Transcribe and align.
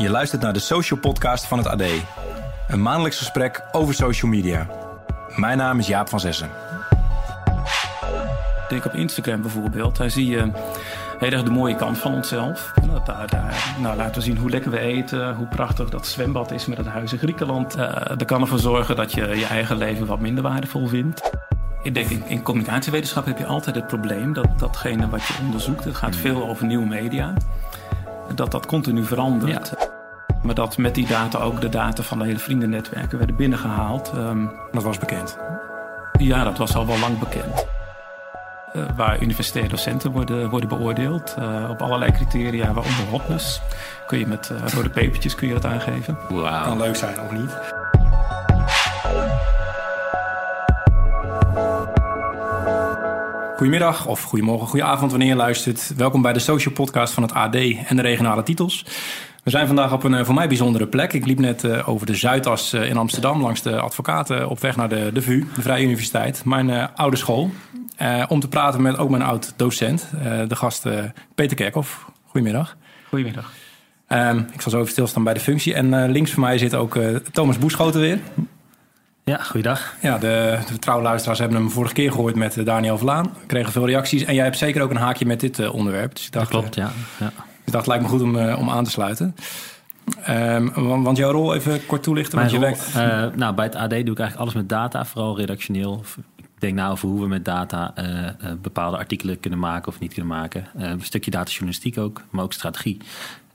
Je 0.00 0.10
luistert 0.10 0.42
naar 0.42 0.52
de 0.52 0.58
Social 0.58 1.00
Podcast 1.00 1.46
van 1.46 1.58
het 1.58 1.66
AD. 1.66 1.82
Een 2.68 2.82
maandelijks 2.82 3.18
gesprek 3.18 3.62
over 3.72 3.94
social 3.94 4.30
media. 4.30 4.66
Mijn 5.36 5.58
naam 5.58 5.78
is 5.78 5.86
Jaap 5.86 6.08
van 6.08 6.20
Zessen. 6.20 6.50
Denk 8.68 8.84
op 8.84 8.94
Instagram 8.94 9.40
bijvoorbeeld, 9.40 9.96
daar 9.96 10.10
zie 10.10 10.26
je 10.26 10.50
heel 11.18 11.30
erg 11.30 11.42
de 11.42 11.50
mooie 11.50 11.76
kant 11.76 11.98
van 11.98 12.14
onszelf. 12.14 12.72
Nou, 12.86 13.00
daar, 13.04 13.26
daar, 13.26 13.74
nou, 13.80 13.96
laten 13.96 14.14
we 14.14 14.20
zien 14.20 14.36
hoe 14.36 14.50
lekker 14.50 14.70
we 14.70 14.78
eten, 14.78 15.34
hoe 15.34 15.46
prachtig 15.46 15.88
dat 15.88 16.06
zwembad 16.06 16.50
is 16.50 16.66
met 16.66 16.78
het 16.78 16.86
huis 16.86 17.12
in 17.12 17.18
Griekenland. 17.18 17.76
Uh, 17.76 17.92
dat 18.06 18.24
kan 18.24 18.40
ervoor 18.40 18.58
zorgen 18.58 18.96
dat 18.96 19.12
je 19.12 19.26
je 19.26 19.46
eigen 19.46 19.76
leven 19.76 20.06
wat 20.06 20.20
minder 20.20 20.42
waardevol 20.42 20.86
vindt. 20.86 21.30
Ik 21.82 21.94
denk 21.94 22.08
in, 22.08 22.22
in 22.26 22.42
communicatiewetenschap 22.42 23.24
heb 23.24 23.38
je 23.38 23.46
altijd 23.46 23.76
het 23.76 23.86
probleem 23.86 24.32
dat 24.32 24.58
datgene 24.58 25.08
wat 25.08 25.26
je 25.26 25.34
onderzoekt, 25.44 25.84
het 25.84 25.96
gaat 25.96 26.16
veel 26.16 26.48
over 26.48 26.66
nieuwe 26.66 26.86
media, 26.86 27.32
dat 28.34 28.50
dat 28.50 28.66
continu 28.66 29.04
verandert. 29.04 29.72
Ja. 29.78 29.89
Maar 30.42 30.54
dat 30.54 30.76
met 30.76 30.94
die 30.94 31.06
data 31.06 31.38
ook 31.38 31.60
de 31.60 31.68
data 31.68 32.02
van 32.02 32.18
de 32.18 32.24
hele 32.24 32.38
vriendennetwerken 32.38 33.18
werden 33.18 33.36
binnengehaald. 33.36 34.12
Um, 34.16 34.50
dat 34.72 34.82
was 34.82 34.98
bekend? 34.98 35.38
Ja, 36.18 36.44
dat 36.44 36.58
was 36.58 36.74
al 36.74 36.86
wel 36.86 36.98
lang 36.98 37.18
bekend. 37.18 37.66
Uh, 38.74 38.82
waar 38.96 39.22
universitaire 39.22 39.70
docenten 39.70 40.12
worden, 40.12 40.50
worden 40.50 40.68
beoordeeld 40.68 41.34
uh, 41.38 41.70
op 41.70 41.82
allerlei 41.82 42.12
criteria, 42.12 42.72
waaronder 42.72 43.04
hotness. 43.10 43.60
Kun 44.06 44.18
je 44.18 44.26
met 44.26 44.50
uh, 44.52 44.68
rode 44.72 44.90
pepertjes 44.90 45.34
kun 45.34 45.48
je 45.48 45.54
dat 45.54 45.64
aangeven. 45.64 46.18
Wow. 46.28 46.64
Kan 46.64 46.78
leuk 46.78 46.96
zijn 46.96 47.20
of 47.20 47.30
niet. 47.30 47.50
Goedemiddag 53.56 54.06
of 54.06 54.22
goedemorgen, 54.22 54.66
goedenavond 54.68 55.10
wanneer 55.10 55.28
je 55.28 55.34
luistert. 55.34 55.92
Welkom 55.96 56.22
bij 56.22 56.32
de 56.32 56.38
Social 56.38 56.74
Podcast 56.74 57.12
van 57.12 57.22
het 57.22 57.34
AD 57.34 57.54
en 57.86 57.96
de 57.96 58.02
regionale 58.02 58.42
titels. 58.42 58.84
We 59.42 59.50
zijn 59.50 59.66
vandaag 59.66 59.92
op 59.92 60.04
een 60.04 60.24
voor 60.24 60.34
mij 60.34 60.48
bijzondere 60.48 60.86
plek. 60.86 61.12
Ik 61.12 61.26
liep 61.26 61.38
net 61.38 61.64
uh, 61.64 61.88
over 61.88 62.06
de 62.06 62.14
Zuidas 62.14 62.74
uh, 62.74 62.88
in 62.88 62.96
Amsterdam 62.96 63.42
langs 63.42 63.62
de 63.62 63.80
advocaten 63.80 64.48
op 64.48 64.60
weg 64.60 64.76
naar 64.76 64.88
de, 64.88 65.10
de 65.12 65.22
VU, 65.22 65.46
de 65.54 65.62
Vrije 65.62 65.84
Universiteit, 65.84 66.44
mijn 66.44 66.94
oude 66.94 67.16
school. 67.16 67.50
om 68.28 68.40
te 68.40 68.48
praten 68.48 68.82
met 68.82 68.98
ook 68.98 69.10
mijn 69.10 69.22
oud 69.22 69.52
docent, 69.56 70.06
de 70.48 70.56
gast 70.56 70.86
Peter 71.34 71.56
Kerkhoff. 71.56 72.06
Goedemiddag. 72.26 72.76
Goedemiddag. 73.08 73.52
Ehm, 74.06 74.38
ik 74.52 74.60
zal 74.60 74.70
zo 74.70 74.78
even 74.78 74.90
stilstaan 74.90 75.24
bij 75.24 75.34
de 75.34 75.40
functie. 75.40 75.74
En 75.74 76.10
links 76.10 76.30
van 76.30 76.42
mij 76.42 76.58
zit 76.58 76.74
ook 76.74 76.98
Thomas 77.32 77.58
Boeschoten 77.58 78.00
weer. 78.00 78.18
Ja, 79.24 79.36
goeiedag. 79.42 79.96
Ja, 80.02 80.18
de, 80.18 80.58
de 80.72 80.78
trouwe 80.78 81.04
luisteraars 81.04 81.38
hebben 81.38 81.58
hem 81.58 81.70
vorige 81.70 81.94
keer 81.94 82.10
gehoord 82.10 82.34
met 82.34 82.64
Daniel 82.64 82.98
Vlaan. 82.98 83.24
We 83.40 83.46
kregen 83.46 83.72
veel 83.72 83.86
reacties. 83.86 84.24
En 84.24 84.34
jij 84.34 84.44
hebt 84.44 84.58
zeker 84.58 84.82
ook 84.82 84.90
een 84.90 84.96
haakje 84.96 85.26
met 85.26 85.40
dit 85.40 85.70
onderwerp. 85.70 86.14
Dus 86.14 86.26
ik 86.26 86.32
dacht, 86.32 86.50
dat 86.50 86.60
klopt, 86.60 86.74
ja. 86.74 86.90
ja. 87.18 87.32
Ik 87.70 87.76
dacht, 87.76 87.86
het 87.86 87.94
lijkt 87.94 88.02
me 88.02 88.18
goed 88.18 88.22
om, 88.22 88.54
om 88.60 88.70
aan 88.70 88.84
te 88.84 88.90
sluiten. 88.90 89.34
Um, 90.28 91.02
want 91.02 91.16
jouw 91.16 91.30
rol 91.30 91.54
even 91.54 91.86
kort 91.86 92.02
toelichten. 92.02 92.38
Mijn 92.38 92.50
want 92.50 92.62
je 92.62 92.68
rol, 92.68 92.76
werkt... 92.94 93.32
uh, 93.32 93.38
nou, 93.38 93.54
bij 93.54 93.64
het 93.64 93.74
AD 93.74 93.90
doe 93.90 93.98
ik 93.98 94.06
eigenlijk 94.18 94.36
alles 94.36 94.54
met 94.54 94.68
data, 94.68 95.04
vooral 95.04 95.36
redactioneel. 95.36 96.04
Ik 96.36 96.44
denk 96.58 96.74
na 96.74 96.90
over 96.90 97.08
hoe 97.08 97.20
we 97.20 97.28
met 97.28 97.44
data 97.44 97.94
uh, 97.98 98.06
uh, 98.06 98.28
bepaalde 98.62 98.96
artikelen 98.96 99.40
kunnen 99.40 99.58
maken 99.58 99.88
of 99.88 99.98
niet 99.98 100.14
kunnen 100.14 100.36
maken. 100.36 100.66
een 100.74 101.02
stukje 101.02 101.30
datajournalistiek 101.30 101.98
ook, 101.98 102.22
maar 102.30 102.44
ook 102.44 102.52
strategie. 102.52 103.00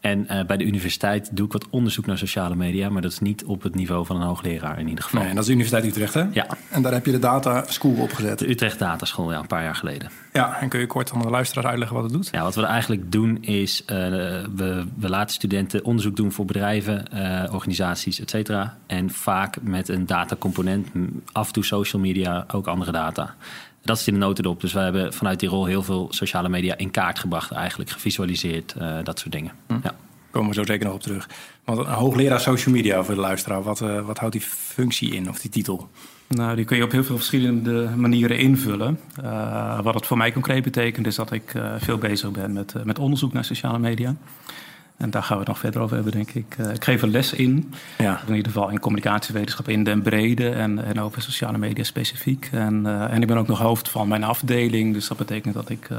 En 0.06 0.28
uh, 0.32 0.46
bij 0.46 0.58
de 0.58 0.64
universiteit 0.64 1.30
doe 1.36 1.46
ik 1.46 1.52
wat 1.52 1.70
onderzoek 1.70 2.06
naar 2.06 2.18
sociale 2.18 2.56
media, 2.56 2.90
maar 2.90 3.02
dat 3.02 3.12
is 3.12 3.20
niet 3.20 3.46
op 3.46 3.64
het 3.64 3.76
niveau 3.76 4.06
van 4.06 4.16
een 4.16 4.28
hoogleraar 4.28 4.80
in 4.80 4.88
ieder 4.88 5.04
geval. 5.04 5.20
Nee, 5.20 5.30
en 5.30 5.36
dat 5.36 5.44
is 5.44 5.50
de 5.50 5.56
Universiteit 5.56 5.92
Utrecht, 5.92 6.14
hè? 6.14 6.24
Ja. 6.32 6.48
En 6.70 6.82
daar 6.82 6.94
heb 6.94 7.06
je 7.06 7.12
de 7.12 7.20
Data 7.20 7.64
School 7.68 7.96
opgezet. 7.96 8.40
De 8.40 8.50
Utrecht 8.50 8.80
Data 8.80 9.06
School, 9.06 9.32
ja, 9.32 9.40
een 9.40 9.48
paar 9.48 9.64
jaar 9.64 9.76
geleden. 9.76 10.10
Ja, 10.34 10.60
en 10.60 10.70
kun 10.70 10.80
je 10.80 10.88
kort 10.88 11.12
aan 11.12 11.22
de 11.22 11.30
luisteraars 11.30 11.68
uitleggen 11.68 11.96
wat 11.96 12.06
het 12.06 12.14
doet? 12.14 12.30
Ja, 12.32 12.44
wat 12.44 12.56
we 12.56 12.66
eigenlijk 12.66 13.12
doen 13.12 13.38
is, 13.42 13.82
uh, 13.82 13.88
we, 13.88 14.86
we 14.96 15.10
laten 15.10 15.36
studenten 15.36 15.84
onderzoek 15.86 16.16
doen 16.16 16.32
voor 16.32 16.46
bedrijven, 16.46 17.06
uh, 17.14 17.54
organisaties, 17.54 18.20
et 18.20 18.30
cetera. 18.30 18.78
En 18.88 19.10
vaak 19.10 19.62
met 19.62 19.90
een 19.90 20.06
datacomponent, 20.06 20.88
af 21.32 21.48
en 21.48 21.54
toe 21.54 21.66
social 21.66 22.02
media, 22.02 22.46
ook 22.54 22.68
andere 22.68 22.92
data. 22.92 23.36
Dat 23.86 23.98
is 24.00 24.08
in 24.08 24.14
de 24.14 24.20
notendop. 24.20 24.62
Dus 24.62 24.74
we 24.74 24.80
hebben 24.80 25.14
vanuit 25.14 25.40
die 25.40 25.50
rol 25.50 25.66
heel 25.66 25.84
veel 25.84 26.08
sociale 26.10 26.50
media 26.50 26.78
in 26.78 26.92
kaart 26.92 27.20
gebracht, 27.20 27.52
eigenlijk 27.52 27.90
gevisualiseerd, 27.90 28.76
uh, 28.82 28.98
dat 29.04 29.20
soort 29.20 29.32
dingen. 29.32 29.52
Hm. 29.68 29.78
Ja 29.84 29.96
komen 30.36 30.50
we 30.50 30.56
zo 30.56 30.66
zeker 30.66 30.86
nog 30.86 30.96
op 30.96 31.02
terug. 31.02 31.30
Want 31.64 31.80
een 31.80 31.86
hoogleraar 31.86 32.40
social 32.40 32.76
media 32.76 33.04
voor 33.04 33.16
de 33.16 33.22
luisteraar, 33.22 33.64
wat, 33.64 33.82
uh, 33.82 34.06
wat 34.06 34.18
houdt 34.18 34.34
die 34.34 34.44
functie 34.48 35.14
in 35.14 35.30
of 35.30 35.40
die 35.40 35.52
titel? 35.52 35.90
Nou, 36.28 36.56
die 36.56 36.66
kun 36.66 36.78
je 36.78 36.84
op 36.84 36.92
heel 36.92 37.04
veel 37.04 37.16
verschillende 37.16 37.90
manieren 37.96 38.38
invullen. 38.38 39.00
Uh, 39.24 39.80
wat 39.82 39.94
het 39.94 40.06
voor 40.06 40.18
mij 40.18 40.32
concreet 40.32 40.64
betekent, 40.64 41.08
is 41.08 41.16
dat 41.16 41.32
ik 41.32 41.54
uh, 41.54 41.74
veel 41.78 41.98
bezig 41.98 42.32
ben 42.32 42.54
met, 42.54 42.74
met 42.84 43.00
onderzoek 43.00 43.34
naar 43.34 43.46
sociale 43.46 43.80
media. 43.80 44.16
En 44.98 45.10
daar 45.10 45.24
gaan 45.24 45.34
we 45.34 45.40
het 45.40 45.48
nog 45.48 45.60
verder 45.60 45.82
over 45.82 45.96
hebben, 45.96 46.14
denk 46.14 46.32
ik. 46.32 46.58
ik 46.74 46.84
geef 46.84 47.02
een 47.02 47.12
les 47.12 47.34
in. 47.34 47.74
Ja. 47.98 48.22
In 48.28 48.36
ieder 48.36 48.52
geval 48.52 48.70
in 48.70 48.80
communicatiewetenschap 48.80 49.70
in 49.70 49.84
den 49.84 50.02
brede 50.02 50.50
en, 50.50 50.86
en 50.86 51.02
over 51.02 51.22
sociale 51.22 51.58
media 51.58 51.84
specifiek. 51.84 52.50
En, 52.52 52.86
en 53.10 53.22
ik 53.22 53.28
ben 53.28 53.38
ook 53.38 53.48
nog 53.48 53.60
hoofd 53.60 53.90
van 53.90 54.08
mijn 54.08 54.24
afdeling. 54.24 54.94
Dus 54.94 55.08
dat 55.08 55.18
betekent 55.18 55.54
dat 55.54 55.70
ik 55.70 55.90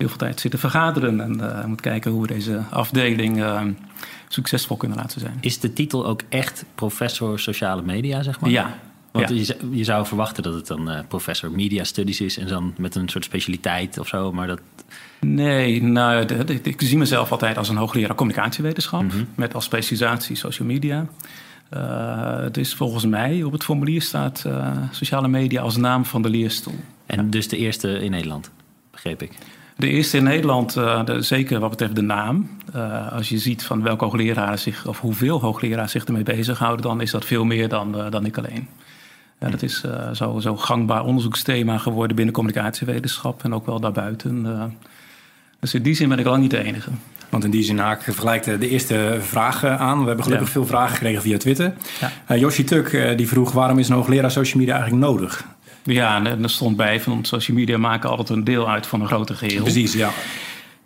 heel 0.00 0.08
veel 0.08 0.18
tijd 0.18 0.40
zitten 0.40 0.60
vergaderen. 0.60 1.20
En 1.20 1.38
uh, 1.40 1.64
moet 1.64 1.80
kijken 1.80 2.10
hoe 2.10 2.22
we 2.22 2.26
deze 2.26 2.62
afdeling 2.70 3.38
uh, 3.38 3.62
succesvol 4.28 4.76
kunnen 4.76 4.98
laten 4.98 5.20
zijn. 5.20 5.38
Is 5.40 5.60
de 5.60 5.72
titel 5.72 6.06
ook 6.06 6.22
echt 6.28 6.64
professor 6.74 7.38
sociale 7.38 7.82
media, 7.82 8.22
zeg 8.22 8.40
maar? 8.40 8.50
Ja. 8.50 8.78
Want 9.10 9.28
ja. 9.28 9.34
je, 9.34 9.56
je, 9.70 9.84
zou 9.84 10.06
verwachten 10.06 10.42
dat 10.42 10.54
het 10.54 10.66
dan 10.66 10.90
uh, 10.90 10.98
professor 11.08 11.50
media 11.50 11.84
studies 11.84 12.20
is 12.20 12.38
en 12.38 12.46
dan 12.46 12.74
met 12.76 12.94
een 12.94 13.08
soort 13.08 13.24
specialiteit 13.24 13.98
of 13.98 14.08
zo, 14.08 14.32
maar 14.32 14.46
dat. 14.46 14.60
Nee, 15.20 15.82
nou, 15.82 16.24
ik 16.62 16.80
zie 16.80 16.98
mezelf 16.98 17.32
altijd 17.32 17.58
als 17.58 17.68
een 17.68 17.76
hoogleraar 17.76 18.14
communicatiewetenschap 18.14 19.02
mm 19.02 19.10
-hmm. 19.10 19.26
met 19.34 19.54
als 19.54 19.64
specialisatie 19.64 20.36
social 20.36 20.68
media. 20.68 21.06
het 22.42 22.56
is 22.56 22.74
volgens 22.74 23.06
mij 23.06 23.42
op 23.42 23.52
het 23.52 23.64
formulier 23.64 24.02
staat 24.02 24.44
sociale 24.90 25.28
media 25.28 25.62
als 25.62 25.76
naam 25.76 26.04
van 26.04 26.22
de 26.22 26.30
leerstoel. 26.30 26.78
En 27.06 27.24
ja. 27.24 27.30
dus 27.30 27.48
de 27.48 27.56
eerste 27.56 27.98
in 27.98 28.10
Nederland, 28.10 28.50
begreep 28.90 29.22
ik. 29.22 29.32
De 29.76 29.88
eerste 29.88 30.16
in 30.16 30.22
Nederland, 30.22 30.76
uh, 30.76 31.04
de, 31.04 31.22
zeker 31.22 31.60
wat 31.60 31.70
betreft 31.70 31.94
de 31.94 32.02
naam. 32.02 32.50
Als 33.10 33.28
je 33.28 33.38
ziet 33.38 33.64
van 33.64 33.82
welke 33.82 34.04
hoogleraren 34.04 34.58
zich, 34.58 34.86
of 34.86 35.00
hoeveel 35.00 35.40
hoogleraren 35.40 35.88
zich 35.88 36.04
ermee 36.04 36.22
bezighouden, 36.22 36.82
dan 36.82 37.00
is 37.00 37.10
dat 37.10 37.24
veel 37.24 37.44
meer 37.44 37.68
dan, 37.68 38.10
dan 38.10 38.26
ik 38.26 38.38
alleen. 38.38 38.68
Ja, 39.38 39.48
dat 39.48 39.62
is 39.62 39.84
zo'n 40.12 40.40
zo 40.40 40.56
gangbaar 40.56 41.04
onderzoeksthema 41.04 41.78
geworden 41.78 42.16
binnen 42.16 42.34
communicatiewetenschap 42.34 43.44
en 43.44 43.54
ook 43.54 43.66
wel 43.66 43.80
daarbuiten. 43.80 44.46
Dus 45.60 45.74
in 45.74 45.82
die 45.82 45.94
zin 45.94 46.08
ben 46.08 46.18
ik 46.18 46.26
lang 46.26 46.42
niet 46.42 46.50
de 46.50 46.64
enige. 46.64 46.90
Want 47.28 47.44
in 47.44 47.50
die 47.50 47.62
zin 47.62 47.78
haak 47.78 48.06
ik 48.06 48.14
gelijk 48.14 48.42
de, 48.42 48.58
de 48.58 48.68
eerste 48.68 49.18
vraag 49.20 49.64
aan. 49.64 50.00
We 50.00 50.06
hebben 50.06 50.24
gelukkig 50.24 50.46
ja. 50.46 50.52
veel 50.52 50.66
vragen 50.66 50.94
gekregen 50.94 51.22
via 51.22 51.38
Twitter. 51.38 51.72
Ja. 52.28 52.36
Yoshi 52.36 52.64
Tuk 52.64 53.14
die 53.16 53.28
vroeg 53.28 53.52
waarom 53.52 53.78
is 53.78 53.88
een 53.88 53.94
hoogleraar 53.94 54.30
social 54.30 54.58
media 54.58 54.74
eigenlijk 54.74 55.04
nodig? 55.04 55.44
Ja, 55.82 56.24
en 56.24 56.42
er 56.42 56.50
stond 56.50 56.76
bij 56.76 57.00
van 57.00 57.24
social 57.24 57.56
media 57.56 57.78
maken 57.78 58.10
altijd 58.10 58.28
een 58.28 58.44
deel 58.44 58.70
uit 58.70 58.86
van 58.86 59.00
een 59.00 59.06
groter 59.06 59.34
geheel. 59.34 59.62
Precies, 59.62 59.92
ja. 59.92 60.10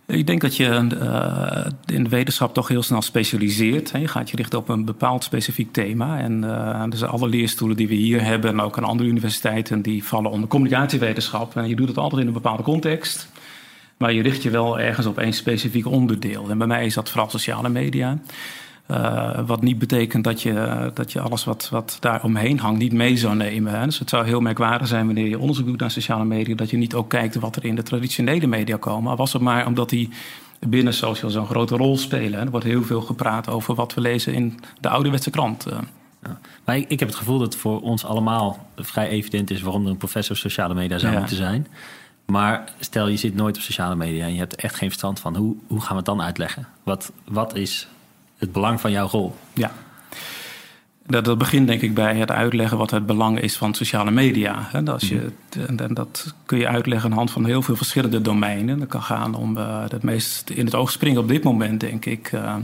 Ik 0.06 0.26
denk 0.26 0.40
dat 0.40 0.56
je 0.56 0.64
uh, 0.64 1.96
in 1.96 2.04
de 2.04 2.10
wetenschap 2.10 2.54
toch 2.54 2.68
heel 2.68 2.82
snel 2.82 3.02
specialiseert. 3.02 3.92
Je 3.98 4.08
gaat 4.08 4.30
je 4.30 4.36
richten 4.36 4.58
op 4.58 4.68
een 4.68 4.84
bepaald 4.84 5.24
specifiek 5.24 5.72
thema. 5.72 6.18
En 6.18 6.42
uh, 6.42 6.84
dus 6.88 7.02
alle 7.02 7.28
leerstoelen 7.28 7.76
die 7.76 7.88
we 7.88 7.94
hier 7.94 8.24
hebben 8.24 8.50
en 8.50 8.60
ook 8.60 8.78
aan 8.78 8.84
andere 8.84 9.08
universiteiten, 9.08 9.82
die 9.82 10.04
vallen 10.04 10.30
onder 10.30 10.48
communicatiewetenschap. 10.48 11.56
En 11.56 11.68
je 11.68 11.76
doet 11.76 11.88
het 11.88 11.98
altijd 11.98 12.20
in 12.20 12.26
een 12.26 12.32
bepaalde 12.32 12.62
context. 12.62 13.28
Maar 14.04 14.12
je 14.12 14.22
richt 14.22 14.42
je 14.42 14.50
wel 14.50 14.78
ergens 14.80 15.06
op 15.06 15.18
één 15.18 15.32
specifiek 15.32 15.86
onderdeel. 15.86 16.50
En 16.50 16.58
bij 16.58 16.66
mij 16.66 16.86
is 16.86 16.94
dat 16.94 17.10
vooral 17.10 17.30
sociale 17.30 17.68
media. 17.68 18.18
Uh, 18.90 19.40
wat 19.46 19.62
niet 19.62 19.78
betekent 19.78 20.24
dat 20.24 20.42
je, 20.42 20.90
dat 20.94 21.12
je 21.12 21.20
alles 21.20 21.44
wat, 21.44 21.68
wat 21.70 21.96
daar 22.00 22.24
omheen 22.24 22.58
hangt 22.58 22.78
niet 22.78 22.92
mee 22.92 23.16
zou 23.16 23.36
nemen. 23.36 23.72
Hè. 23.78 23.84
Dus 23.84 23.98
het 23.98 24.08
zou 24.08 24.26
heel 24.26 24.40
merkwaardig 24.40 24.88
zijn 24.88 25.06
wanneer 25.06 25.28
je 25.28 25.38
onderzoek 25.38 25.66
doet 25.66 25.80
naar 25.80 25.90
sociale 25.90 26.24
media, 26.24 26.54
dat 26.54 26.70
je 26.70 26.76
niet 26.76 26.94
ook 26.94 27.08
kijkt 27.08 27.34
wat 27.34 27.56
er 27.56 27.64
in 27.64 27.74
de 27.74 27.82
traditionele 27.82 28.46
media 28.46 28.76
komen. 28.76 29.10
Al 29.10 29.16
was 29.16 29.32
het 29.32 29.42
maar 29.42 29.66
omdat 29.66 29.88
die 29.88 30.08
binnen 30.58 30.94
social 30.94 31.30
zo'n 31.30 31.46
grote 31.46 31.76
rol 31.76 31.96
spelen. 31.96 32.38
Hè. 32.38 32.44
Er 32.44 32.50
wordt 32.50 32.66
heel 32.66 32.82
veel 32.82 33.00
gepraat 33.00 33.48
over 33.48 33.74
wat 33.74 33.94
we 33.94 34.00
lezen 34.00 34.34
in 34.34 34.60
de 34.80 34.88
ouderwetse 34.88 35.30
krant. 35.30 35.66
Uh. 35.68 35.78
Ja. 36.22 36.38
Maar 36.64 36.76
ik, 36.76 36.88
ik, 36.88 36.98
heb 36.98 37.08
het 37.08 37.18
gevoel 37.18 37.38
dat 37.38 37.52
het 37.52 37.62
voor 37.62 37.80
ons 37.80 38.04
allemaal 38.04 38.66
vrij 38.76 39.08
evident 39.08 39.50
is 39.50 39.62
waarom 39.62 39.84
er 39.84 39.90
een 39.90 39.96
professor 39.96 40.36
sociale 40.36 40.74
media 40.74 40.98
zou 40.98 41.12
ja. 41.12 41.18
moeten 41.18 41.36
zijn. 41.36 41.66
Maar 42.26 42.72
stel 42.78 43.08
je 43.08 43.16
zit 43.16 43.34
nooit 43.34 43.56
op 43.56 43.62
sociale 43.62 43.96
media 43.96 44.24
en 44.24 44.32
je 44.32 44.38
hebt 44.38 44.56
echt 44.56 44.74
geen 44.74 44.88
verstand 44.88 45.20
van. 45.20 45.36
Hoe, 45.36 45.56
hoe 45.66 45.80
gaan 45.80 45.90
we 45.90 45.96
het 45.96 46.04
dan 46.04 46.22
uitleggen? 46.22 46.66
Wat, 46.82 47.12
wat 47.24 47.56
is 47.56 47.88
het 48.38 48.52
belang 48.52 48.80
van 48.80 48.90
jouw 48.90 49.08
rol. 49.08 49.34
Ja. 49.52 49.72
Dat, 51.06 51.24
dat 51.24 51.38
begint 51.38 51.66
denk 51.66 51.80
ik 51.80 51.94
bij 51.94 52.16
het 52.16 52.30
uitleggen 52.30 52.78
wat 52.78 52.90
het 52.90 53.06
belang 53.06 53.40
is 53.40 53.56
van 53.56 53.74
sociale 53.74 54.10
media. 54.10 54.68
Als 54.86 55.08
je, 55.08 55.32
en 55.66 55.94
dat 55.94 56.34
kun 56.46 56.58
je 56.58 56.68
uitleggen 56.68 57.04
aan 57.04 57.10
de 57.10 57.16
hand 57.16 57.30
van 57.30 57.44
heel 57.44 57.62
veel 57.62 57.76
verschillende 57.76 58.20
domeinen. 58.20 58.78
Dat 58.78 58.88
kan 58.88 59.02
gaan 59.02 59.34
om 59.34 59.56
uh, 59.56 59.82
het 59.88 60.02
meest 60.02 60.50
in 60.50 60.64
het 60.64 60.74
oog 60.74 60.90
springen 60.90 61.20
op 61.20 61.28
dit 61.28 61.42
moment, 61.42 61.80
denk 61.80 62.04
ik, 62.04 62.32
uh, 62.32 62.56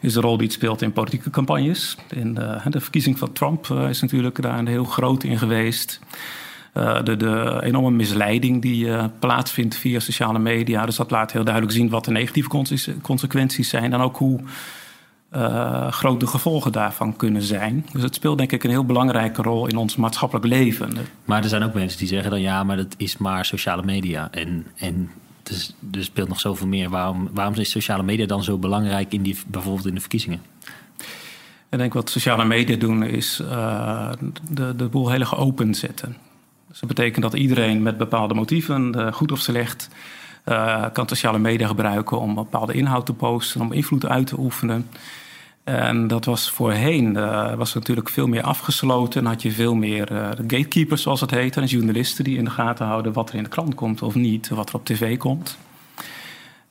is 0.00 0.12
de 0.12 0.20
rol 0.20 0.36
die 0.36 0.46
het 0.46 0.54
speelt 0.54 0.82
in 0.82 0.92
politieke 0.92 1.30
campagnes. 1.30 1.96
In 2.10 2.34
de, 2.34 2.60
de 2.68 2.80
verkiezing 2.80 3.18
van 3.18 3.32
Trump 3.32 3.66
uh, 3.66 3.88
is 3.88 4.00
natuurlijk 4.00 4.42
daar 4.42 4.58
een 4.58 4.66
heel 4.66 4.84
groot 4.84 5.24
in 5.24 5.38
geweest. 5.38 6.00
Uh, 6.76 7.02
de, 7.02 7.16
de, 7.16 7.60
enorme 7.62 7.90
misleiding 7.90 8.62
die 8.62 8.84
uh, 8.84 9.04
plaatsvindt 9.18 9.76
via 9.76 10.00
sociale 10.00 10.38
media. 10.38 10.86
Dus 10.86 10.96
dat 10.96 11.10
laat 11.10 11.32
heel 11.32 11.44
duidelijk 11.44 11.74
zien 11.74 11.88
wat 11.88 12.04
de 12.04 12.10
negatieve 12.10 12.48
consequenties 13.02 13.68
zijn. 13.68 13.92
En 13.92 14.00
ook 14.00 14.16
hoe 14.16 14.40
grote 15.90 16.26
gevolgen 16.26 16.72
daarvan 16.72 17.16
kunnen 17.16 17.42
zijn. 17.42 17.86
Dus 17.92 18.02
het 18.02 18.14
speelt 18.14 18.38
denk 18.38 18.52
ik 18.52 18.64
een 18.64 18.70
heel 18.70 18.84
belangrijke 18.84 19.42
rol 19.42 19.66
in 19.66 19.76
ons 19.76 19.96
maatschappelijk 19.96 20.46
leven. 20.46 20.96
Maar 21.24 21.42
er 21.42 21.48
zijn 21.48 21.62
ook 21.62 21.74
mensen 21.74 21.98
die 21.98 22.08
zeggen 22.08 22.30
dan 22.30 22.40
ja, 22.40 22.64
maar 22.64 22.76
dat 22.76 22.94
is 22.96 23.16
maar 23.16 23.44
sociale 23.44 23.82
media. 23.82 24.28
En, 24.30 24.66
en 24.76 25.10
dus, 25.42 25.74
er 25.92 26.04
speelt 26.04 26.28
nog 26.28 26.40
zoveel 26.40 26.66
meer. 26.66 26.90
Waarom, 26.90 27.28
waarom 27.32 27.54
is 27.54 27.70
sociale 27.70 28.02
media 28.02 28.26
dan 28.26 28.44
zo 28.44 28.58
belangrijk 28.58 29.12
in 29.12 29.22
die, 29.22 29.38
bijvoorbeeld 29.46 29.86
in 29.86 29.94
de 29.94 30.00
verkiezingen? 30.00 30.40
Ik 31.70 31.78
denk 31.78 31.92
wat 31.92 32.10
sociale 32.10 32.44
media 32.44 32.76
doen 32.76 33.02
is 33.02 33.40
uh, 33.42 34.12
de, 34.50 34.76
de 34.76 34.84
boel 34.84 35.10
heel 35.10 35.24
geopend 35.24 35.76
zetten. 35.76 36.16
Dus 36.72 36.80
dat 36.80 36.88
betekent 36.88 37.22
dat 37.22 37.34
iedereen 37.34 37.82
met 37.82 37.96
bepaalde 37.96 38.34
motieven, 38.34 38.94
uh, 38.96 39.12
goed 39.12 39.32
of 39.32 39.38
slecht, 39.38 39.88
uh, 40.44 40.86
kan 40.92 41.08
sociale 41.08 41.38
media 41.38 41.66
gebruiken 41.66 42.20
om 42.20 42.34
bepaalde 42.34 42.72
inhoud 42.72 43.06
te 43.06 43.12
posten, 43.12 43.60
om 43.60 43.72
invloed 43.72 44.06
uit 44.06 44.26
te 44.26 44.38
oefenen. 44.38 44.88
En 45.64 46.06
dat 46.06 46.24
was 46.24 46.50
voorheen 46.50 47.12
was 47.56 47.74
natuurlijk 47.74 48.08
veel 48.08 48.26
meer 48.26 48.42
afgesloten. 48.42 49.20
En 49.20 49.26
had 49.26 49.42
je 49.42 49.52
veel 49.52 49.74
meer 49.74 50.06
gatekeepers, 50.36 51.02
zoals 51.02 51.20
het 51.20 51.30
heet. 51.30 51.56
En 51.56 51.64
journalisten 51.64 52.24
die 52.24 52.38
in 52.38 52.44
de 52.44 52.50
gaten 52.50 52.86
houden 52.86 53.12
wat 53.12 53.28
er 53.28 53.34
in 53.34 53.42
de 53.42 53.48
krant 53.48 53.74
komt 53.74 54.02
of 54.02 54.14
niet, 54.14 54.48
wat 54.48 54.68
er 54.68 54.74
op 54.74 54.84
tv 54.84 55.16
komt. 55.16 55.58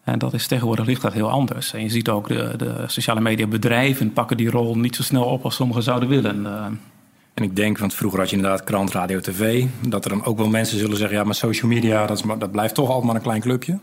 En 0.04 0.20
dat 0.20 0.34
is 0.34 0.48
tegenwoordig 0.48 0.86
ligt 0.86 1.14
heel 1.14 1.30
anders. 1.30 1.74
En 1.74 1.82
je 1.82 1.90
ziet 1.90 2.10
ook 2.10 2.28
de, 2.28 2.54
de 2.58 2.84
sociale 2.88 3.22
media 3.22 3.48
bedrijven 3.48 4.14
pakken 4.14 4.38
die 4.38 4.50
rol 4.50 4.78
niet 4.78 4.96
zo 4.96 5.04
snel 5.04 5.26
op 5.26 5.44
als 5.44 5.56
sommigen 5.56 5.84
zouden 5.84 6.10
willen. 6.10 6.46
En 7.34 7.44
ik 7.44 7.56
denk, 7.56 7.78
want 7.78 7.94
vroeger 7.94 8.20
had 8.20 8.30
je 8.30 8.36
inderdaad 8.36 8.64
krant, 8.64 8.92
radio, 8.92 9.20
tv... 9.20 9.66
dat 9.88 10.04
er 10.04 10.10
dan 10.10 10.26
ook 10.26 10.38
wel 10.38 10.50
mensen 10.50 10.78
zullen 10.78 10.98
zeggen... 10.98 11.18
ja, 11.18 11.24
maar 11.24 11.36
social 11.36 11.72
media, 11.72 12.06
dat, 12.06 12.18
is 12.18 12.24
maar, 12.24 12.40
dat 12.40 12.52
blijft 12.52 12.76
toch 12.76 12.88
altijd 12.88 13.06
maar 13.06 13.16
een 13.16 13.22
klein 13.22 13.42
clubje. 13.42 13.80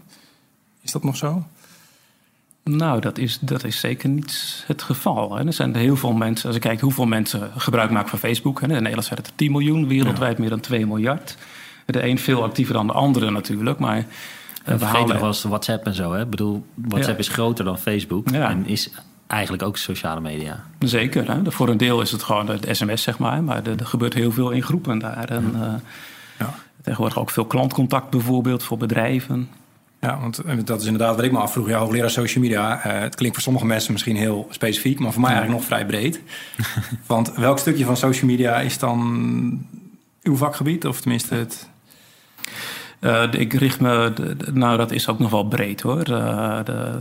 Is 0.83 0.93
dat 0.93 1.05
nog 1.05 1.17
zo? 1.17 1.45
Nou, 2.65 3.01
dat 3.01 3.19
is, 3.19 3.39
dat 3.41 3.65
is 3.65 3.81
zeker 3.81 4.09
niet 4.09 4.65
het 4.67 4.83
geval. 4.83 5.37
Hè. 5.37 5.47
Er 5.47 5.53
zijn 5.53 5.77
heel 5.77 5.97
veel 5.97 6.13
mensen, 6.13 6.47
als 6.47 6.57
ik 6.57 6.63
kijk 6.63 6.81
hoeveel 6.81 7.07
mensen 7.07 7.51
gebruik 7.57 7.91
maken 7.91 8.09
van 8.09 8.19
Facebook... 8.19 8.61
Hè. 8.61 8.67
in 8.67 8.73
Nederland 8.73 9.05
zijn 9.05 9.19
het 9.23 9.33
10 9.35 9.53
miljoen, 9.53 9.89
wereldwijd 9.89 10.39
meer 10.39 10.51
dan 10.51 10.61
2 10.61 10.87
miljard. 10.87 11.37
De 11.87 12.03
een 12.03 12.19
veel 12.19 12.43
actiever 12.43 12.75
dan 12.75 12.87
de 12.87 12.93
andere 12.93 13.31
natuurlijk, 13.31 13.79
maar... 13.79 14.07
En 14.65 14.79
vergeten 14.79 15.09
nog 15.09 15.21
was 15.21 15.43
WhatsApp 15.43 15.87
en 15.87 15.95
zo. 15.95 16.13
Hè? 16.13 16.23
Ik 16.23 16.31
bedoel, 16.31 16.67
WhatsApp 16.75 17.19
is 17.19 17.29
groter 17.29 17.65
dan 17.65 17.79
Facebook 17.79 18.31
en 18.31 18.67
is 18.67 18.91
eigenlijk 19.29 19.63
ook 19.63 19.77
sociale 19.77 20.21
media. 20.21 20.65
Zeker. 20.79 21.31
Hè? 21.33 21.53
Voor 21.53 21.69
een 21.69 21.77
deel 21.77 22.01
is 22.01 22.11
het 22.11 22.23
gewoon 22.23 22.47
de 22.47 22.75
sms, 22.75 23.03
zeg 23.03 23.19
maar. 23.19 23.43
Maar 23.43 23.67
er, 23.67 23.87
gebeurt 23.87 24.15
heel 24.15 24.33
veel 24.33 24.51
in 24.51 24.63
groepen 24.63 24.99
daar. 24.99 25.29
En, 25.29 25.53
uh, 25.55 25.75
ja. 26.39 26.55
Tegenwoordig 26.83 27.19
ook 27.19 27.31
veel 27.31 27.45
klantcontact 27.45 28.11
bijvoorbeeld 28.11 28.63
voor 28.63 28.79
bedrijven. 28.79 29.49
Ja, 30.01 30.21
want 30.21 30.67
dat 30.67 30.81
is 30.81 30.87
inderdaad 30.87 31.17
wat 31.17 31.25
ik 31.25 31.33
me 31.33 31.39
afvroeg. 31.39 31.69
Ja, 31.69 31.79
hoogleraar 31.79 32.11
social 32.11 32.45
media. 32.45 32.87
Uh, 32.87 33.01
het 33.01 33.15
klinkt 33.15 33.35
voor 33.35 33.45
sommige 33.45 33.67
mensen 33.67 33.93
misschien 33.93 34.17
heel 34.17 34.47
specifiek, 34.51 34.99
maar 34.99 35.13
voor 35.13 35.21
mij 35.21 35.31
eigenlijk 35.31 35.61
nog 35.61 35.69
vrij 35.69 35.87
breed. 35.87 36.21
want 37.07 37.35
welk 37.35 37.59
stukje 37.59 37.85
van 37.85 37.97
social 37.97 38.31
media 38.31 38.61
is 38.61 38.79
dan 38.79 39.67
uw 40.23 40.37
vakgebied? 40.37 40.87
Of 40.87 41.01
tenminste 41.01 41.35
het 41.35 41.69
uh, 43.01 43.23
ik 43.31 43.53
richt 43.53 43.81
me, 43.81 44.13
nou 44.53 44.77
dat 44.77 44.91
is 44.91 45.09
ook 45.09 45.19
nog 45.19 45.31
wel 45.31 45.45
breed 45.45 45.81
hoor. 45.81 46.09
Uh, 46.09 46.65
de, 46.65 47.01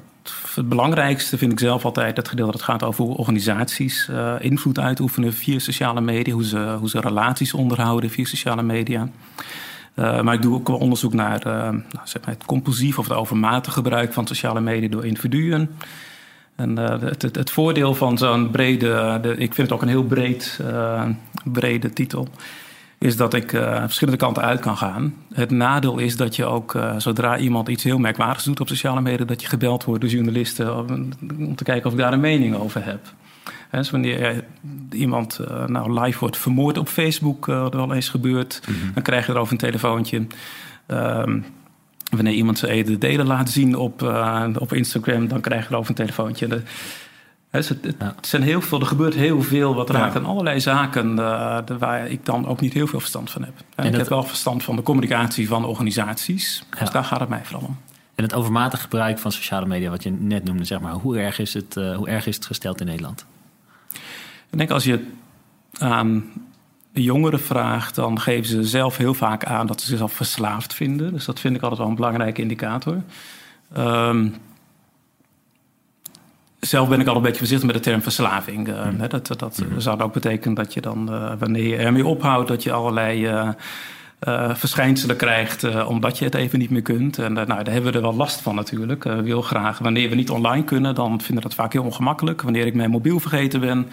het 0.55 0.69
belangrijkste 0.69 1.38
vind 1.38 1.51
ik 1.51 1.59
zelf 1.59 1.85
altijd 1.85 2.17
het 2.17 2.27
gedeelte 2.27 2.51
dat 2.51 2.61
gaat 2.61 2.83
over 2.83 3.03
hoe 3.03 3.17
organisaties 3.17 4.07
uh, 4.11 4.33
invloed 4.39 4.79
uitoefenen 4.79 5.33
via 5.33 5.59
sociale 5.59 6.01
media, 6.01 6.33
hoe 6.33 6.45
ze, 6.45 6.75
hoe 6.79 6.89
ze 6.89 6.99
relaties 6.99 7.53
onderhouden 7.53 8.09
via 8.09 8.25
sociale 8.25 8.61
media. 8.61 9.09
maar 9.95 10.33
ik 10.33 10.41
doe 10.41 10.55
ook 10.55 10.67
wel 10.67 10.77
onderzoek 10.77 11.13
naar 11.13 11.41
nou, 11.45 11.81
zeg 12.03 12.25
maar 12.25 12.33
het 12.33 12.45
compulsief 12.45 12.97
of 12.97 13.07
het 13.07 13.17
overmatig 13.17 13.73
gebruik 13.73 14.13
van 14.13 14.27
sociale 14.27 14.61
media 14.61 14.89
door 14.89 15.05
individuen. 15.05 15.69
En 16.55 16.77
het, 16.77 17.21
het, 17.21 17.35
het, 17.35 17.51
voordeel 17.51 17.95
van 17.95 18.17
zo'n 18.17 18.51
brede, 18.51 19.19
de, 19.21 19.29
ik 19.31 19.53
vind 19.53 19.57
het 19.57 19.71
ook 19.71 19.81
een 19.81 19.88
heel 19.88 20.03
breed, 20.03 20.59
brede 21.43 21.93
titel 21.93 22.27
is 22.99 23.17
dat 23.17 23.33
ik 23.33 23.53
uh, 23.53 23.79
verschillende 23.79 24.19
kanten 24.19 24.44
uit 24.44 24.59
kan 24.59 24.77
gaan. 24.77 25.13
Het 25.33 25.51
nadeel 25.51 25.97
is 25.97 26.17
dat 26.17 26.35
je 26.35 26.45
ook, 26.45 26.73
uh, 26.73 26.94
zodra 26.97 27.38
iemand 27.38 27.67
iets 27.67 27.83
heel 27.83 27.97
merkwaardigs 27.97 28.44
doet 28.44 28.59
op 28.59 28.67
sociale 28.67 29.01
media, 29.01 29.25
dat 29.25 29.41
je 29.41 29.47
gebeld 29.47 29.83
wordt 29.83 30.01
door 30.01 30.09
journalisten 30.09 30.77
om, 30.77 31.09
om 31.39 31.55
te 31.55 31.63
kijken 31.63 31.85
of 31.85 31.91
ik 31.91 31.99
daar 31.99 32.13
een 32.13 32.19
mening 32.19 32.55
over 32.55 32.85
heb. 32.85 32.99
He, 33.69 33.77
dus 33.77 33.89
wanneer 33.89 34.44
iemand 34.91 35.39
uh, 35.41 35.65
nou 35.65 36.01
live 36.01 36.19
wordt 36.19 36.38
vermoord 36.38 36.77
op 36.77 36.88
Facebook, 36.88 37.45
wat 37.45 37.73
wel 37.73 37.94
eens 37.94 38.09
gebeurt, 38.09 38.61
mm 38.67 38.75
-hmm. 38.75 38.94
dan 38.94 39.03
krijg 39.03 39.25
je 39.25 39.31
erover 39.31 39.51
een 39.51 39.57
telefoontje. 39.57 40.27
Um, 40.88 41.45
wanneer 42.11 42.33
iemand 42.33 42.57
zijn 42.57 42.71
ede 42.71 42.97
delen 42.97 43.27
laat 43.27 43.50
zien 43.50 43.75
op, 43.75 44.01
op 44.57 44.73
Instagram, 44.73 45.27
dan 45.27 45.41
krijg 45.41 45.67
je 45.67 45.73
erover 45.73 45.89
een 45.89 45.95
telefoontje. 45.95 46.47
De, 46.47 46.61
het, 47.57 47.83
het, 47.83 48.27
zijn 48.27 48.42
heel 48.42 48.62
veel, 48.62 48.80
er 48.80 48.86
gebeurt 48.86 49.13
heel 49.13 49.42
veel 49.42 49.75
wat 49.75 49.89
raakt 49.89 50.15
aan 50.15 50.25
allerlei 50.25 50.59
zaken 50.59 51.12
uh, 51.12 51.59
waar 51.80 52.07
ik 52.07 52.25
dan 52.25 52.48
ook 52.48 52.62
niet 52.62 52.74
heel 52.74 52.88
veel 52.88 53.00
verstand 53.00 53.31
van 53.31 53.44
heb. 53.44 53.54
En, 53.75 53.86
ik 53.86 53.95
heb 53.95 54.07
wel 54.07 54.24
verstand 54.24 54.63
van 54.63 54.75
de 54.75 54.81
communicatie 54.81 55.48
van 55.48 55.65
organisaties. 55.65 56.63
Dus 56.80 56.89
daar 56.89 57.04
gaat 57.04 57.19
het 57.19 57.30
mij 57.30 57.42
vooral 57.44 57.68
om. 57.68 57.77
En 58.15 58.24
het 58.24 58.33
overmatig 58.33 58.81
gebruik 58.81 59.19
van 59.19 59.31
sociale 59.31 59.65
media, 59.65 59.89
wat 59.89 60.04
je 60.04 60.12
net 60.12 60.44
noemde, 60.44 60.63
zeg 60.63 60.80
maar, 60.80 60.94
hoe 60.94 61.18
erg 61.18 61.39
is 61.39 61.54
het, 61.54 61.75
uh, 61.75 61.95
hoe 61.95 62.07
erg 62.07 62.27
is 62.27 62.36
het 62.36 62.45
gesteld 62.45 62.80
in 62.80 62.86
Nederland? 62.86 63.25
Ik 64.50 64.57
denk 64.57 64.69
als 64.71 64.83
je 64.83 65.06
aan 65.77 66.25
jongeren 66.92 67.42
vraagt, 67.42 67.95
dan 67.95 68.19
geven 68.19 68.45
ze 68.50 68.63
zelf 68.63 68.98
heel 68.98 69.13
vaak 69.13 69.45
aan 69.45 69.68
dat 69.68 69.81
ze 69.81 69.88
zichzelf 69.88 70.13
verslaafd 70.13 70.74
vinden. 70.74 71.13
Dus 71.13 71.25
dat 71.25 71.39
vind 71.39 71.56
ik 71.56 71.62
altijd 71.62 71.80
wel 71.80 71.89
een 71.89 71.95
belangrijke 71.95 72.42
indicator. 72.42 73.01
Um, 73.77 74.36
zelf 76.59 76.89
ben 76.89 77.00
ik 77.00 77.07
al 77.07 77.15
een 77.15 77.21
beetje 77.21 77.38
voorzichtig 77.38 77.68
met 77.68 77.75
de 77.75 77.89
term 77.89 78.01
verslaving. 78.01 78.68
Uh, 78.68 78.89
mm. 78.89 79.07
Dat, 79.07 79.27
dat 79.38 79.62
mm. 79.69 79.80
zou 79.80 80.01
ook 80.01 80.13
betekenen 80.13 80.56
dat 80.56 80.74
je 80.74 80.81
dan, 80.81 81.13
uh, 81.13 81.31
wanneer 81.39 81.68
je 81.68 81.75
ermee 81.75 82.06
ophoudt, 82.06 82.48
dat 82.48 82.63
je 82.63 82.71
allerlei 82.71 83.27
uh, 83.27 83.50
verschijnselen 84.54 85.15
krijgt, 85.15 85.86
omdat 85.86 86.18
je 86.18 86.25
het 86.25 86.36
even 86.36 86.59
niet 86.59 86.69
meer 86.69 86.81
kunt. 86.81 87.18
En 87.18 87.33
nou, 87.33 87.45
daar 87.45 87.74
hebben 87.74 87.92
we 87.92 87.98
er 87.98 88.04
wel 88.04 88.15
last 88.15 88.42
van 88.42 88.56
natuurlijk. 88.56 89.04
wil 89.04 89.42
graag, 89.42 89.80
wanneer 89.80 90.09
we 90.09 90.15
niet 90.15 90.30
online 90.30 90.63
kunnen, 90.63 90.95
dan 90.95 91.21
vinden 91.21 91.36
we 91.36 91.50
dat 91.50 91.54
vaak 91.54 91.74
heel 91.74 91.83
ongemakkelijk. 91.83 92.42
Wanneer 92.42 92.65
ik 92.65 92.74
mijn 92.74 92.89
mobiel 92.89 93.19
vergeten 93.19 93.60
ben 93.60 93.88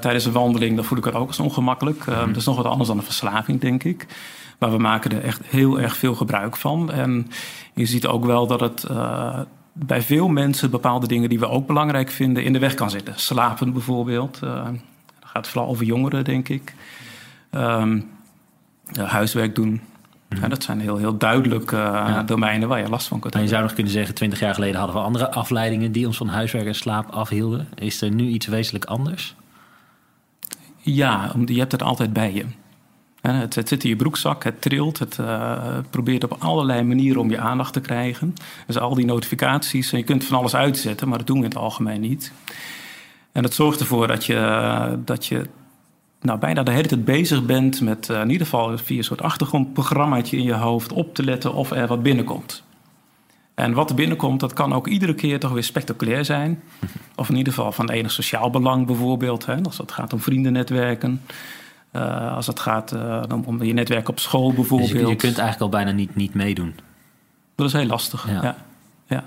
tijdens 0.00 0.24
een 0.24 0.32
wandeling, 0.32 0.76
dan 0.76 0.84
voel 0.84 0.98
ik 0.98 1.04
het 1.04 1.14
ook 1.14 1.28
als 1.28 1.40
ongemakkelijk. 1.40 2.06
Mm. 2.06 2.26
Dat 2.26 2.36
is 2.36 2.44
nog 2.44 2.56
wat 2.56 2.66
anders 2.66 2.88
dan 2.88 2.98
een 2.98 3.04
verslaving, 3.04 3.60
denk 3.60 3.84
ik. 3.84 4.06
Maar 4.58 4.70
we 4.70 4.78
maken 4.78 5.12
er 5.12 5.24
echt 5.24 5.40
heel 5.44 5.80
erg 5.80 5.96
veel 5.96 6.14
gebruik 6.14 6.56
van. 6.56 6.92
En 6.92 7.30
je 7.74 7.86
ziet 7.86 8.06
ook 8.06 8.24
wel 8.24 8.46
dat 8.46 8.60
het 8.60 8.86
bij 9.72 10.02
veel 10.02 10.28
mensen 10.28 10.70
bepaalde 10.70 11.06
dingen 11.06 11.28
die 11.28 11.38
we 11.38 11.48
ook 11.48 11.66
belangrijk 11.66 12.10
vinden 12.10 12.44
in 12.44 12.52
de 12.52 12.58
weg 12.58 12.74
kan 12.74 12.90
zitten. 12.90 13.14
Slapen 13.16 13.72
bijvoorbeeld. 13.72 14.40
Uh, 14.44 14.64
dat 14.64 15.30
gaat 15.30 15.48
vooral 15.48 15.70
over 15.70 15.84
jongeren, 15.84 16.24
denk 16.24 16.48
ik. 16.48 16.74
Um, 17.50 18.10
huiswerk 18.94 19.54
doen. 19.54 19.80
Mhm. 20.28 20.42
Ja, 20.42 20.48
dat 20.48 20.62
zijn 20.62 20.80
heel, 20.80 20.96
heel 20.96 21.16
duidelijk 21.16 21.72
uh, 21.72 21.78
ja. 21.80 22.22
domeinen 22.22 22.68
waar 22.68 22.80
je 22.80 22.88
last 22.88 23.08
van 23.08 23.20
kunt 23.20 23.34
hebben. 23.34 23.50
je 23.50 23.56
zou 23.56 23.66
nog 23.66 23.76
kunnen 23.76 23.92
zeggen, 23.92 24.14
twintig 24.14 24.40
jaar 24.40 24.54
geleden 24.54 24.76
hadden 24.76 24.96
we 24.96 25.02
andere 25.02 25.30
afleidingen 25.30 25.92
die 25.92 26.06
ons 26.06 26.16
van 26.16 26.28
huiswerk 26.28 26.66
en 26.66 26.74
slaap 26.74 27.10
afhielden. 27.10 27.68
Is 27.74 28.02
er 28.02 28.10
nu 28.10 28.26
iets 28.26 28.46
wezenlijk 28.46 28.84
anders? 28.84 29.34
Ja, 30.80 31.32
je 31.46 31.58
hebt 31.58 31.72
het 31.72 31.82
altijd 31.82 32.12
bij 32.12 32.32
je. 32.32 32.44
Het, 33.20 33.54
het, 33.54 33.68
zit 33.68 33.84
in 33.84 33.88
je 33.88 33.96
broekzak, 33.96 34.44
het 34.44 34.62
trilt, 34.62 34.98
het 34.98 35.18
uh, 35.20 35.78
probeert 35.90 36.24
op 36.24 36.36
allerlei 36.38 36.82
manieren 36.82 37.20
om 37.20 37.30
je 37.30 37.38
aandacht 37.38 37.72
te 37.72 37.80
krijgen. 37.80 38.34
Dus 38.66 38.78
al 38.78 38.94
die 38.94 39.04
notificaties, 39.04 39.92
en 39.92 39.98
je 39.98 40.04
kunt 40.04 40.24
van 40.24 40.38
alles 40.38 40.54
uitzetten, 40.54 41.08
maar 41.08 41.18
dat 41.18 41.26
doen 41.26 41.38
we 41.38 41.44
in 41.44 41.50
het 41.50 41.58
algemeen 41.58 42.00
niet. 42.00 42.32
En 43.32 43.42
dat 43.42 43.54
zorgt 43.54 43.80
ervoor 43.80 44.06
dat 44.06 44.24
je, 44.24 44.98
dat 45.04 45.26
je 45.26 45.46
nou, 46.20 46.38
bijna 46.38 46.62
de 46.62 46.70
hele 46.70 46.88
tijd 46.88 47.04
bezig 47.04 47.44
bent 47.46 47.80
met 47.80 48.08
uh, 48.08 48.20
in 48.20 48.30
ieder 48.30 48.46
geval 48.46 48.78
via 48.78 48.98
een 48.98 49.04
soort 49.04 49.22
achtergrondprogrammaatje 49.22 50.36
in 50.36 50.42
je 50.42 50.54
hoofd 50.54 50.92
op 50.92 51.14
te 51.14 51.24
letten 51.24 51.54
of 51.54 51.70
er 51.70 51.86
wat 51.86 52.02
binnenkomt. 52.02 52.62
En 53.54 53.72
wat 53.72 53.90
er 53.90 53.96
binnenkomt, 53.96 54.40
dat 54.40 54.52
kan 54.52 54.72
ook 54.72 54.86
iedere 54.86 55.14
keer 55.14 55.40
toch 55.40 55.52
weer 55.52 55.64
spectaculair 55.64 56.24
zijn. 56.24 56.62
Of 57.16 57.28
in 57.28 57.36
ieder 57.36 57.52
geval 57.52 57.72
van 57.72 57.90
enig 57.90 58.10
sociaal 58.10 58.50
belang 58.50 58.86
bijvoorbeeld, 58.86 59.46
hè, 59.46 59.62
als 59.62 59.78
het 59.78 59.92
gaat 59.92 60.12
om 60.12 60.20
vriendennetwerken. 60.20 61.22
Uh, 61.92 62.34
als 62.34 62.46
het 62.46 62.60
gaat 62.60 62.92
uh, 62.92 63.22
om 63.44 63.62
je 63.62 63.72
netwerk 63.72 64.08
op 64.08 64.18
school 64.18 64.52
bijvoorbeeld. 64.52 64.90
Dus 64.90 65.00
je, 65.00 65.06
je, 65.06 65.16
kunt 65.16 65.38
eigenlijk 65.38 65.60
al 65.60 65.78
bijna 65.78 65.90
niet, 65.90 66.14
niet 66.14 66.34
meedoen. 66.34 66.74
Dat 67.54 67.66
is 67.66 67.72
heel 67.72 67.86
lastig, 67.86 68.28
ja. 68.28 68.42
ja. 68.42 68.56
ja. 69.06 69.24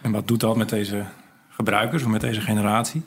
En 0.00 0.12
wat 0.12 0.28
doet 0.28 0.40
dat 0.40 0.56
met 0.56 0.68
deze 0.68 1.04
gebruikers 1.48 2.02
of 2.02 2.08
met 2.08 2.20
deze 2.20 2.40
generatie? 2.40 3.02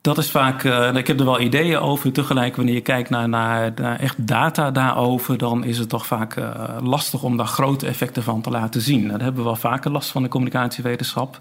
Dat 0.00 0.18
is 0.18 0.30
vaak, 0.30 0.64
uh, 0.64 0.94
ik 0.94 1.06
heb 1.06 1.18
er 1.18 1.24
wel 1.24 1.40
ideeën 1.40 1.78
over. 1.78 2.12
Tegelijk, 2.12 2.56
wanneer 2.56 2.74
je 2.74 2.80
kijkt 2.80 3.10
naar, 3.10 3.28
naar, 3.28 3.72
naar 3.74 3.98
echt 3.98 4.26
data 4.26 4.70
daarover, 4.70 5.38
dan 5.38 5.64
is 5.64 5.78
het 5.78 5.88
toch 5.88 6.06
vaak 6.06 6.36
uh, 6.36 6.76
lastig 6.82 7.22
om 7.22 7.36
daar 7.36 7.46
grote 7.46 7.86
effecten 7.86 8.22
van 8.22 8.40
te 8.40 8.50
laten 8.50 8.80
zien. 8.80 9.08
Daar 9.08 9.20
hebben 9.20 9.42
we 9.42 9.48
wel 9.48 9.56
vaker 9.56 9.90
last 9.90 10.10
van 10.10 10.22
de 10.22 10.28
communicatiewetenschap. 10.28 11.38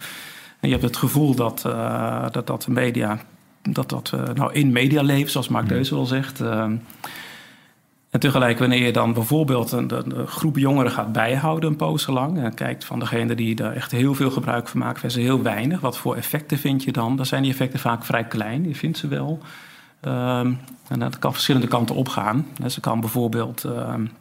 En 0.60 0.70
je 0.70 0.76
hebt 0.76 0.88
het 0.88 0.98
gevoel 0.98 1.36
dat, 1.36 1.64
uh, 1.68 2.26
dat, 2.32 2.48
dat 2.48 2.68
media 2.68 3.20
dat 3.62 3.90
dat 3.90 4.12
uh, 4.16 4.24
nou 4.34 4.54
in 4.54 4.72
media 4.72 5.02
leeft, 5.02 5.32
zoals 5.32 5.48
Mark. 5.48 5.70
Deus 5.70 5.90
wel 5.90 6.06
zegt. 6.06 6.42
Uh, 6.42 6.72
En 8.10 8.20
tegelijk, 8.20 8.60
wanneer 8.60 8.86
je 8.86 8.92
dan 8.92 9.14
bijvoorbeeld 9.14 9.72
een, 9.72 9.92
een, 9.96 10.28
groep 10.28 10.58
jongeren 10.58 10.92
gaat 10.92 11.12
bijhouden 11.12 11.70
een 11.70 11.76
poos 11.76 12.08
lang... 12.08 12.40
en 12.40 12.54
kijkt 12.54 12.86
van 12.86 13.00
degene 13.00 13.36
die 13.36 13.56
daar 13.56 13.74
echt 13.74 13.92
heel 13.92 14.16
veel 14.16 14.32
gebruik 14.32 14.68
van 14.68 14.80
maken 14.80 15.00
versus 15.00 15.24
heel 15.24 15.42
weinig... 15.42 15.80
wat 15.80 15.98
voor 15.98 16.16
effecten 16.16 16.58
vind 16.58 16.84
je 16.84 16.92
dan? 16.92 17.16
Dan 17.16 17.26
zijn 17.26 17.42
die 17.42 17.52
effecten 17.52 17.80
vaak 17.80 18.06
vrij 18.06 18.24
klein, 18.24 18.68
je 18.68 18.76
vindt 18.76 18.98
ze 18.98 19.08
wel. 19.08 19.40
Um, 20.02 20.60
en 20.88 21.00
dat 21.00 21.20
kan 21.20 21.34
verschillende 21.34 21.68
kanten 21.68 21.96
opgaan. 21.96 22.48
Dus 22.62 22.74
ze 22.74 22.80
kan 22.80 23.00
bijvoorbeeld... 23.00 23.64
Um, 23.64 24.12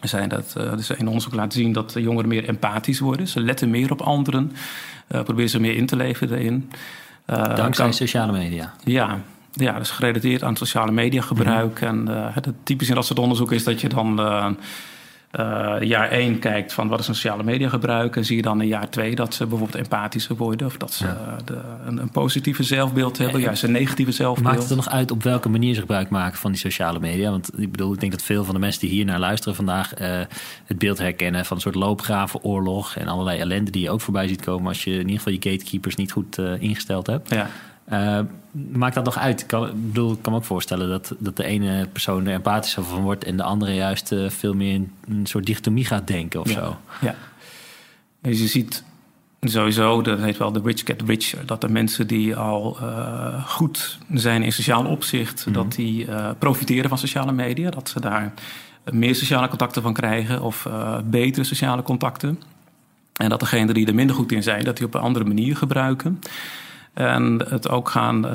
zijn 0.00 0.28
dat, 0.28 0.54
uh, 0.58 0.76
dus 0.76 0.88
een 0.88 1.06
onderzoek 1.06 1.34
laat 1.34 1.52
zien 1.52 1.72
dat 1.72 1.94
jongeren 1.98 2.28
meer 2.28 2.48
empathisch 2.48 3.00
worden. 3.00 3.28
Ze 3.28 3.40
letten 3.40 3.70
meer 3.70 3.92
op 3.92 4.00
anderen, 4.00 4.52
uh, 5.08 5.22
proberen 5.22 5.50
ze 5.50 5.60
meer 5.60 5.76
in 5.76 5.86
te 5.86 5.96
leven 5.96 6.32
erin. 6.32 6.70
Uh, 7.30 7.56
Dankzij 7.56 7.84
kan, 7.84 7.94
sociale 7.94 8.32
media. 8.32 8.72
Ja, 8.84 9.18
ja, 9.52 9.78
dus 9.78 9.90
gerelateerd 9.90 10.42
aan 10.42 10.56
sociale 10.56 10.92
media 10.92 11.22
gebruik. 11.22 11.80
Mm 11.80 11.88
-hmm. 11.88 12.08
En 12.08 12.16
uh, 12.16 12.26
het 12.34 12.48
typisch 12.62 12.88
in 12.88 12.94
dat 12.94 13.06
soort 13.06 13.18
onderzoek 13.18 13.52
is 13.52 13.64
dat 13.64 13.80
je 13.80 13.88
dan 13.88 14.20
uh, 14.20 14.48
uh, 15.32 15.76
jaar 15.80 16.08
één 16.10 16.38
kijkt 16.38 16.72
van 16.72 16.88
wat 16.88 17.00
is 17.00 17.08
een 17.08 17.14
sociale 17.14 17.42
media 17.42 17.68
gebruik. 17.68 18.16
En 18.16 18.24
zie 18.24 18.36
je 18.36 18.42
dan 18.42 18.60
in 18.60 18.68
jaar 18.68 18.90
twee 18.90 19.14
dat 19.14 19.34
ze 19.34 19.46
bijvoorbeeld 19.46 19.82
empathischer 19.82 20.36
worden. 20.36 20.66
Of 20.66 20.76
dat 20.76 20.92
ze 20.92 21.04
ja. 21.04 21.36
de, 21.44 21.60
een, 21.86 21.98
een, 21.98 22.10
positieve 22.10 22.62
zelfbeeld 22.62 23.18
hebben, 23.18 23.36
en, 23.36 23.42
juist 23.42 23.62
een 23.62 23.72
negatieve 23.72 24.12
zelfbeeld. 24.12 24.46
Maakt 24.46 24.60
het 24.60 24.70
er 24.70 24.76
nog 24.76 24.88
uit 24.88 25.10
op 25.10 25.22
welke 25.22 25.48
manier 25.48 25.74
ze 25.74 25.80
gebruik 25.80 26.10
maken 26.10 26.38
van 26.38 26.50
die 26.50 26.60
sociale 26.60 27.00
media? 27.00 27.30
Want 27.30 27.60
ik 27.60 27.70
bedoel, 27.70 27.92
ik 27.92 28.00
denk 28.00 28.12
dat 28.12 28.22
veel 28.22 28.44
van 28.44 28.54
de 28.54 28.60
mensen 28.60 28.80
die 28.80 28.90
hier 28.90 29.04
naar 29.04 29.18
luisteren 29.18 29.54
vandaag 29.54 29.90
het 30.64 30.78
beeld 30.78 30.98
herkennen 30.98 31.44
van 31.44 31.56
een 31.56 31.62
soort 31.62 31.74
loopgravenoorlog. 31.74 32.96
En 32.96 33.08
allerlei 33.08 33.38
ellende 33.38 33.70
die 33.70 33.82
je 33.82 33.90
ook 33.90 34.00
voorbij 34.00 34.28
ziet 34.28 34.44
komen 34.44 34.68
als 34.68 34.84
je 34.84 34.92
in 34.92 34.98
ieder 34.98 35.16
geval 35.16 35.32
je 35.32 35.50
gatekeepers 35.50 35.94
niet 35.94 36.12
goed 36.12 36.38
ingesteld 36.58 37.06
hebt. 37.06 37.30
Ja. 37.30 37.50
Uh, 37.92 38.20
maakt 38.72 38.94
dat 38.94 39.04
nog 39.04 39.18
uit? 39.18 39.40
Ik 39.40 39.46
kan, 39.46 39.70
bedoel, 39.74 40.12
ik 40.12 40.18
kan 40.22 40.32
me 40.32 40.38
ook 40.38 40.44
voorstellen 40.44 40.88
dat, 40.88 41.14
dat 41.18 41.36
de 41.36 41.44
ene 41.44 41.88
persoon 41.92 42.26
er 42.26 42.32
empathischer 42.32 42.84
van 42.84 43.02
wordt 43.02 43.24
en 43.24 43.36
de 43.36 43.42
andere 43.42 43.74
juist 43.74 44.12
uh, 44.12 44.30
veel 44.30 44.54
meer 44.54 44.74
in 44.74 44.92
een 45.08 45.26
soort 45.26 45.46
dichotomie 45.46 45.84
gaat 45.84 46.06
denken 46.06 46.40
of 46.40 46.48
ja. 46.48 46.54
zo. 46.54 46.76
Ja. 47.00 47.14
Dus 48.22 48.40
je 48.40 48.46
ziet 48.46 48.84
sowieso, 49.40 50.02
dat 50.02 50.18
heet 50.18 50.36
wel 50.36 50.52
de 50.52 50.60
rich 50.64 50.82
get 50.84 51.02
richer, 51.06 51.46
dat 51.46 51.60
de 51.60 51.68
mensen 51.68 52.06
die 52.06 52.36
al 52.36 52.78
uh, 52.82 53.46
goed 53.46 53.98
zijn 54.12 54.42
in 54.42 54.52
sociaal 54.52 54.84
opzicht, 54.84 55.46
mm 55.46 55.54
-hmm. 55.54 55.62
dat 55.62 55.72
die 55.72 56.06
profiteren 56.38 56.88
van 56.88 56.98
sociale 56.98 57.32
media, 57.32 57.70
dat 57.70 57.88
ze 57.88 58.00
daar 58.00 58.32
meer 58.84 59.14
sociale 59.14 59.48
contacten 59.48 59.82
van 59.82 59.92
krijgen 59.92 60.42
of 60.42 60.68
betere 61.04 61.44
sociale 61.44 61.82
contacten. 61.82 62.40
En 63.12 63.28
dat 63.28 63.40
degenen 63.40 63.74
die 63.74 63.86
er 63.86 63.94
minder 63.94 64.16
goed 64.16 64.32
in 64.32 64.42
zijn, 64.42 64.64
dat 64.64 64.76
die 64.76 64.86
op 64.86 64.94
een 64.94 65.00
andere 65.00 65.24
manier 65.24 65.56
gebruiken. 65.56 66.20
En 66.96 67.44
het 67.48 67.68
ook 67.68 67.88
gaan, 67.88 68.26
uh, 68.26 68.32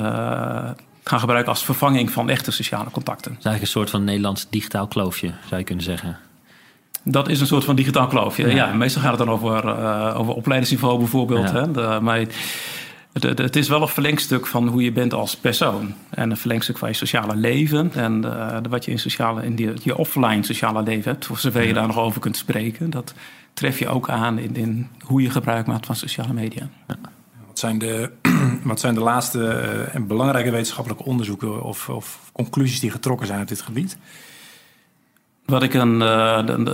gaan 1.04 1.20
gebruiken 1.20 1.52
als 1.52 1.64
vervanging 1.64 2.10
van 2.10 2.30
echte 2.30 2.50
sociale 2.50 2.90
contacten. 2.90 3.30
Het 3.30 3.40
is 3.40 3.46
eigenlijk 3.46 3.62
een 3.74 3.80
soort 3.80 3.90
van 3.90 4.04
Nederlands 4.04 4.46
digitaal 4.50 4.86
kloofje, 4.86 5.32
zou 5.48 5.60
je 5.60 5.66
kunnen 5.66 5.84
zeggen. 5.84 6.18
Dat 7.04 7.28
is 7.28 7.40
een 7.40 7.46
soort 7.46 7.64
van 7.64 7.76
digitaal 7.76 8.06
kloofje. 8.06 8.48
Ja, 8.48 8.54
ja 8.54 8.72
meestal 8.72 9.02
gaat 9.02 9.18
het 9.18 9.26
dan 9.26 9.30
over, 9.30 9.64
uh, 9.64 10.14
over 10.18 10.34
opleidingsniveau 10.34 10.98
bijvoorbeeld. 10.98 11.50
Ja. 11.50 11.54
Hè? 11.54 11.70
De, 11.70 11.98
maar 12.02 12.18
het, 13.12 13.38
het, 13.38 13.56
is 13.56 13.68
wel 13.68 13.82
een 13.82 13.88
verlengstuk 13.88 14.46
van 14.46 14.68
hoe 14.68 14.82
je 14.82 14.92
bent 14.92 15.14
als 15.14 15.36
persoon. 15.36 15.94
En 16.10 16.30
een 16.30 16.36
verlengstuk 16.36 16.78
van 16.78 16.88
je 16.88 16.94
sociale 16.94 17.36
leven. 17.36 17.92
En 17.94 18.22
uh, 18.24 18.56
wat 18.68 18.84
je 18.84 18.90
in, 18.90 18.98
sociale, 18.98 19.44
in 19.44 19.54
die, 19.54 19.70
je 19.82 19.96
offline 19.96 20.44
sociale 20.44 20.82
leven 20.82 21.10
hebt. 21.12 21.26
Voor 21.26 21.38
zover 21.38 21.60
je 21.62 21.68
ja. 21.68 21.74
daar 21.74 21.86
nog 21.86 21.98
over 21.98 22.20
kunt 22.20 22.36
spreken. 22.36 22.90
Dat 22.90 23.14
tref 23.54 23.78
je 23.78 23.88
ook 23.88 24.08
aan 24.08 24.38
in, 24.38 24.56
in 24.56 24.88
hoe 25.00 25.22
je 25.22 25.30
gebruik 25.30 25.66
maakt 25.66 25.86
van 25.86 25.96
sociale 25.96 26.32
media. 26.32 26.68
Ja. 26.88 26.96
Zijn 27.62 27.78
de, 27.78 28.10
wat 28.64 28.80
zijn 28.80 28.94
de 28.94 29.00
laatste 29.00 29.38
uh, 29.38 29.94
en 29.94 30.06
belangrijke 30.06 30.50
wetenschappelijke 30.50 31.04
onderzoeken 31.04 31.62
of, 31.62 31.88
of, 31.88 32.30
conclusies 32.32 32.80
die 32.80 32.90
getrokken 32.90 33.26
zijn 33.26 33.40
op 33.40 33.48
dit 33.48 33.60
gebied? 33.60 33.98
Wat 35.44 35.62
ik 35.62 35.74
een, 35.74 36.00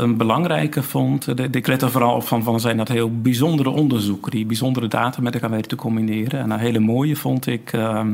een, 0.03 0.17
belangrijke 0.17 0.83
vond, 0.83 1.37
de, 1.37 1.49
ik 1.51 1.67
let 1.67 1.83
er 1.83 1.91
vooral 1.91 2.15
op 2.15 2.23
van, 2.23 2.43
van 2.43 2.61
zijn 2.61 2.77
dat 2.77 2.89
heel 2.89 3.21
bijzondere 3.21 3.69
onderzoeken, 3.69 4.31
die 4.31 4.47
bijzondere 4.47 4.89
data 4.89 5.23
met 5.23 5.35
elkaar 5.35 5.51
weten 5.51 5.69
te 5.69 5.77
combineren. 5.77 6.41
En 6.41 6.51
een 6.51 6.59
hele 6.59 6.79
mooie 6.79 7.17
vond 7.17 7.47
ik 7.47 7.73
uh, 7.73 8.07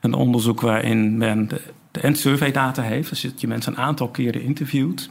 een 0.00 0.14
onderzoek 0.14 0.60
waarin 0.60 1.16
men 1.16 1.48
de, 1.48 1.60
de 1.90 2.00
end-survey 2.00 2.52
data 2.52 2.82
heeft. 2.82 3.08
Dus 3.08 3.20
dat 3.20 3.40
je 3.40 3.46
mensen 3.46 3.72
een 3.72 3.78
aantal 3.78 4.08
keren 4.08 4.42
interviewt 4.42 5.10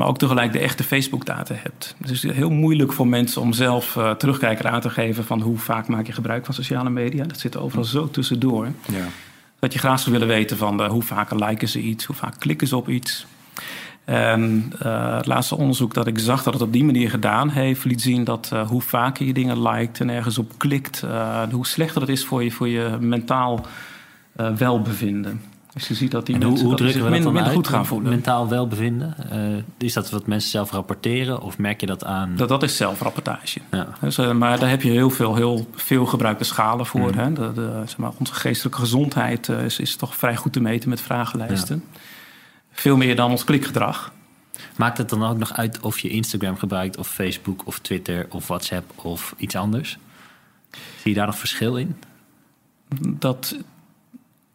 maar 0.00 0.08
ook 0.08 0.18
tegelijk 0.18 0.52
de 0.52 0.58
echte 0.58 0.84
Facebook-data 0.84 1.54
hebt. 1.54 1.94
Dus 1.98 2.22
het 2.22 2.30
is 2.30 2.36
heel 2.36 2.50
moeilijk 2.50 2.92
voor 2.92 3.06
mensen 3.06 3.42
om 3.42 3.52
zelf 3.52 3.96
uh, 3.96 4.10
terugkijker 4.10 4.68
aan 4.68 4.80
te 4.80 4.90
geven 4.90 5.24
van 5.24 5.40
hoe 5.40 5.58
vaak 5.58 5.88
maak 5.88 6.06
je 6.06 6.12
gebruik 6.12 6.44
van 6.44 6.54
sociale 6.54 6.90
media. 6.90 7.24
Dat 7.24 7.38
zit 7.38 7.56
overal 7.56 7.84
zo 7.84 8.10
tussendoor. 8.10 8.66
Ja. 8.88 9.04
Dat 9.58 9.72
je 9.72 9.78
graag 9.78 10.00
zou 10.00 10.12
willen 10.12 10.28
weten 10.28 10.56
van 10.56 10.80
uh, 10.80 10.88
hoe 10.88 11.02
vaak 11.02 11.30
liken 11.30 11.68
ze 11.68 11.80
iets, 11.80 12.04
hoe 12.04 12.16
vaak 12.16 12.34
klikken 12.38 12.66
ze 12.66 12.76
op 12.76 12.88
iets. 12.88 13.26
En 14.04 14.72
uh, 14.82 15.16
het 15.16 15.26
laatste 15.26 15.56
onderzoek 15.56 15.94
dat 15.94 16.06
ik 16.06 16.18
zag 16.18 16.42
dat 16.42 16.52
het 16.52 16.62
op 16.62 16.72
die 16.72 16.84
manier 16.84 17.10
gedaan 17.10 17.48
heeft, 17.48 17.84
liet 17.84 18.02
zien 18.02 18.24
dat 18.24 18.52
hoe 18.66 18.82
vaker 18.82 19.26
je 19.26 19.32
dingen 19.32 19.62
liked 19.62 20.00
en 20.00 20.10
ergens 20.10 20.38
op 20.38 20.52
klikt, 20.56 21.04
hoe 21.50 21.66
slechter 21.66 22.00
het 22.00 22.10
is 22.10 22.24
voor 22.24 22.44
je, 22.44 22.50
voor 22.50 22.68
je 22.68 22.96
mentaal 23.00 23.66
welbevinden. 24.56 25.40
Dus 25.74 25.88
je 25.88 25.94
ziet 25.94 26.10
dat 26.10 26.26
die 26.26 26.34
en 26.34 26.40
mensen 26.40 26.58
hoe, 26.58 26.68
hoe 26.68 26.76
dat 26.76 26.92
zich 26.92 27.02
minder, 27.02 27.10
minder, 27.10 27.32
minder 27.32 27.52
uit, 27.52 27.56
goed 27.56 27.68
gaan 27.68 27.86
voelen. 27.86 28.10
Mentaal 28.10 28.48
welbevinden. 28.48 29.16
Uh, 29.32 29.62
is 29.78 29.92
dat 29.92 30.10
wat 30.10 30.26
mensen 30.26 30.50
zelf 30.50 30.70
rapporteren 30.70 31.40
of 31.40 31.58
merk 31.58 31.80
je 31.80 31.86
dat 31.86 32.04
aan? 32.04 32.36
Dat, 32.36 32.48
dat 32.48 32.62
is 32.62 32.76
zelfrapportage. 32.76 33.60
Ja. 33.70 33.88
Dus, 34.00 34.18
uh, 34.18 34.32
maar 34.32 34.58
daar 34.58 34.68
heb 34.68 34.82
je 34.82 34.90
heel 34.90 35.10
veel, 35.10 35.34
heel 35.34 35.68
veel 35.74 36.06
gebruikte 36.06 36.44
schalen 36.44 36.86
voor. 36.86 37.12
Mm. 37.12 37.18
Hè? 37.18 37.32
De, 37.32 37.52
de, 37.54 37.82
zeg 37.86 37.96
maar, 37.96 38.10
onze 38.18 38.34
geestelijke 38.34 38.78
gezondheid 38.78 39.48
uh, 39.48 39.64
is, 39.64 39.78
is 39.78 39.96
toch 39.96 40.16
vrij 40.16 40.36
goed 40.36 40.52
te 40.52 40.60
meten 40.60 40.88
met 40.88 41.00
vragenlijsten. 41.00 41.82
Ja. 41.92 41.98
Veel 42.72 42.96
meer 42.96 43.16
dan 43.16 43.30
ons 43.30 43.44
klikgedrag. 43.44 44.12
Maakt 44.76 44.98
het 44.98 45.08
dan 45.08 45.24
ook 45.24 45.38
nog 45.38 45.52
uit 45.52 45.80
of 45.80 45.98
je 45.98 46.08
Instagram 46.08 46.56
gebruikt 46.56 46.96
of 46.96 47.08
Facebook 47.08 47.66
of 47.66 47.78
Twitter 47.78 48.26
of 48.30 48.46
WhatsApp 48.46 49.04
of 49.04 49.34
iets 49.36 49.56
anders? 49.56 49.98
Zie 50.70 51.10
je 51.10 51.14
daar 51.14 51.26
nog 51.26 51.38
verschil 51.38 51.76
in? 51.76 51.96
Dat 53.00 53.56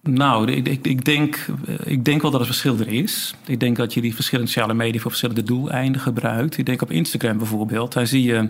nou, 0.09 0.51
ik, 0.51 0.67
ik, 0.67 0.87
ik, 0.87 1.05
denk, 1.05 1.45
ik 1.83 2.05
denk 2.05 2.21
wel 2.21 2.31
dat 2.31 2.39
het 2.39 2.49
verschil 2.49 2.79
er 2.79 2.87
is. 2.87 3.35
Ik 3.45 3.59
denk 3.59 3.75
dat 3.75 3.93
je 3.93 4.01
die 4.01 4.15
verschillende 4.15 4.51
sociale 4.51 4.73
media 4.73 4.99
voor 4.99 5.09
verschillende 5.09 5.43
doeleinden 5.43 6.01
gebruikt. 6.01 6.57
Ik 6.57 6.65
denk 6.65 6.81
op 6.81 6.91
Instagram 6.91 7.37
bijvoorbeeld. 7.37 7.93
Daar 7.93 8.07
zie 8.07 8.23
je 8.23 8.49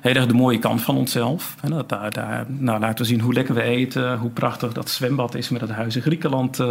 heel 0.00 0.14
erg 0.14 0.26
de 0.26 0.34
mooie 0.34 0.58
kant 0.58 0.82
van 0.82 0.96
onszelf. 0.96 1.56
En 1.60 1.84
daar, 1.86 2.10
daar 2.10 2.44
nou, 2.48 2.80
laten 2.80 3.04
we 3.04 3.10
zien 3.10 3.20
hoe 3.20 3.32
lekker 3.32 3.54
we 3.54 3.62
eten. 3.62 4.18
Hoe 4.18 4.30
prachtig 4.30 4.72
dat 4.72 4.90
zwembad 4.90 5.34
is 5.34 5.48
met 5.48 5.60
het 5.60 5.70
huis 5.70 5.96
in 5.96 6.02
Griekenland 6.02 6.58
uh, 6.58 6.66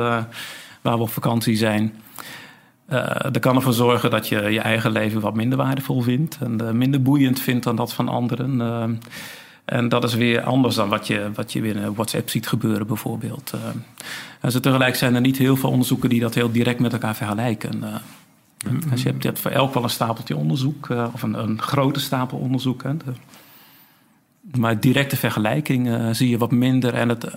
waar 0.81 0.97
we 0.97 1.03
op 1.03 1.09
vakantie 1.09 1.55
zijn. 1.55 1.93
Uh, 2.89 3.05
dat 3.21 3.39
kan 3.39 3.55
ervoor 3.55 3.73
zorgen 3.73 4.09
dat 4.09 4.27
je 4.27 4.41
je 4.49 4.59
eigen 4.59 4.91
leven 4.91 5.21
wat 5.21 5.35
minder 5.35 5.57
waardevol 5.57 6.01
vindt. 6.01 6.37
En 6.41 6.77
minder 6.77 7.01
boeiend 7.01 7.39
vindt 7.39 7.63
dan 7.63 7.75
dat 7.75 7.93
van 7.93 8.07
anderen. 8.07 8.61
En 9.71 9.89
dat 9.89 10.03
is 10.03 10.13
weer 10.13 10.41
anders 10.41 10.75
dan 10.75 10.89
wat 10.89 11.07
je, 11.07 11.29
wat 11.33 11.53
je 11.53 11.61
weer 11.61 11.75
in 11.75 11.93
WhatsApp 11.93 12.29
ziet 12.29 12.47
gebeuren, 12.47 12.87
bijvoorbeeld. 12.87 13.51
Uh, 13.55 13.61
dus 14.41 14.53
tegelijk 14.61 14.95
zijn 14.95 15.15
er 15.15 15.21
niet 15.21 15.37
heel 15.37 15.55
veel 15.55 15.69
onderzoeken 15.69 16.09
die 16.09 16.19
dat 16.19 16.33
heel 16.33 16.51
direct 16.51 16.79
met 16.79 16.93
elkaar 16.93 17.15
vergelijken. 17.15 17.77
Mm-hmm. 17.77 18.89
dus 18.89 19.01
je, 19.01 19.09
hebt, 19.09 19.21
je 19.21 19.27
hebt 19.27 19.39
voor 19.39 19.51
elk 19.51 19.73
wel 19.73 19.83
een 19.83 19.89
stapeltje 19.89 20.35
onderzoek, 20.35 20.89
uh, 20.89 21.07
of 21.13 21.21
een, 21.23 21.33
een, 21.33 21.61
grote 21.61 21.99
stapel 21.99 22.37
onderzoek. 22.37 22.83
Hè. 22.83 22.97
De, 22.97 23.13
maar 24.57 24.79
directe 24.79 25.15
vergelijking 25.17 26.15
zie 26.15 26.29
je 26.29 26.37
wat 26.37 26.51
minder. 26.51 26.93
En 26.93 27.09
het 27.09 27.27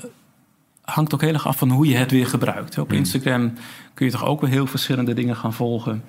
hangt 0.81 1.15
ook 1.15 1.21
heel 1.21 1.33
erg 1.33 1.47
af 1.47 1.59
van 1.59 1.71
hoe 1.71 1.87
je 1.87 1.97
het 1.97 2.11
weer 2.11 2.27
gebruikt. 2.27 2.79
Op 2.79 2.89
mm. 2.89 2.97
Instagram 2.97 3.53
kun 3.95 4.07
je 4.07 4.13
toch 4.13 4.25
ook 4.25 4.41
weer 4.41 4.51
heel 4.51 4.67
verschillende 4.67 5.15
dingen 5.15 5.37
gaan 5.37 5.55
volgen. 5.55 6.05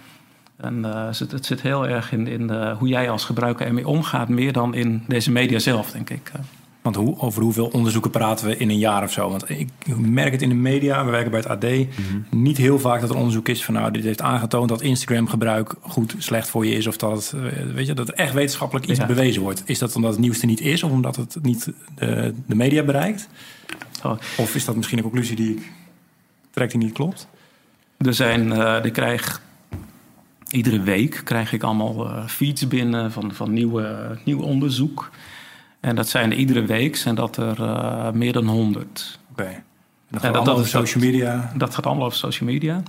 En 0.57 0.77
uh, 0.77 1.05
het, 1.05 1.31
het, 1.31 1.45
zit 1.45 1.61
heel 1.61 1.87
erg 1.87 2.11
in, 2.11 2.27
in 2.27 2.51
uh, 2.51 2.77
hoe 2.77 2.87
jij 2.87 3.09
als 3.09 3.25
gebruiker 3.25 3.65
ermee 3.65 3.87
omgaat, 3.87 4.29
meer 4.29 4.53
dan 4.53 4.73
in 4.73 5.03
deze 5.07 5.31
media 5.31 5.59
zelf, 5.59 5.91
denk 5.91 6.09
ik. 6.09 6.31
Want 6.81 6.97
hoe, 6.97 7.19
over 7.19 7.41
hoeveel 7.41 7.67
onderzoeken 7.67 8.11
praten 8.11 8.47
we 8.47 8.57
in 8.57 8.69
een 8.69 8.77
jaar 8.77 9.03
of 9.03 9.11
zo? 9.11 9.29
Want 9.29 9.49
ik 9.49 9.69
merk 9.97 10.31
het 10.31 10.41
in 10.41 10.49
de 10.49 10.55
media, 10.55 11.05
we 11.05 11.11
werken 11.11 11.31
bij 11.31 11.39
het 11.39 11.49
AD, 11.49 11.63
mm 11.63 11.87
-hmm. 11.95 12.41
niet 12.41 12.57
heel 12.57 12.79
vaak 12.79 13.01
dat 13.01 13.09
er 13.09 13.15
onderzoek 13.15 13.47
is 13.47 13.65
van 13.65 13.73
nou, 13.73 13.91
dit 13.91 14.03
heeft 14.03 14.21
aangetoond 14.21 14.69
dat 14.69 14.81
Instagram 14.81 15.27
gebruik 15.27 15.75
goed, 15.81 16.15
slecht 16.17 16.49
voor 16.49 16.65
je 16.65 16.75
is. 16.75 16.87
Of 16.87 16.97
dat, 16.97 17.11
het, 17.11 17.73
weet 17.73 17.87
je, 17.87 17.93
dat 17.93 18.07
er 18.07 18.13
echt 18.13 18.33
wetenschappelijk 18.33 18.87
iets 18.87 18.99
ja. 18.99 19.05
bewezen 19.05 19.41
wordt. 19.41 19.63
Is 19.65 19.79
dat 19.79 19.95
omdat 19.95 20.11
het 20.11 20.19
nieuwste 20.19 20.45
niet 20.45 20.61
is 20.61 20.83
of 20.83 20.91
omdat 20.91 21.15
het 21.15 21.37
niet 21.41 21.71
de, 21.95 22.33
de 22.45 22.55
media 22.55 22.83
bereikt? 22.83 23.27
Oh. 24.03 24.11
Of 24.37 24.55
is 24.55 24.65
dat 24.65 24.75
misschien 24.75 24.97
een 24.97 25.03
conclusie 25.03 25.35
die 25.35 25.55
ik 25.55 25.71
trek 26.51 26.69
die 26.69 26.79
niet 26.79 26.93
klopt? 26.93 27.27
Er 27.97 28.13
zijn, 28.13 28.47
uh, 28.47 28.77
ik 28.83 28.93
krijg 28.93 29.41
Iedere 30.49 30.81
week 30.81 31.21
krijg 31.23 31.53
ik 31.53 31.63
allemaal 31.63 32.05
uh, 32.05 32.27
feeds 32.27 32.67
binnen 32.67 33.11
van, 33.11 33.33
van 33.33 33.53
nieuwe, 33.53 34.17
nieuw 34.23 34.41
onderzoek. 34.41 35.11
En 35.79 35.95
dat 35.95 36.07
zijn 36.07 36.33
iedere 36.33 36.65
week 36.65 36.95
zijn 36.95 37.15
dat 37.15 37.37
er 37.37 37.59
uh, 37.59 38.11
meer 38.11 38.33
dan 38.33 38.47
100. 38.47 39.19
Oké. 39.31 39.41
Okay. 39.41 39.63
Dat 40.09 40.21
gaat 40.21 40.35
allemaal 40.35 40.53
over 40.53 40.67
social 40.67 41.03
media? 41.03 41.51
Dat, 41.55 41.75
gaat 41.75 41.85
allemaal 41.85 42.05
over 42.05 42.17
social 42.17 42.49
media. 42.49 42.83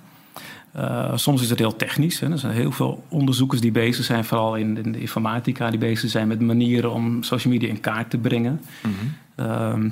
Uh, 0.77 1.17
soms 1.17 1.43
is 1.43 1.51
het 1.51 1.59
heel 1.59 1.77
technisch. 1.77 2.21
Hè. 2.21 2.31
Er 2.31 2.39
zijn 2.39 2.53
heel 2.53 2.73
veel 2.73 3.05
onderzoekers 3.09 3.61
die 3.61 3.73
bezig 3.73 4.05
zijn, 4.05 4.25
vooral 4.25 4.57
in, 4.57 4.77
in, 4.85 4.93
de 4.93 5.01
informatica, 5.01 5.71
die 5.71 5.79
bezig 5.79 6.11
zijn 6.11 6.29
met 6.29 6.41
manieren 6.41 6.93
om 6.93 7.23
social 7.23 7.53
media 7.53 7.69
in 7.69 7.81
kaart 7.81 8.11
te 8.11 8.19
brengen. 8.19 8.61
Mm 8.83 8.95
-hmm. 9.37 9.85
uh, 9.85 9.91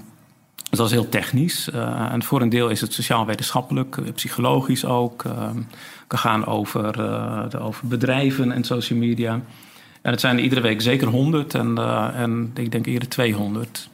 Dus 0.74 0.82
dat 0.82 0.92
is 0.92 1.00
heel 1.02 1.10
technisch. 1.10 1.68
Uh, 1.74 2.12
en 2.12 2.22
voor 2.22 2.40
een 2.40 2.48
deel 2.48 2.68
is 2.68 2.80
het 2.80 2.92
sociaal-wetenschappelijk, 2.92 4.14
psychologisch 4.14 4.84
ook. 4.84 5.22
kan 6.06 6.18
gaan 6.18 6.46
over, 6.46 6.92
de, 7.50 7.58
over 7.58 7.86
bedrijven 7.86 8.52
en 8.52 8.64
social 8.64 8.98
media. 8.98 9.32
En 10.02 10.10
het 10.10 10.20
zijn 10.20 10.36
er 10.36 10.42
iedere 10.42 10.60
week 10.60 10.80
zeker 10.80 11.08
100 11.08 11.54
en, 11.54 11.78
en 12.14 12.50
ik 12.54 12.72
denk 12.72 12.86
eerder 12.86 13.08
200. 13.08 13.88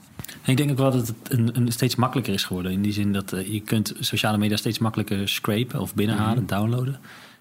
ik 0.45 0.57
denk 0.57 0.71
ook 0.71 0.77
wel 0.77 0.91
dat 0.91 1.07
het 1.07 1.17
een, 1.29 1.51
een, 1.53 1.73
steeds 1.73 1.95
makkelijker 1.95 2.33
is 2.33 2.45
geworden. 2.45 2.73
In 2.73 2.83
die 2.83 2.93
zin 2.93 3.13
dat 3.13 3.35
je 3.47 3.61
kunt 3.61 3.93
sociale 3.99 4.39
media 4.39 4.57
steeds 4.57 4.79
makkelijker 4.79 5.29
scrapen 5.29 5.81
of 5.81 5.95
binnenhalen, 5.95 6.43
mm 6.43 6.47
downloaden. 6.47 6.99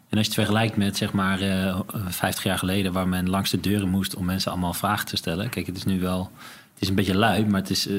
En 0.09 0.17
als 0.17 0.27
je 0.27 0.33
het 0.33 0.41
vergelijkt 0.41 0.77
met 0.77 0.97
zeg 0.97 1.13
maar 1.13 1.41
uh, 1.41 1.67
eh, 1.67 1.79
50 2.07 2.43
jaar 2.43 2.57
geleden, 2.57 2.91
waar 2.91 3.07
men 3.07 3.29
langs 3.29 3.49
de 3.49 3.59
deuren 3.59 3.89
moest 3.89 4.15
om 4.15 4.25
mensen 4.25 4.51
allemaal 4.51 4.73
vragen 4.73 5.05
te 5.05 5.17
stellen. 5.17 5.49
Kijk, 5.49 5.65
het 5.65 5.77
is 5.77 5.85
nu 5.85 5.99
wel. 5.99 6.31
Het 6.79 6.87
is 6.87 6.89
een 6.89 7.03
beetje 7.03 7.17
lui, 7.17 7.45
maar 7.45 7.61
het 7.61 7.69
is 7.69 7.87
uh, 7.87 7.95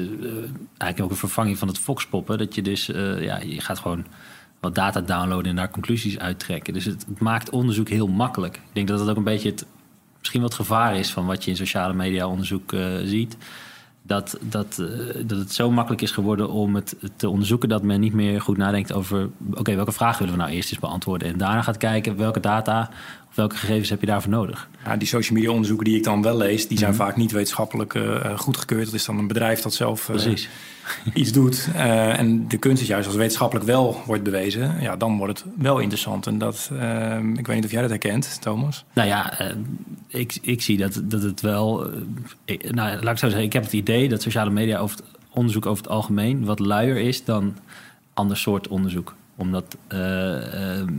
eigenlijk 0.77 1.01
ook 1.01 1.09
een 1.09 1.15
vervanging 1.15 1.57
van 1.57 1.67
het 1.67 1.77
foxpoppen. 1.77 2.37
Dat 2.37 2.55
je 2.55 2.61
dus, 2.61 2.89
uh, 2.89 3.23
ja, 3.23 3.39
je 3.39 3.61
gaat 3.61 3.79
gewoon 3.79 4.05
wat 4.59 4.75
data 4.75 5.01
downloaden 5.01 5.49
en 5.49 5.55
daar 5.55 5.71
conclusies 5.71 6.19
uittrekken. 6.19 6.73
Dus 6.73 6.85
het, 6.85 7.05
het, 7.09 7.19
maakt 7.19 7.49
onderzoek 7.49 7.89
heel 7.89 8.07
makkelijk. 8.07 8.55
Ik 8.55 8.61
denk 8.73 8.87
dat 8.87 8.99
dat 8.99 9.09
ook 9.09 9.15
een 9.15 9.23
beetje 9.23 9.49
het, 9.49 9.65
misschien 10.19 10.41
wat 10.41 10.53
gevaar 10.53 10.95
is 10.95 11.11
van 11.11 11.25
wat 11.25 11.43
je 11.43 11.49
in 11.49 11.57
sociale 11.57 11.93
media 11.93 12.27
onderzoek 12.27 12.75
ziet 13.03 13.37
dat, 14.03 14.37
dat, 14.41 14.83
dat 15.25 15.37
het 15.37 15.53
zo 15.53 15.71
makkelijk 15.71 16.01
is 16.01 16.11
geworden 16.11 16.49
om 16.49 16.75
het 16.75 16.95
te 17.15 17.29
onderzoeken 17.29 17.69
dat 17.69 17.83
men 17.83 17.99
niet 17.99 18.13
meer 18.13 18.41
goed 18.41 18.57
nadenkt 18.57 18.93
over: 18.93 19.29
oké, 19.53 19.75
welke 19.75 19.91
vraag 19.91 20.17
willen 20.17 20.33
we 20.33 20.39
nou 20.39 20.51
eerst 20.51 20.71
eens 20.71 20.79
beantwoorden? 20.79 21.27
En 21.27 21.37
daarna 21.37 21.61
gaat 21.61 21.77
kijken 21.77 22.17
welke 22.17 22.39
data 22.39 22.89
welke 23.33 23.55
gegevens 23.55 23.89
heb 23.89 23.99
je 23.99 24.05
daarvoor 24.05 24.31
nodig? 24.31 24.69
Ja, 24.85 24.97
die 24.97 25.07
social 25.07 25.37
media 25.37 25.51
onderzoeken 25.51 25.85
die 25.85 25.97
ik 25.97 26.03
dan 26.03 26.21
wel 26.21 26.37
lees, 26.37 26.67
die 26.67 26.77
zijn 26.77 26.91
mhm. 26.91 26.99
vaak 26.99 27.15
niet 27.15 27.31
wetenschappelijk 27.31 27.93
uh, 27.93 28.39
goedgekeurd. 28.39 28.85
Dat 28.85 28.93
is 28.93 29.05
dan 29.05 29.17
een 29.17 29.27
bedrijf 29.27 29.61
dat 29.61 29.73
zelf 29.73 30.09
uh, 30.09 30.35
iets 31.13 31.31
doet. 31.31 31.67
Uh, 31.75 32.19
en 32.19 32.47
de 32.47 32.57
kunst 32.57 32.81
is 32.81 32.87
juist 32.87 33.07
als 33.07 33.15
wetenschappelijk 33.15 33.65
wel 33.65 34.03
wordt 34.05 34.23
bewezen, 34.23 34.81
ja, 34.81 34.95
dan 34.95 35.17
wordt 35.17 35.39
het 35.39 35.53
wel 35.57 35.79
interessant. 35.79 36.27
En 36.27 36.37
dat, 36.37 36.71
ik 37.35 37.47
weet 37.47 37.55
niet 37.55 37.65
of 37.65 37.71
jij 37.71 37.81
dat 37.81 37.89
herkent, 37.89 38.41
Thomas. 38.41 38.85
Nou 38.93 39.07
ja, 39.07 39.53
ik, 40.07 40.37
ik 40.41 40.61
zie 40.61 40.77
dat, 40.77 41.01
dat 41.03 41.21
het 41.21 41.41
wel. 41.41 41.89
Ik, 42.45 42.73
nou, 42.73 43.03
laat 43.03 43.13
ik 43.13 43.17
zo 43.17 43.27
zeggen, 43.27 43.45
ik 43.45 43.53
heb 43.53 43.63
het 43.63 43.73
idee 43.73 44.09
dat 44.09 44.21
sociale 44.21 44.51
media 44.51 44.79
over 44.79 44.97
het 44.97 45.05
onderzoek 45.29 45.65
over 45.65 45.83
het 45.83 45.91
algemeen 45.91 46.45
wat 46.45 46.59
luier 46.59 46.97
is 46.97 47.25
dan 47.25 47.55
ander 48.13 48.37
soort 48.37 48.67
onderzoek. 48.67 49.15
Omdat. 49.35 49.77
Ehm, 49.87 50.93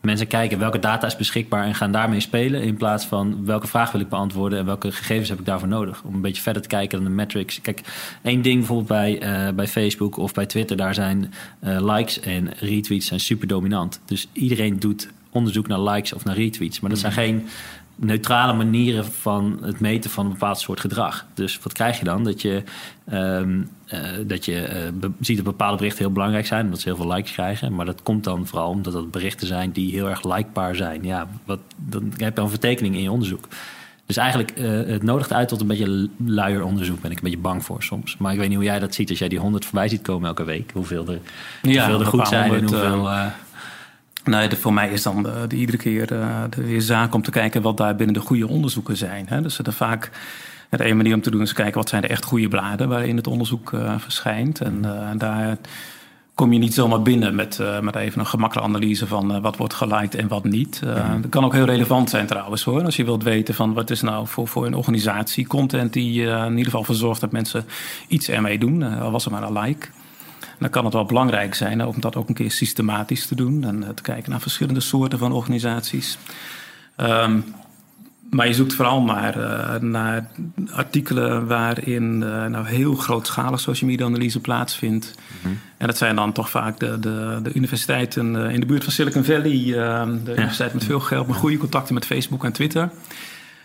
mensen 0.00 0.26
kijken 0.26 0.58
welke 0.58 0.78
data 0.78 1.06
is 1.06 1.16
beschikbaar 1.16 1.64
en 1.64 1.74
gaan 1.74 1.92
daarmee 1.92 2.20
spelen. 2.20 2.62
In 2.62 2.76
plaats 2.76 3.04
van 3.04 3.44
welke 3.44 3.66
vraag 3.66 3.92
wil 3.92 4.00
ik 4.00 4.08
beantwoorden 4.08 4.58
en 4.58 4.64
welke 4.64 4.92
gegevens 4.92 5.28
heb 5.28 5.38
ik 5.38 5.44
daarvoor 5.44 5.68
nodig. 5.68 6.02
Om 6.02 6.14
een 6.14 6.20
beetje 6.20 6.42
verder 6.42 6.62
te 6.62 6.68
kijken 6.68 6.98
dan 6.98 7.08
de 7.08 7.14
metrics. 7.14 7.60
Kijk, 7.60 7.80
één 8.22 8.42
ding 8.42 8.58
bijvoorbeeld 8.58 8.88
bij, 8.88 9.22
uh, 9.22 9.54
bij 9.54 9.68
Facebook 9.68 10.16
of 10.16 10.32
bij 10.32 10.46
Twitter, 10.46 10.76
daar 10.76 10.94
zijn 10.94 11.32
uh, 11.64 11.94
likes 11.94 12.20
en 12.20 12.50
retweets 12.58 13.06
zijn 13.06 13.20
super 13.20 13.46
dominant. 13.46 14.00
Dus 14.04 14.28
iedereen 14.32 14.78
doet 14.78 15.08
onderzoek 15.30 15.66
naar 15.66 15.80
likes 15.80 16.12
of 16.12 16.24
naar 16.24 16.36
retweets. 16.36 16.80
Maar 16.80 16.90
dat 16.90 16.98
zijn 16.98 17.12
mhm. 17.12 17.20
geen 17.20 17.46
neutrale 18.00 18.52
manieren 18.52 19.04
van 19.04 19.58
het 19.62 19.80
meten 19.80 20.10
van 20.10 20.24
een 20.24 20.32
bepaald 20.32 20.58
soort 20.58 20.80
gedrag. 20.80 21.26
Dus 21.34 21.58
wat 21.62 21.72
krijg 21.72 21.98
je 21.98 22.04
dan? 22.04 22.24
Dat 22.24 22.42
je, 22.42 22.62
um, 23.12 23.68
uh, 23.92 24.00
dat 24.26 24.44
je 24.44 24.90
uh, 25.02 25.08
ziet 25.20 25.36
dat 25.36 25.44
bepaalde 25.44 25.76
berichten 25.76 26.04
heel 26.04 26.12
belangrijk 26.12 26.46
zijn, 26.46 26.64
omdat 26.64 26.80
ze 26.80 26.88
heel 26.88 26.96
veel 26.96 27.12
likes 27.12 27.32
krijgen. 27.32 27.74
Maar 27.74 27.86
dat 27.86 28.02
komt 28.02 28.24
dan 28.24 28.46
vooral 28.46 28.68
omdat 28.68 28.92
dat 28.92 29.10
berichten 29.10 29.46
zijn 29.46 29.72
die 29.72 29.92
heel 29.92 30.08
erg 30.08 30.24
likebaar 30.24 30.74
zijn. 30.74 31.04
Ja, 31.04 31.28
wat, 31.44 31.60
dan 31.76 32.12
heb 32.16 32.36
je 32.36 32.42
een 32.42 32.50
vertekening 32.50 32.94
in 32.94 33.02
je 33.02 33.10
onderzoek. 33.10 33.48
Dus 34.06 34.16
eigenlijk, 34.16 34.58
uh, 34.58 34.70
het 34.70 35.02
nodigt 35.02 35.32
uit 35.32 35.48
tot 35.48 35.60
een 35.60 35.66
beetje 35.66 36.08
luier 36.16 36.62
onderzoek. 36.64 37.00
Ben 37.00 37.10
ik 37.10 37.16
een 37.16 37.22
beetje 37.22 37.38
bang 37.38 37.64
voor 37.64 37.82
soms. 37.82 38.16
Maar 38.16 38.32
ik 38.32 38.38
weet 38.38 38.48
niet 38.48 38.56
hoe 38.56 38.66
jij 38.66 38.78
dat 38.78 38.94
ziet 38.94 39.10
als 39.10 39.18
jij 39.18 39.28
die 39.28 39.38
honderd 39.38 39.64
voorbij 39.64 39.88
ziet 39.88 40.02
komen 40.02 40.28
elke 40.28 40.44
week. 40.44 40.70
Hoeveel 40.72 41.06
er, 41.08 41.18
ja, 41.62 41.82
hoeveel 41.82 42.00
er 42.00 42.06
goed 42.06 42.28
zijn 42.28 42.54
en 42.54 42.60
hoeveel... 42.60 43.08
Nee, 44.24 44.48
de, 44.48 44.56
voor 44.56 44.72
mij 44.72 44.90
is 44.90 45.02
dan 45.02 45.22
de, 45.22 45.44
de 45.48 45.56
iedere 45.56 45.78
keer 45.78 46.12
uh, 46.12 46.42
de 46.50 46.80
zaak 46.80 47.14
om 47.14 47.22
te 47.22 47.30
kijken 47.30 47.62
wat 47.62 47.76
daar 47.76 47.96
binnen 47.96 48.14
de 48.14 48.20
goede 48.20 48.48
onderzoeken 48.48 48.96
zijn. 48.96 49.26
Hè. 49.28 49.42
Dus 49.42 49.58
er 49.58 49.72
vaak, 49.72 50.10
de 50.68 50.84
ene 50.84 50.94
manier 50.94 51.14
om 51.14 51.20
te 51.20 51.30
doen 51.30 51.42
is 51.42 51.52
kijken 51.52 51.74
wat 51.74 51.88
zijn 51.88 52.02
de 52.02 52.08
echt 52.08 52.24
goede 52.24 52.48
bladen 52.48 52.88
waarin 52.88 53.16
het 53.16 53.26
onderzoek 53.26 53.72
uh, 53.72 53.94
verschijnt. 53.98 54.60
En 54.60 54.82
uh, 54.84 55.10
daar 55.16 55.56
kom 56.34 56.52
je 56.52 56.58
niet 56.58 56.74
zomaar 56.74 57.02
binnen 57.02 57.34
met, 57.34 57.60
met 57.80 57.96
even 57.96 58.20
een 58.20 58.26
gemakkelijke 58.26 58.68
analyse 58.70 59.06
van 59.06 59.40
wat 59.40 59.56
wordt 59.56 59.74
geliked 59.74 60.14
en 60.14 60.28
wat 60.28 60.44
niet. 60.44 60.80
Mm. 60.84 61.20
Dat 61.20 61.30
kan 61.30 61.44
ook 61.44 61.52
heel 61.52 61.64
relevant 61.64 62.10
zijn 62.10 62.26
trouwens 62.26 62.64
hoor. 62.64 62.84
Als 62.84 62.96
je 62.96 63.04
wilt 63.04 63.22
weten 63.22 63.54
van 63.54 63.72
wat 63.72 63.90
is 63.90 64.00
nou 64.00 64.26
voor, 64.26 64.48
voor 64.48 64.66
een 64.66 64.74
organisatie 64.74 65.46
content 65.46 65.92
die 65.92 66.22
in 66.22 66.50
ieder 66.50 66.64
geval 66.64 66.84
voor 66.84 66.94
zorgt 66.94 67.20
dat 67.20 67.32
mensen 67.32 67.64
iets 68.08 68.28
ermee 68.28 68.58
doen. 68.58 68.82
al 68.82 69.10
was 69.10 69.24
er 69.24 69.30
maar 69.30 69.42
een 69.42 69.58
like 69.58 69.88
dan 70.60 70.70
kan 70.70 70.84
het 70.84 70.94
wel 70.94 71.04
belangrijk 71.04 71.54
zijn 71.54 71.86
om 71.86 72.00
dat 72.00 72.16
ook 72.16 72.28
een 72.28 72.34
keer 72.34 72.50
systematisch 72.50 73.26
te 73.26 73.34
doen 73.34 73.64
en 73.64 73.82
eh, 73.82 73.88
te 73.88 74.02
kijken 74.02 74.30
naar 74.30 74.40
verschillende 74.40 74.80
soorten 74.80 75.18
van 75.18 75.32
organisaties. 75.32 76.18
Um, 76.96 77.44
maar 78.30 78.46
je 78.46 78.54
zoekt 78.54 78.74
vooral 78.74 79.00
maar 79.00 79.38
uh, 79.38 79.80
naar 79.80 80.26
artikelen 80.70 81.46
waarin 81.46 82.20
uh, 82.22 82.46
nou 82.46 82.66
heel 82.66 82.94
grootschalig 82.94 83.60
social 83.60 83.90
media 83.90 84.06
analyse 84.06 84.40
plaatsvindt. 84.40 85.14
Mm 85.42 85.58
En 85.76 85.86
dat 85.86 85.96
zijn 85.96 86.16
dan 86.16 86.32
toch 86.32 86.50
vaak 86.50 86.78
de, 86.78 86.98
de, 86.98 87.40
de 87.42 87.52
universiteiten 87.52 88.36
in 88.36 88.60
de 88.60 88.66
buurt 88.66 88.84
van 88.84 88.92
Silicon 88.92 89.24
Valley. 89.24 89.56
Uh, 89.56 90.02
de 90.24 90.32
universiteit 90.32 90.74
met 90.74 90.84
veel 90.84 91.00
geld, 91.00 91.26
met 91.26 91.36
goede 91.36 91.56
contacten 91.56 91.94
met 91.94 92.06
Facebook 92.06 92.44
en 92.44 92.52
Twitter. 92.52 92.90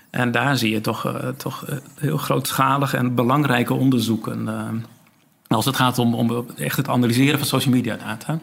En 0.10 0.32
daar 0.32 0.58
zie 0.58 0.72
je 0.72 0.82
toch, 0.82 1.16
toch 1.38 1.66
heel 2.00 2.18
grootschalige 2.18 2.98
en 2.98 3.16
belangrijke 3.16 3.74
onderzoeken. 3.74 4.50
Als 5.48 5.66
het 5.66 5.76
gaat 5.76 6.00
om, 6.00 6.14
om 6.14 6.46
echt 6.58 6.78
het 6.78 6.90
analyseren 6.90 7.38
van 7.40 7.48
social 7.48 7.74
media 7.74 7.96
data. 7.96 8.40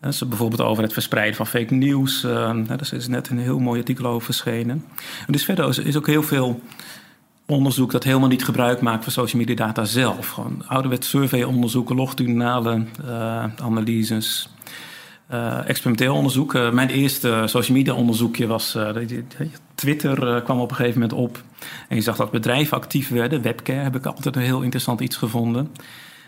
Dus 0.00 0.28
bijvoorbeeld 0.28 0.60
over 0.60 0.82
het 0.82 0.92
verspreiden 0.92 1.36
van 1.36 1.46
fake 1.46 1.74
news. 1.74 2.24
Uh, 2.24 2.66
daar 2.66 2.88
is 2.92 3.08
net 3.08 3.28
een 3.28 3.38
heel 3.38 3.58
mooi 3.58 3.78
artikel 3.78 4.06
over 4.06 4.24
verschenen. 4.24 4.84
dus 5.26 5.44
verder 5.44 5.86
is 5.86 5.96
ook 5.96 6.06
heel 6.06 6.22
veel 6.22 6.60
onderzoek 7.46 7.92
dat 7.92 8.04
helemaal 8.04 8.28
niet 8.28 8.44
gebruik 8.44 8.80
maakt 8.80 9.02
van 9.02 9.12
social 9.12 9.40
media 9.40 9.56
data 9.66 9.84
zelf. 9.84 10.28
Gewoon 10.28 10.62
ouderwets 10.66 11.08
surveyonderzoeken, 11.08 11.96
longitudinale 11.96 12.84
uh, 13.04 13.44
analyses. 13.62 14.48
Uh, 15.32 15.68
experimenteel 15.68 16.14
onderzoek. 16.14 16.54
Uh, 16.54 16.70
mijn 16.70 16.88
eerste 16.88 17.42
social 17.46 17.76
media 17.76 17.94
onderzoekje 17.94 18.46
was. 18.46 18.74
Uh, 18.76 18.88
Twitter 19.74 20.42
kwam 20.42 20.60
op 20.60 20.70
een 20.70 20.76
gegeven 20.76 21.00
moment 21.00 21.18
op. 21.18 21.42
En 21.88 21.96
je 21.96 22.02
zag 22.02 22.16
dat 22.16 22.30
bedrijven 22.30 22.76
actief 22.76 23.08
werden. 23.08 23.42
Webcare 23.42 23.78
heb 23.78 23.96
ik 23.96 24.06
altijd 24.06 24.36
een 24.36 24.42
heel 24.42 24.62
interessant 24.62 25.00
iets 25.00 25.16
gevonden. 25.16 25.70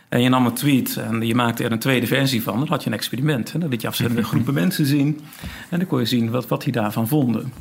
En 0.08 0.22
je 0.22 0.28
nam 0.28 0.46
een 0.46 0.54
tweet 0.54 0.96
en 0.96 1.26
je 1.26 1.34
maakte 1.34 1.64
er 1.64 1.72
een 1.72 1.78
tweede 1.78 2.06
versie 2.06 2.42
van. 2.42 2.58
Dan 2.58 2.68
had 2.68 2.82
je 2.82 2.90
een 2.90 2.96
experiment. 2.96 3.60
Dan 3.60 3.68
liet 3.68 3.80
je 3.80 3.88
afzendende 3.88 4.22
groepen 4.30 4.54
mensen 4.54 4.86
zien. 4.86 5.20
En 5.68 5.78
dan 5.78 5.88
kon 5.88 5.98
je 5.98 6.06
zien 6.06 6.30
wat, 6.30 6.48
wat 6.48 6.62
die 6.62 6.72
daarvan 6.72 7.08
vonden. 7.08 7.52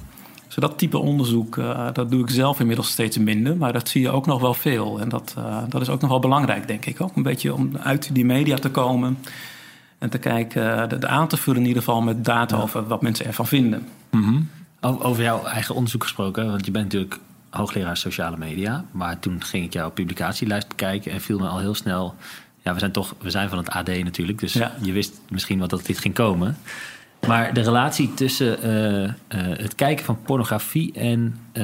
Dus 0.46 0.56
dat 0.56 0.78
type 0.78 0.98
onderzoek, 0.98 1.60
dat 1.94 2.12
doe 2.12 2.22
ik 2.22 2.30
zelf 2.30 2.60
inmiddels 2.60 2.90
steeds 2.90 3.18
minder. 3.18 3.58
Maar 3.58 3.74
dat 3.74 3.90
zie 3.90 4.02
je 4.02 4.10
ook 4.10 4.26
nog 4.26 4.42
wel 4.42 4.54
veel. 4.54 5.00
En 5.00 5.10
dat, 5.10 5.36
dat 5.70 5.82
is 5.82 5.90
ook 5.90 6.02
nog 6.02 6.10
wel 6.10 6.20
belangrijk, 6.20 6.68
denk 6.68 6.86
ik. 6.86 7.02
Ook 7.02 7.16
een 7.16 7.24
beetje 7.24 7.54
om 7.54 7.72
uit 7.78 8.10
die 8.14 8.26
media 8.26 8.56
te 8.56 8.70
komen 8.70 9.18
en 9.98 10.10
te 10.10 10.18
kijken, 10.18 10.90
de, 10.90 10.98
de 10.98 11.08
aan 11.08 11.28
te 11.28 11.38
vullen 11.38 11.62
in 11.62 11.68
ieder 11.68 11.84
geval 11.84 12.02
met 12.02 12.26
data 12.26 12.58
over 12.58 12.88
wat 12.88 13.02
mensen 13.02 13.26
ervan 13.26 13.48
vinden. 13.48 13.88
Mm 14.12 14.50
Over 14.82 15.24
jouw 15.24 15.46
eigen 15.46 15.76
onderzoek 15.76 16.04
gesproken, 16.04 16.52
want 16.52 16.66
je 16.66 16.72
bent 16.72 16.84
natuurlijk 16.84 17.20
hoogleraar 17.50 17.98
sociale 17.98 18.38
media. 18.38 18.86
Maar 18.92 19.20
toen 19.20 19.44
ging 19.44 19.66
ik 19.66 19.74
jouw 19.74 19.92
publicatielijst 19.92 20.68
bekijken 20.68 21.12
en 21.12 21.22
viel 21.22 21.40
me 21.40 21.48
al 21.48 21.60
heel 21.60 21.76
snel. 21.76 22.16
Ja, 22.64 22.74
we 22.74 22.80
zijn 22.80 22.92
toch, 22.92 23.16
we 23.22 23.30
zijn 23.30 23.50
van 23.50 23.58
het 23.58 23.70
AD 23.70 23.88
natuurlijk, 23.88 24.40
dus 24.40 24.54
je 24.82 24.92
wist 24.92 25.20
misschien 25.30 25.60
wat 25.60 25.70
dat 25.70 25.86
dit 25.86 25.98
ging 25.98 26.14
komen. 26.14 26.58
Maar 27.28 27.54
de 27.54 27.62
relatie 27.62 28.14
tussen 28.14 28.66
uh, 28.66 29.04
uh, 29.04 29.10
het 29.58 29.76
kijken 29.76 30.06
van 30.06 30.22
pornografie 30.22 30.94
en, 30.94 31.40
uh, 31.54 31.64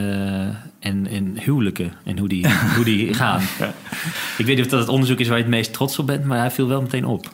en, 0.80 1.08
en 1.08 1.38
huwelijken 1.39 1.93
en 2.04 2.17
hoe 2.17 2.28
die, 2.28 2.48
hoe 2.76 2.84
die 2.84 3.13
gaan. 3.13 3.41
Ik 4.38 4.46
weet 4.46 4.56
niet 4.56 4.65
of 4.65 4.72
dat 4.72 4.80
het 4.80 4.89
onderzoek 4.89 5.19
is 5.19 5.28
waar 5.28 5.38
je 5.38 5.43
het 5.43 5.52
meest 5.52 5.74
trots 5.74 6.00
op 6.00 6.08
bent, 6.08 6.26
maar 6.26 6.38
hij 6.38 6.52
viel 6.52 6.67
wel 6.67 6.82
meteen 6.82 7.06
op. 7.06 7.32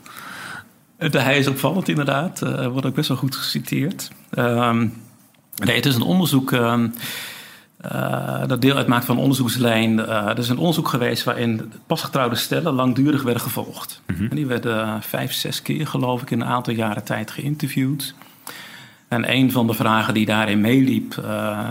Hij 0.99 1.37
is 1.37 1.47
opvallend 1.47 1.87
inderdaad. 1.87 2.41
Uh, 2.43 2.67
wordt 2.67 2.85
ook 2.85 2.95
best 2.95 3.07
wel 3.07 3.17
goed 3.17 3.35
geciteerd. 3.35 4.11
Uh, 4.33 4.71
nee, 5.55 5.75
het 5.75 5.85
is 5.85 5.95
een 5.95 6.01
onderzoek 6.01 6.51
uh, 6.51 6.83
dat 8.47 8.61
deel 8.61 8.75
uitmaakt 8.75 9.05
van 9.05 9.15
een 9.15 9.21
onderzoekslijn. 9.21 9.99
er 10.07 10.37
is 10.37 10.49
een 10.49 10.57
onderzoek 10.57 10.87
geweest 10.87 11.23
waarin 11.23 11.71
pasgetrouwde 11.87 12.35
stellen 12.35 12.73
langdurig 12.73 13.23
werden 13.23 13.41
gevolgd. 13.41 14.01
Mm 14.07 14.15
-hmm. 14.15 14.35
Die 14.35 14.45
werden 14.45 15.01
vijf, 15.01 15.33
zes 15.33 15.61
keer 15.61 15.87
geloof 15.87 16.21
ik 16.21 16.31
in 16.31 16.41
een 16.41 16.47
aantal 16.47 16.73
jaren 16.73 17.03
tijd 17.03 17.31
geïnterviewd. 17.31 18.13
En 19.07 19.31
een 19.31 19.51
van 19.51 19.67
de 19.67 19.73
vragen 19.73 20.13
die 20.13 20.25
daarin 20.25 20.61
meeliep 20.61 21.15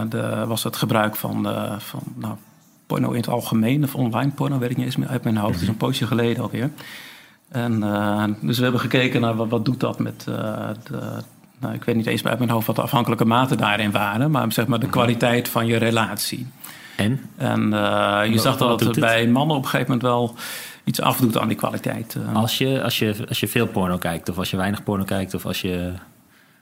de, 0.08 0.44
was 0.46 0.64
het 0.64 0.76
gebruik 0.76 1.16
van, 1.16 1.42
van 1.78 2.02
nou, 2.14 2.34
porno 2.86 3.10
in 3.10 3.20
het 3.20 3.28
algemeen. 3.28 3.84
Of 3.84 3.94
online 3.94 4.30
porno, 4.30 4.58
weet 4.58 4.70
ik 4.70 4.76
niet 4.76 4.86
eens 4.86 4.96
meer 4.96 5.08
uit 5.08 5.24
mijn 5.24 5.36
hoofd. 5.36 5.52
Het 5.52 5.62
is 5.62 5.68
een 5.68 5.76
poosje 5.76 6.06
geleden 6.06 6.42
alweer. 6.42 6.70
En, 7.48 7.72
uh, 7.82 8.24
dus 8.40 8.56
we 8.56 8.62
hebben 8.62 8.80
gekeken 8.80 9.20
naar 9.20 9.36
wat, 9.36 9.48
wat 9.48 9.64
doet 9.64 9.80
dat 9.80 9.98
met 9.98 10.26
uh, 10.28 10.34
de, 10.90 10.98
nou, 11.60 11.74
ik 11.74 11.84
weet 11.84 11.94
niet 11.96 12.06
eens 12.06 12.24
uit 12.24 12.38
mijn 12.38 12.50
hoofd 12.50 12.66
wat 12.66 12.76
de 12.76 12.82
afhankelijke 12.82 13.24
maten 13.24 13.56
daarin 13.56 13.90
waren, 13.90 14.30
maar 14.30 14.52
zeg 14.52 14.66
maar 14.66 14.80
de 14.80 14.88
kwaliteit 14.88 15.48
van 15.48 15.66
je 15.66 15.76
relatie. 15.76 16.46
En? 16.96 17.20
En 17.36 17.60
uh, 17.72 18.20
je 18.30 18.38
zag 18.38 18.56
dat 18.56 18.80
het 18.80 19.00
bij 19.00 19.26
mannen 19.28 19.56
op 19.56 19.62
een 19.62 19.68
gegeven 19.68 19.92
moment 19.92 20.08
wel 20.08 20.34
iets 20.84 21.00
afdoet 21.00 21.38
aan 21.38 21.48
die 21.48 21.56
kwaliteit. 21.56 22.14
eh. 22.28 22.34
Als 22.34 22.58
je, 22.58 22.82
als, 22.82 22.98
je, 22.98 23.14
als 23.28 23.40
je 23.40 23.48
veel 23.48 23.66
porno 23.66 23.98
kijkt, 23.98 24.28
of 24.28 24.38
als 24.38 24.50
je 24.50 24.56
weinig 24.56 24.82
porno 24.82 25.04
kijkt, 25.04 25.34
of 25.34 25.46
als 25.46 25.60
je. 25.60 25.92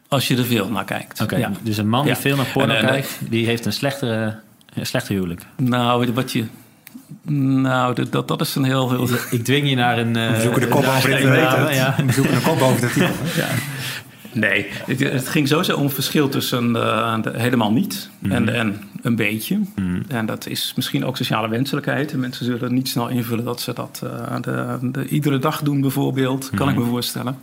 als 0.08 0.28
je 0.28 0.36
er 0.36 0.44
veel 0.44 0.68
naar 0.70 0.84
kijkt. 0.84 1.24
Ja. 1.36 1.50
dus 1.62 1.76
een 1.76 1.88
man 1.88 2.04
die 2.04 2.14
Ja. 2.14 2.16
veel 2.20 2.36
naar 2.36 2.46
porno 2.52 2.74
En, 2.74 2.80
en, 2.80 2.86
kijkt, 2.86 3.18
die 3.28 3.46
heeft 3.46 3.66
een 3.66 3.72
slechtere, 3.72 4.38
een 4.74 4.86
slechter 4.86 5.14
huwelijk. 5.14 5.42
Nou, 5.56 6.12
wat 6.12 6.32
je. 6.32 6.44
Nou, 7.62 7.94
dat- 7.94 8.12
dat, 8.12 8.28
dat 8.28 8.40
is 8.40 8.54
een 8.54 8.64
heel. 8.64 8.90
heel 8.90 9.08
Ik 9.30 9.44
dwing 9.44 9.68
je 9.68 9.74
naar 9.76 9.98
een. 9.98 10.16
eh, 10.16 10.30
We 10.34 10.40
zoeken 10.40 10.60
de 10.60 10.68
kop 10.68 10.84
over 10.86 11.10
dit 11.10 11.18
ja, 11.22 11.28
weten. 11.30 11.74
ja. 11.74 11.94
We 12.06 12.12
zoeken 12.12 12.34
de 12.34 12.40
kop 12.40 12.60
over 12.60 12.82
artikel. 12.86 13.08
hè? 13.22 13.54
Nee, 14.32 14.66
het, 14.86 15.00
het 15.00 15.28
ging 15.28 15.48
sowieso 15.48 15.76
om 15.76 15.90
verschil 15.90 16.28
tussen 16.28 16.76
eh, 16.76 17.22
de- 17.22 17.32
helemaal 17.34 17.72
niet 17.72 18.10
en, 18.28 18.54
en 18.54 18.80
een 19.02 19.16
beetje. 19.16 19.60
En 20.08 20.26
dat 20.26 20.46
is 20.46 20.72
misschien 20.76 21.04
ook 21.04 21.16
sociale 21.16 21.48
wenselijkheid. 21.48 22.12
En 22.12 22.20
Mensen 22.20 22.44
zullen 22.44 22.74
niet 22.74 22.88
snel 22.88 23.08
invullen 23.08 23.44
dat 23.44 23.60
ze 23.60 23.72
dat 23.72 24.02
eh, 24.04 24.36
de, 24.40 24.78
de, 24.82 25.08
iedere 25.08 25.38
dag 25.38 25.60
doen, 25.62 25.80
bijvoorbeeld. 25.80 26.50
Kan 26.54 26.68
ik 26.68 26.76
me 26.76 26.84
voorstellen. 26.84 27.38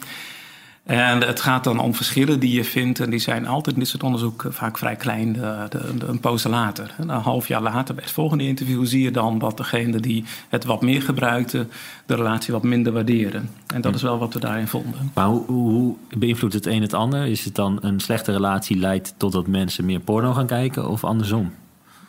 En 0.84 1.22
het 1.22 1.40
gaat 1.42 1.64
dan 1.64 1.80
om 1.80 1.96
verschillen 1.96 2.40
die 2.40 2.54
je 2.54 2.64
vindt. 2.64 3.00
En 3.00 3.10
die 3.10 3.20
zijn 3.20 3.48
altijd 3.48 3.76
in 3.76 3.82
dit 3.82 3.90
soort 3.90 4.04
onderzoek 4.04 4.46
vaak 4.50 4.78
vrij 4.78 4.96
klein. 4.96 5.34
De, 5.34 5.66
de, 5.70 5.98
de- 5.98 6.06
een 6.06 6.20
poos 6.20 6.44
later. 6.44 6.96
En 6.98 7.10
een 7.10 7.22
half 7.22 7.48
jaar 7.48 7.62
later, 7.62 7.96
bij 7.96 8.04
het 8.04 8.14
volgende 8.14 8.44
interview, 8.44 8.86
zie 8.86 9.04
je 9.04 9.12
dan 9.12 9.40
dat 9.40 9.58
degene 9.58 10.00
die 10.00 10.26
het 10.50 10.66
wat 10.66 10.82
meer 10.82 11.02
gebruikte, 11.02 11.68
de 12.06 12.16
relatie 12.16 12.54
wat 12.54 12.64
minder 12.64 12.94
waarderen. 12.94 13.50
En 13.74 13.82
dat 13.82 13.96
is 13.96 14.02
wel 14.02 14.18
wat 14.18 14.34
we 14.34 14.40
daarin 14.40 14.68
vonden. 14.68 15.12
Maar 15.14 15.28
hoe, 15.28 15.46
hoe, 15.46 15.72
hoe 15.72 15.96
beïnvloedt 16.18 16.54
het 16.54 16.66
een 16.66 16.82
het 16.82 16.94
ander? 16.94 17.26
Is 17.26 17.46
het 17.46 17.56
dan 17.56 17.78
een 17.82 18.00
slechte 18.00 18.32
relatie 18.32 18.78
leidt 18.78 19.14
totdat 19.18 19.48
mensen 19.48 19.86
meer 19.86 20.00
porno 20.00 20.34
gaan 20.34 20.48
kijken 20.48 20.90
of 20.90 21.04
andersom? 21.04 21.54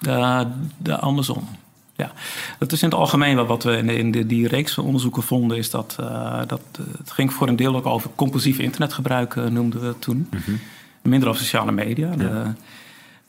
Uh, 0.09 0.41
de, 0.79 0.99
andersom. 0.99 1.49
Ja, 1.97 2.13
dat 2.59 2.73
is 2.73 2.83
in 2.83 2.89
het 2.89 2.99
algemeen 2.99 3.37
wel 3.37 3.47
wat 3.47 3.63
we 3.63 3.77
in, 3.77 3.87
de, 3.87 3.97
in 3.99 4.11
de, 4.11 4.27
die 4.27 4.49
reeks 4.49 4.75
van 4.75 4.85
onderzoeken 4.85 5.23
vonden. 5.23 5.57
Is 5.57 5.71
dat, 5.71 5.97
uh, 6.01 6.39
dat 6.47 6.61
uh, 6.81 6.87
het 6.99 7.11
ging 7.11 7.33
voor 7.33 7.49
een 7.49 7.57
deel 7.57 7.77
ook 7.77 7.87
over 7.87 8.11
compulsief 8.15 8.59
internetgebruik, 8.59 9.35
uh, 9.35 9.45
noemden 9.47 9.81
we 9.81 9.87
het 9.87 10.01
toen. 10.01 10.29
Mhm. 10.31 10.51
Minder 11.03 11.29
over 11.29 11.41
sociale 11.41 11.73
media. 11.73 12.09
Ja. 12.11 12.17
De- 12.17 12.53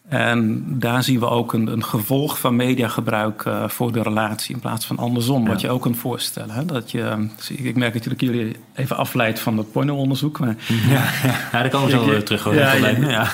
en 0.10 0.66
daar 0.80 1.04
zien 1.04 1.20
we 1.20 1.30
ook 1.30 1.54
een, 1.54 1.68
een 1.68 1.84
gevolg 1.84 2.40
van 2.40 2.56
mediagebruik 2.56 3.44
uh, 3.46 3.68
voor 3.68 3.92
de 3.92 4.02
relatie 4.02 4.56
in 4.56 4.62
plaats 4.62 4.86
van 4.86 4.98
andersom. 4.98 5.44
Ja. 5.44 5.50
Wat 5.50 5.62
je 5.62 5.70
ook 5.70 5.82
kunt 5.82 5.98
voorstellen. 5.98 6.56
Hè? 6.56 6.66
Dat 6.66 6.92
je, 6.92 7.28
ik 7.50 7.76
merk 7.76 8.04
dat 8.04 8.22
jullie 8.22 8.56
even 8.76 8.98
afleidt 8.98 9.40
van 9.40 9.58
het 9.58 9.72
porno-onderzoek. 9.72 10.40
Maar 10.40 10.56
Ja, 10.68 10.94
ja. 10.94 11.10
ja 11.52 11.62
daar 11.62 11.70
komen 11.70 11.88
we 11.90 11.94
zo 11.94 12.06
weer 12.06 12.24
terug. 12.24 12.54
ja, 12.56 12.74
ja. 12.74 13.32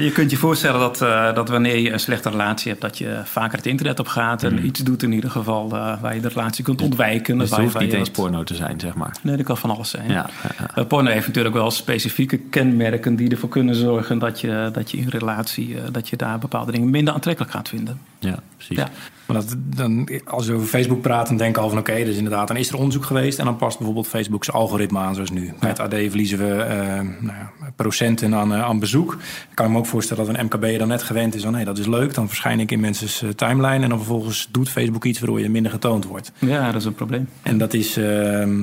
Je 0.00 0.12
kunt 0.12 0.30
je 0.30 0.36
voorstellen 0.36 0.80
dat, 0.80 1.02
uh, 1.02 1.34
dat 1.34 1.48
wanneer 1.48 1.78
je 1.78 1.92
een 1.92 2.00
slechte 2.00 2.30
relatie 2.30 2.70
hebt, 2.70 2.82
dat 2.82 2.98
je 2.98 3.20
vaker 3.24 3.56
het 3.56 3.66
internet 3.66 3.98
op 3.98 4.06
gaat 4.06 4.42
en 4.42 4.66
iets 4.66 4.80
doet 4.80 5.02
in 5.02 5.12
ieder 5.12 5.30
geval 5.30 5.66
uh, 5.74 6.00
waar 6.00 6.14
je 6.14 6.20
de 6.20 6.28
relatie 6.28 6.64
kunt 6.64 6.82
ontwijken. 6.82 7.34
Mm. 7.34 7.40
Dus 7.40 7.50
het 7.50 7.60
hoeft 7.60 7.78
niet 7.78 7.92
eens 7.92 8.10
porno 8.10 8.42
te 8.42 8.54
zijn, 8.54 8.80
zeg 8.80 8.94
maar. 8.94 9.16
Nee, 9.22 9.36
dat 9.36 9.46
kan 9.46 9.56
van 9.56 9.70
alles 9.70 9.90
zijn. 9.90 10.10
Ja, 10.10 10.30
ja. 10.58 10.78
Uh, 10.78 10.86
porno 10.86 11.10
heeft 11.10 11.26
natuurlijk 11.26 11.54
wel 11.54 11.70
specifieke 11.70 12.38
kenmerken 12.38 13.16
die 13.16 13.30
ervoor 13.30 13.48
kunnen 13.48 13.74
zorgen 13.74 14.18
dat 14.18 14.40
je, 14.40 14.68
dat 14.72 14.90
je 14.90 14.96
in 14.96 15.08
relatie, 15.08 15.76
dat 15.92 16.08
je 16.08 16.16
daar 16.16 16.38
bepaalde 16.38 16.72
dingen 16.72 16.90
minder 16.90 17.14
aantrekkelijk 17.14 17.52
gaat 17.52 17.68
vinden. 17.68 18.00
Ja, 18.18 18.38
precies. 18.56 18.76
Ja. 18.76 18.88
Maar 19.26 19.36
dat, 19.36 19.56
dan, 19.76 20.08
als 20.24 20.46
we 20.46 20.54
over 20.54 20.66
Facebook 20.66 21.00
praten, 21.00 21.28
dan 21.28 21.36
denken 21.36 21.56
we 21.56 21.68
al 21.68 21.68
van 21.68 21.78
oké, 21.78 22.04
dus 22.04 22.16
inderdaad, 22.16 22.48
dan 22.48 22.56
is 22.56 22.68
er 22.68 22.76
onderzoek 22.76 23.04
geweest 23.04 23.38
en 23.38 23.44
dan 23.44 23.56
past 23.56 23.76
bijvoorbeeld 23.76 24.08
Facebook 24.08 24.44
zijn 24.44 24.56
algoritme 24.56 24.98
aan 24.98 25.14
zoals 25.14 25.30
nu. 25.30 25.52
Bij 25.60 25.68
het 25.68 25.80
AD 25.80 25.94
verliezen 25.94 26.38
we 26.38 26.62
eh, 26.62 26.76
nou 27.00 27.36
ja, 27.38 27.52
procenten 27.76 28.34
aan, 28.34 28.54
eh, 28.54 28.62
aan 28.62 28.78
bezoek. 28.78 29.12
Ik 29.50 29.54
kan 29.54 29.72
me 29.72 29.78
ook 29.78 29.86
voorstellen 29.86 30.26
dat 30.26 30.34
een 30.34 30.44
MKB 30.44 30.78
dan 30.78 30.88
net 30.88 31.02
gewend 31.02 31.34
is 31.34 31.42
van 31.42 31.52
nee, 31.52 31.64
dat 31.64 31.78
is 31.78 31.86
leuk, 31.86 32.14
dan 32.14 32.28
verschijn 32.28 32.60
ik 32.60 32.70
in 32.70 32.80
mensen's 32.80 33.22
eh, 33.22 33.28
timeline 33.28 33.82
en 33.82 33.88
dan 33.88 33.98
vervolgens 33.98 34.48
doet 34.50 34.68
Facebook 34.68 35.04
iets 35.04 35.18
waardoor 35.18 35.40
je 35.40 35.48
minder 35.48 35.72
getoond 35.72 36.04
wordt. 36.04 36.32
Ja, 36.38 36.66
dat 36.66 36.80
is 36.80 36.86
een 36.86 36.94
probleem. 36.94 37.28
En 37.42 37.58
dat 37.58 37.74
is 37.74 37.96
ehm, 37.96 38.62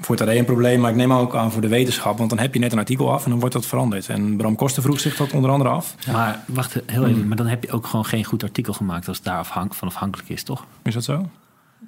voor 0.00 0.16
het 0.16 0.28
AD 0.28 0.34
een 0.34 0.44
probleem, 0.44 0.80
maar 0.80 0.90
ik 0.90 0.96
neem 0.96 1.12
ook 1.12 1.34
aan 1.34 1.52
voor 1.52 1.60
de 1.60 1.68
wetenschap, 1.68 2.18
want 2.18 2.30
dan 2.30 2.38
heb 2.38 2.54
je 2.54 2.60
net 2.60 2.72
een 2.72 2.78
artikel 2.78 3.12
af 3.12 3.24
en 3.24 3.30
dan 3.30 3.38
wordt 3.40 3.54
dat 3.54 3.66
veranderd. 3.66 4.08
En 4.08 4.36
Bram 4.36 4.56
Koster 4.56 4.82
vroeg 4.82 5.00
zich 5.00 5.16
dat 5.16 5.32
onder 5.32 5.50
andere 5.50 5.70
af. 5.70 5.94
Maar 6.12 6.44
wacht 6.46 6.76
heel 6.86 7.06
even, 7.06 7.28
maar 7.28 7.36
dan 7.36 7.46
heb 7.46 7.62
je 7.62 7.70
ook 7.70 7.86
gewoon 7.86 8.04
geen 8.04 8.24
goed 8.24 8.42
artikel 8.42 8.72
gemaakt 8.72 9.08
als 9.08 9.16
het 9.16 9.26
daar 9.26 9.38
afhank, 9.38 9.74
van 9.74 9.88
afhankelijk 9.88 10.28
is, 10.28 10.42
toch? 10.42 10.66
Is 10.82 10.94
dat 10.94 11.04
zo? 11.04 11.28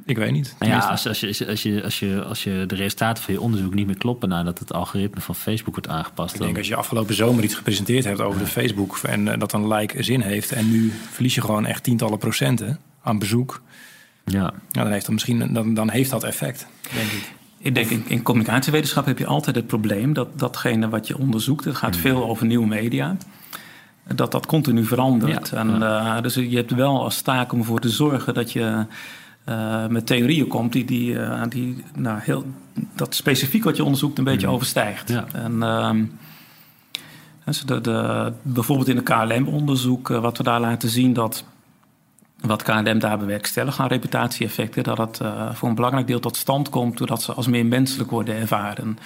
Ik 0.05 0.17
weet 0.17 0.33
niet. 0.33 0.55
Nou 0.59 0.73
ja, 0.73 0.79
als, 0.79 1.09
als, 1.09 1.21
je, 1.21 1.47
als, 1.47 1.63
je, 1.63 1.83
als, 1.83 1.99
je, 1.99 2.25
als 2.25 2.45
je 2.45 2.65
de 2.67 2.75
resultaten 2.75 3.23
van 3.23 3.35
je 3.35 3.41
onderzoek 3.41 3.75
niet 3.75 3.87
meer 3.87 3.99
kloppen 3.99 4.29
nadat 4.29 4.59
het 4.59 4.73
algoritme 4.73 5.21
van 5.21 5.35
Facebook 5.35 5.75
wordt 5.75 5.89
aangepast, 5.89 6.33
Ik 6.33 6.37
dan, 6.37 6.47
denk 6.47 6.59
als 6.59 6.69
je 6.69 6.77
afgelopen 6.77 7.15
zomer 7.15 7.45
iets 7.45 7.55
gepresenteerd 7.55 8.05
hebt 8.05 8.21
over 8.21 8.41
de 8.41 8.47
Facebook 8.47 8.99
en 8.99 9.29
eh, 9.29 9.39
dat 9.39 9.53
een 9.53 9.69
like 9.69 10.03
zin 10.03 10.21
heeft 10.21 10.53
en 10.53 10.71
nu 10.71 10.93
verlies 11.11 11.35
je 11.35 11.41
gewoon 11.41 11.67
echt 11.67 11.83
tientallen 11.83 12.19
procenten 12.19 12.81
aan 13.03 13.19
bezoek, 13.19 13.63
ja. 14.25 14.53
ja, 14.71 14.83
dan 14.83 14.93
heeft 14.93 15.05
dat 15.05 15.15
misschien 15.15 15.53
dan, 15.53 15.75
dan 15.75 15.91
heeft 15.91 16.11
dat 16.11 16.25
effect, 16.25 16.67
denk 16.95 17.11
ik. 17.11 17.33
Ik 17.63 17.75
denk 17.75 17.91
in, 17.91 18.23
communicatiewetenschap 18.23 19.07
heb 19.07 19.19
je 19.19 19.27
altijd 19.27 19.57
het 19.57 19.67
probleem 19.67 20.13
dat 20.13 20.29
datgene 20.39 20.89
wat 20.89 21.07
je 21.07 21.19
onderzoekt, 21.19 21.65
het 21.65 21.79
Hmm. 21.79 21.83
gaat 21.83 21.97
veel 21.97 22.29
over 22.29 22.47
nieuwe 22.47 22.67
media, 22.67 23.17
dat 24.15 24.33
dat 24.33 24.47
continu 24.47 24.85
verandert. 24.85 25.49
Ja, 25.49 25.57
en, 25.57 25.83
eh, 25.83 26.23
dus 26.23 26.35
je 26.35 26.57
hebt 26.57 26.71
wel 26.71 27.03
als 27.03 27.21
taak 27.21 27.53
om 27.53 27.59
ervoor 27.59 27.81
te 27.81 27.89
zorgen 27.89 28.35
dat 28.35 28.53
je 28.53 28.87
eh, 29.45 29.87
met 29.87 30.07
theorieën 30.07 30.47
komt 30.47 30.73
die, 30.73 30.85
die, 30.85 31.19
eh, 31.19 31.43
die 31.49 31.85
nou, 31.95 32.19
heel, 32.21 32.45
dat 32.95 33.15
specifiek 33.15 33.65
wat 33.65 33.77
je 33.77 33.85
onderzoekt 33.85 34.19
een 34.19 34.25
beetje 34.25 34.47
overstijgt. 34.49 35.09
Hmm. 35.09 35.17
Ja. 35.17 35.27
En, 35.33 35.63
ehm, 35.63 36.05
dus 37.45 37.61
de, 37.61 37.81
de, 37.81 38.33
bijvoorbeeld 38.43 38.89
in 38.89 38.97
het 38.97 39.05
KLM-onderzoek, 39.05 40.09
wat 40.09 40.37
we 40.37 40.43
daar 40.43 40.61
laten 40.61 40.89
zien 40.89 41.13
dat 41.13 41.45
wat 42.43 42.63
KLM 42.63 42.99
daar 42.99 43.19
bewerkstelligt 43.19 43.79
aan 43.79 43.87
reputatieeffecten, 43.89 44.83
dat 44.83 44.99
het 44.99 45.21
uh, 45.23 45.55
voor 45.55 45.69
een 45.69 45.75
belangrijk 45.75 46.07
deel 46.07 46.21
tot 46.21 46.37
stand 46.37 46.69
komt 46.69 46.99
doordat 46.99 47.23
ze 47.23 47.33
als 47.33 47.47
meer 47.47 47.67
menselijk 47.67 48.11
worden 48.11 48.37
ervaren. 48.37 48.99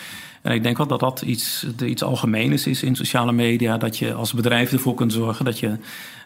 En 0.43 0.53
ik 0.53 0.63
denk 0.63 0.77
wel 0.77 0.87
dat 0.87 1.01
dat 1.01 1.23
iets, 1.23 1.67
iets 1.85 2.03
algemeens 2.03 2.67
is 2.67 2.83
in 2.83 2.97
sociale 2.97 3.33
media, 3.33 3.77
dat 3.77 3.99
je 3.99 4.15
als 4.15 4.33
bedrijf 4.33 4.73
ervoor 4.73 4.95
kunt 4.95 5.13
zorgen 5.13 5.45
dat 5.45 5.59
je 5.59 5.77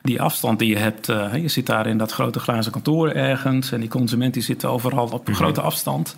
die 0.02 0.22
afstand 0.22 0.58
die 0.58 0.68
je 0.68 0.76
hebt, 0.76 1.08
uh, 1.08 1.36
je 1.36 1.48
zit 1.48 1.66
daar 1.66 1.86
in 1.86 1.98
dat 1.98 2.12
grote 2.12 2.40
glazen 2.40 2.72
kantoor 2.72 3.08
ergens 3.10 3.72
en 3.72 3.80
die 3.80 3.88
consument 3.88 4.34
die 4.34 4.42
zit 4.42 4.64
overal 4.64 5.06
op 5.06 5.28
een 5.28 5.34
grote 5.34 5.60
afstand. 5.60 6.14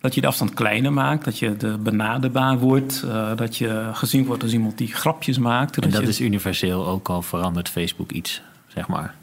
Dat 0.00 0.14
je 0.14 0.20
de 0.20 0.26
afstand 0.26 0.54
kleiner 0.54 0.92
maakt, 0.92 1.24
dat 1.24 1.38
je 1.38 1.56
de 1.56 1.78
benaderbaar 1.78 2.58
wordt, 2.58 3.02
uh, 3.04 3.36
dat 3.36 3.56
je 3.56 3.90
gezien 3.92 4.24
wordt 4.24 4.42
als 4.42 4.52
iemand 4.52 4.78
die 4.78 4.94
grapjes 4.94 5.38
maakt. 5.38 5.78
En 5.78 5.90
dat 5.90 6.02
je, 6.02 6.08
is 6.08 6.20
universeel 6.20 6.86
ook 6.86 7.08
al 7.08 7.22
verandert 7.22 7.68
Facebook 7.68 8.12
iets, 8.12 8.42
zeg 8.66 8.88
maar. 8.88 9.14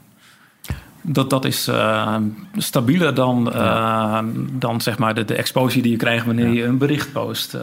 Dat, 1.06 1.30
dat 1.30 1.44
is 1.44 1.68
uh, 1.68 2.16
stabieler 2.56 3.14
dan, 3.14 3.48
uh, 3.48 3.54
ja. 3.54 4.24
dan 4.52 4.80
zeg 4.80 4.98
maar 4.98 5.14
de, 5.14 5.24
de 5.24 5.34
exposure 5.34 5.82
die 5.82 5.90
je 5.90 5.96
krijgt 5.96 6.26
wanneer 6.26 6.46
ja. 6.46 6.52
je 6.52 6.64
een 6.64 6.78
bericht 6.78 7.12
post. 7.12 7.54
Uh, 7.54 7.60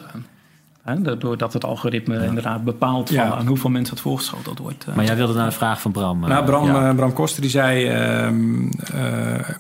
hè, 0.84 1.18
doordat 1.18 1.54
het 1.54 1.66
algoritme 1.66 2.16
ja. 2.16 2.22
inderdaad 2.22 2.64
bepaalt 2.64 3.10
van 3.10 3.20
aan 3.20 3.48
hoeveel 3.48 3.70
mensen 3.70 3.94
het 3.94 4.04
voorgeschoteld 4.04 4.60
wordt. 4.60 4.86
Maar 4.96 5.06
jij 5.06 5.16
wilde 5.16 5.34
naar 5.34 5.46
een 5.46 5.52
vraag 5.52 5.82
van 5.82 5.92
Bram. 5.92 6.20
Nou, 6.20 6.46
Bram, 6.46 6.96
Bram 6.96 7.14
Koster 7.14 7.42
die 7.42 7.52
zei: 7.52 7.88
ehm, 7.88 8.70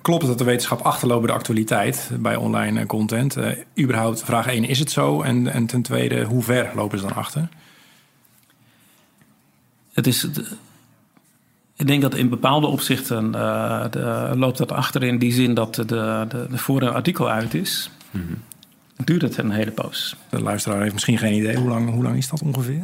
klopt 0.01 0.21
het 0.21 0.29
dat 0.29 0.37
de 0.37 0.43
wetenschap 0.43 0.81
achterloopt 0.81 1.27
de 1.27 1.33
actualiteit 1.33 2.09
bij 2.19 2.35
online 2.35 2.85
content? 2.85 3.37
überhaupt, 3.79 4.23
vraag 4.23 4.47
1, 4.47 4.63
is 4.63 4.79
het 4.79 4.91
zo? 4.91 5.21
En, 5.21 5.47
en 5.47 5.65
ten 5.65 5.81
tweede, 5.81 6.23
hoe 6.23 6.43
ver 6.43 6.71
lopen 6.75 6.99
ze 6.99 7.07
dan 7.07 7.15
achter? 7.15 7.47
Het 9.93 10.07
is. 10.07 10.27
Ik 11.81 11.87
denk 11.87 12.01
dat 12.01 12.15
in 12.15 12.29
bepaalde 12.29 12.67
opzichten 12.67 13.25
uh, 13.35 13.85
de, 13.91 14.31
loopt 14.35 14.57
dat 14.57 14.71
achter 14.71 15.03
in 15.03 15.17
die 15.17 15.31
zin 15.31 15.53
dat 15.53 15.75
de, 15.75 15.85
de, 15.85 16.25
de 16.29 16.57
voor 16.57 16.81
een 16.81 16.93
artikel 16.93 17.29
uit 17.29 17.53
is. 17.53 17.91
Mm 18.11 18.21
-hmm. 18.27 18.37
Duurt 19.05 19.21
het 19.21 19.37
een 19.37 19.51
hele 19.51 19.71
poos. 19.71 20.15
De 20.29 20.41
luisteraar 20.41 20.81
heeft 20.81 20.93
misschien 20.93 21.17
geen 21.17 21.33
idee. 21.33 21.55
Hoe 21.55 21.69
lang, 21.69 21.89
hoe 21.89 22.03
lang 22.03 22.17
is 22.17 22.29
dat 22.29 22.41
ongeveer? 22.41 22.83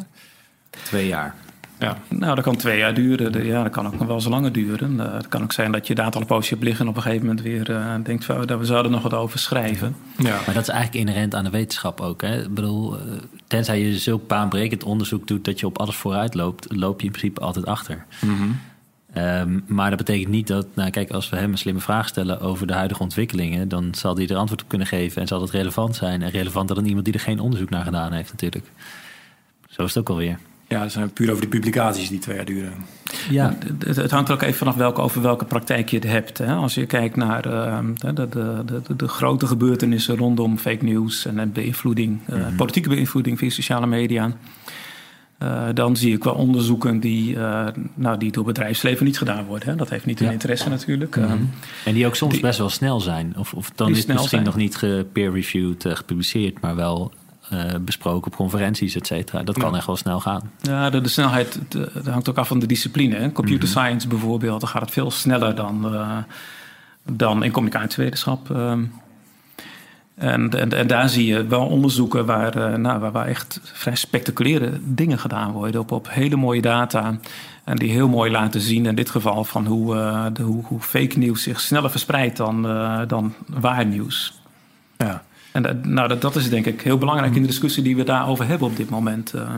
Twee 0.69 1.07
jaar. 1.07 1.36
Ja. 1.79 1.97
Nou, 2.07 2.36
dat 2.36 2.43
kan 2.43 2.55
twee 2.55 2.77
jaar 2.77 2.93
duren. 2.93 3.45
Ja, 3.45 3.63
dat 3.63 3.71
kan 3.71 3.86
ook 3.86 3.97
nog 3.97 4.07
wel 4.07 4.15
eens 4.15 4.25
langer 4.25 4.51
duren. 4.51 4.93
Uh, 4.93 5.13
het 5.13 5.27
kan 5.27 5.43
ook 5.43 5.51
zijn 5.51 5.71
dat 5.71 5.88
je 5.88 5.95
data 5.95 6.15
al 6.15 6.21
een 6.21 6.27
poosje 6.27 6.49
hebt 6.49 6.63
liggen... 6.63 6.86
en 6.86 6.91
op 6.91 6.95
een 6.95 7.01
gegeven 7.01 7.25
moment 7.25 7.45
weer 7.45 7.69
uh, 7.69 7.93
denkt... 8.03 8.25
Van, 8.25 8.51
oh, 8.51 8.60
we 8.60 8.65
zouden 8.65 8.91
nog 8.91 9.01
wat 9.01 9.13
over 9.13 9.39
schrijven. 9.39 9.95
Ja. 10.17 10.39
Maar 10.45 10.53
dat 10.53 10.63
is 10.63 10.69
eigenlijk 10.69 11.07
inherent 11.07 11.36
aan 11.36 11.43
de 11.43 11.49
wetenschap 11.49 12.01
ook. 12.01 12.21
Hè? 12.21 12.41
Ik 12.41 12.53
bedoel, 12.53 12.97
tenzij 13.47 13.81
je 13.81 13.97
zulk 13.97 14.27
baanbrekend 14.27 14.83
onderzoek 14.83 15.27
doet... 15.27 15.45
dat 15.45 15.60
je 15.60 15.65
op 15.65 15.79
alles 15.79 15.95
vooruit 15.95 16.33
loopt... 16.33 16.65
loop 16.69 16.99
je 16.99 17.05
in 17.05 17.12
principe 17.12 17.41
altijd 17.41 17.65
achter. 17.65 18.05
Mhm. 18.21 18.31
Mm 18.31 18.38
-hmm. 18.38 18.60
Um, 19.17 19.63
maar 19.67 19.89
dat 19.89 19.97
betekent 19.97 20.30
niet 20.30 20.47
dat, 20.47 20.67
nou 20.73 20.89
kijk, 20.89 21.12
als 21.12 21.30
we 21.30 21.36
hem 21.36 21.51
een 21.51 21.58
slimme 21.58 21.80
vraag 21.80 22.08
stellen 22.08 22.39
over 22.39 22.67
de 22.67 22.73
huidige 22.73 23.03
ontwikkelingen, 23.03 23.69
dan 23.69 23.95
zal 23.95 24.15
hij 24.15 24.27
er 24.27 24.36
antwoord 24.36 24.62
op 24.62 24.67
kunnen 24.67 24.88
geven 24.88 25.21
en 25.21 25.27
zal 25.27 25.41
het 25.41 25.51
relevant 25.51 25.95
zijn. 25.95 26.21
En 26.21 26.30
relevanter 26.30 26.75
dan 26.75 26.86
iemand 26.86 27.06
die 27.06 27.13
er 27.13 27.19
geen 27.19 27.39
onderzoek 27.39 27.69
naar 27.69 27.84
gedaan 27.84 28.13
heeft, 28.13 28.32
natuurlijk. 28.32 28.65
Zo 29.69 29.84
is 29.84 29.93
het 29.93 29.97
ook 29.97 30.10
alweer. 30.10 30.39
Ja, 30.67 30.82
dat 30.82 30.91
zijn 30.91 31.13
puur 31.13 31.30
over 31.30 31.41
die 31.41 31.49
publicaties 31.49 32.10
die 32.10 32.19
twee 32.19 32.36
jaar 32.36 32.45
duren. 32.45 32.73
Ja, 33.30 33.58
het, 33.80 33.95
het 33.95 34.12
hangt 34.12 34.30
er 34.30 34.36
ook 34.36 34.41
even 34.41 34.58
vanaf 34.58 34.75
welke, 34.75 35.01
over 35.01 35.21
welke 35.21 35.45
praktijk 35.45 35.89
je 35.89 35.95
het 35.95 36.08
hebt. 36.08 36.38
Hè. 36.38 36.53
Als 36.53 36.73
je 36.73 36.86
kijkt 36.86 37.15
naar 37.15 37.47
uh, 37.47 37.80
de, 37.99 38.13
de, 38.13 38.63
de, 38.65 38.95
de, 38.95 39.08
grote 39.08 39.47
gebeurtenissen 39.47 40.17
rondom 40.17 40.58
fake 40.58 40.86
news 40.86 41.25
en 41.25 41.51
beïnvloeding, 41.51 42.19
mm 42.25 42.41
-hmm. 42.41 42.56
politieke 42.56 42.89
beïnvloeding 42.89 43.38
via 43.38 43.49
sociale 43.49 43.88
media 43.88 44.32
dan 45.73 45.97
zie 45.97 46.13
ik 46.13 46.23
wel 46.23 46.34
onderzoeken 46.34 47.00
die, 47.00 47.38
nou, 47.93 48.17
die 48.17 48.32
door 48.32 48.43
bedrijfsleven 48.43 49.06
niet 49.06 49.17
gedaan 49.17 49.45
worden. 49.45 49.69
Hè. 49.69 49.76
Dat 49.76 49.89
heeft 49.89 50.06
niet 50.06 50.19
hun 50.19 50.32
interesse 50.32 50.69
natuurlijk. 50.69 51.15
Mhm. 51.15 51.26
Ehm, 51.26 51.41
en 51.86 51.93
die 51.93 52.06
ook 52.06 52.15
soms 52.15 52.39
best 52.39 52.60
wel 52.60 52.69
snel 52.69 53.00
zijn. 53.00 53.34
Of, 53.38 53.54
of 53.54 53.71
dan 53.76 53.89
is 53.89 53.97
het 53.97 54.08
misschien 54.08 54.43
nog 54.43 54.56
niet 54.56 54.80
peer-reviewed, 55.12 55.86
gepubliceerd, 55.88 56.62
maar 56.62 56.76
wel 56.76 57.13
uh, 57.54 57.76
besproken 57.82 58.32
op 58.32 58.38
conferenties, 58.38 58.95
et 58.95 59.08
cetera. 59.08 59.43
Dat 59.43 59.58
kan 59.58 59.76
echt 59.76 59.86
wel 59.86 59.95
snel 59.95 60.19
gaan. 60.19 60.52
Ja, 60.62 60.89
de, 60.89 61.02
de 61.02 61.10
snelheid 61.10 61.60
dat 61.69 62.06
hangt 62.06 62.30
ook 62.30 62.38
af 62.38 62.47
van 62.47 62.60
de 62.60 62.65
discipline. 62.65 63.15
Hè. 63.15 63.32
Computer 63.32 63.69
mhm. 63.69 63.78
science 63.78 64.08
bijvoorbeeld, 64.08 64.60
dan 64.60 64.69
gaat 64.69 64.82
het 64.82 64.91
veel 64.91 65.12
sneller 65.12 65.56
dan, 65.56 65.93
uh, 65.93 66.17
dan 67.12 67.43
in 67.43 67.52
communicatiewetenschap. 67.52 68.52
Ehm. 68.52 68.84
En, 70.17 70.49
en, 70.49 70.71
en, 70.71 70.88
daar 70.88 71.10
zie 71.10 71.25
je 71.25 71.45
wel 71.45 71.65
onderzoeken 71.65 72.25
waar, 72.25 72.58
uh, 72.58 72.75
nou, 72.75 72.99
waar, 72.99 73.12
waar, 73.12 73.27
echt 73.27 73.60
vrij 73.63 73.95
spectaculaire 73.95 74.71
dingen 74.84 75.19
gedaan 75.19 75.51
worden 75.51 75.82
op, 75.82 75.91
op 75.91 76.08
hele 76.10 76.36
mooie 76.36 76.62
data. 76.62 77.17
En 77.63 77.75
die 77.75 77.91
heel 77.91 78.08
mooi 78.08 78.32
laten 78.32 78.62
zien, 78.62 78.86
in 78.86 78.95
dit 78.95 79.10
geval, 79.10 79.43
van 79.43 79.65
hoe, 79.65 79.95
de, 80.34 80.43
hoe, 80.43 80.63
hoe, 80.63 80.80
fake 80.80 81.17
nieuws 81.17 81.43
zich 81.43 81.60
sneller 81.60 81.89
verspreidt 81.89 82.38
dan, 82.38 82.62
dan 83.08 83.34
waar 83.47 83.86
nieuws. 83.86 84.41
Ja. 84.97 85.23
En 85.58 85.63
dat, 85.63 85.86
nou, 85.86 86.08
dat, 86.08 86.21
dat 86.21 86.36
is 86.36 86.49
denk 86.49 86.65
ik 86.65 86.82
heel 86.82 86.97
belangrijk 86.97 87.36
in 87.36 87.41
de 87.41 87.47
discussie 87.47 87.84
die 87.84 87.95
we 87.95 88.03
daarover 88.03 88.47
hebben 88.47 88.67
op 88.67 88.75
dit 88.75 88.89
moment. 88.89 89.34
Eh. 89.34 89.53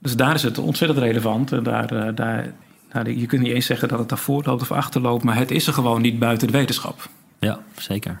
dus 0.00 0.16
daar 0.16 0.34
is 0.34 0.42
het 0.42 0.58
ontzettend 0.58 1.00
relevant. 1.00 1.52
En 1.52 1.62
daar, 1.62 1.92
eh, 1.92 2.14
daar, 2.14 2.52
nou, 2.92 3.18
je 3.18 3.26
kunt 3.26 3.42
niet 3.42 3.52
eens 3.52 3.66
zeggen 3.66 3.88
dat 3.88 3.98
het 3.98 4.08
daarvoor 4.08 4.42
loopt 4.44 4.62
of 4.62 4.72
achterloopt, 4.72 5.24
maar 5.24 5.36
het 5.36 5.50
is 5.50 5.66
er 5.66 5.72
gewoon 5.72 6.00
niet 6.00 6.18
buiten 6.18 6.46
de 6.46 6.52
wetenschap. 6.52 7.08
Ja, 7.38 7.58
zeker. 7.76 8.20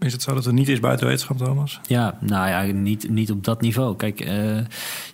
Is 0.00 0.12
het 0.12 0.22
zo 0.22 0.34
dat 0.34 0.44
het 0.44 0.54
niet 0.54 0.68
is 0.68 0.80
buiten 0.80 1.06
wetenschap, 1.06 1.38
Thomas? 1.38 1.80
Ja, 1.86 2.18
nou 2.20 2.48
ja, 2.48 2.72
niet, 2.72 3.10
niet 3.10 3.30
op 3.30 3.44
dat 3.44 3.60
niveau. 3.60 3.96
Kijk, 3.96 4.24
uh, 4.24 4.28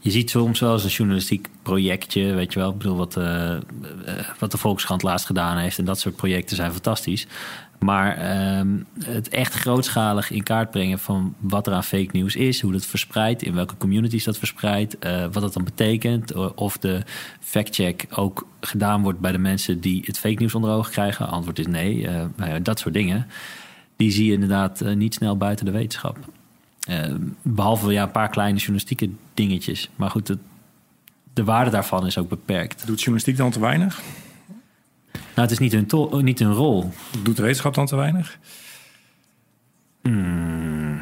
je 0.00 0.10
ziet 0.10 0.30
soms 0.30 0.60
wel 0.60 0.72
eens 0.72 0.84
een 0.84 0.90
journalistiek 0.90 1.48
projectje, 1.62 2.34
weet 2.34 2.52
je 2.52 2.58
wel. 2.58 2.70
Ik 2.70 2.78
bedoel, 2.78 2.96
wat, 2.96 3.16
uh, 3.16 3.56
wat 4.38 4.50
de 4.50 4.58
Volkskrant 4.58 5.02
laatst 5.02 5.26
gedaan 5.26 5.58
heeft. 5.58 5.78
En 5.78 5.84
dat 5.84 5.98
soort 5.98 6.16
projecten 6.16 6.56
zijn 6.56 6.72
fantastisch. 6.72 7.26
Maar 7.78 8.16
ehm, 8.16 8.68
het 9.04 9.28
echt 9.28 9.54
grootschalig 9.54 10.30
in 10.30 10.42
kaart 10.42 10.70
brengen 10.70 10.98
van 10.98 11.34
wat 11.38 11.66
er 11.66 11.72
aan 11.72 11.84
fake 11.84 12.08
news 12.12 12.36
is, 12.36 12.60
hoe 12.60 12.72
dat 12.72 12.86
verspreidt, 12.86 13.42
in 13.42 13.54
welke 13.54 13.76
communities 13.76 14.24
dat 14.24 14.38
verspreidt, 14.38 14.96
wat 15.32 15.42
dat 15.42 15.52
dan 15.52 15.64
betekent, 15.64 16.54
of 16.54 16.78
de 16.78 17.02
fact-check 17.40 18.06
ook 18.10 18.46
gedaan 18.60 19.02
wordt 19.02 19.20
bij 19.20 19.32
de 19.32 19.38
mensen 19.38 19.80
die 19.80 20.02
het 20.04 20.18
fake 20.18 20.38
nieuws 20.38 20.54
onder 20.54 20.70
ogen 20.70 20.92
krijgen. 20.92 21.28
Antwoord 21.28 21.58
is 21.58 21.66
nee. 21.66 21.96
Uh, 21.96 22.24
dat 22.62 22.78
soort 22.78 22.94
dingen. 22.94 23.26
Die 23.96 24.10
zie 24.10 24.26
je 24.26 24.32
inderdaad 24.32 24.82
uh, 24.82 24.94
niet 24.94 25.14
snel 25.14 25.36
buiten 25.36 25.64
de 25.64 25.70
wetenschap. 25.70 26.18
behalve 27.42 27.92
ja, 27.92 28.02
een 28.02 28.10
paar 28.10 28.30
kleine 28.30 28.58
journalistieke 28.58 29.10
dingetjes. 29.34 29.90
Maar 29.96 30.10
goed, 30.10 30.28
het, 30.28 30.38
de 31.34 31.44
waarde 31.44 31.70
daarvan 31.70 32.06
is 32.06 32.18
ook 32.18 32.28
beperkt. 32.28 32.86
Doet 32.86 32.98
journalistiek 32.98 33.36
dan 33.36 33.50
te 33.50 33.60
weinig? 33.60 34.00
Nou, 35.12 35.48
het 35.48 35.50
is 35.50 35.58
niet 35.58 35.72
hun, 35.72 35.86
to- 35.86 36.20
niet 36.20 36.38
hun 36.38 36.52
rol. 36.52 36.90
Doet 37.22 37.36
de 37.36 37.42
wetenschap 37.42 37.74
dan 37.74 37.86
te 37.86 37.96
weinig? 37.96 38.38
Hmm. 40.02 41.00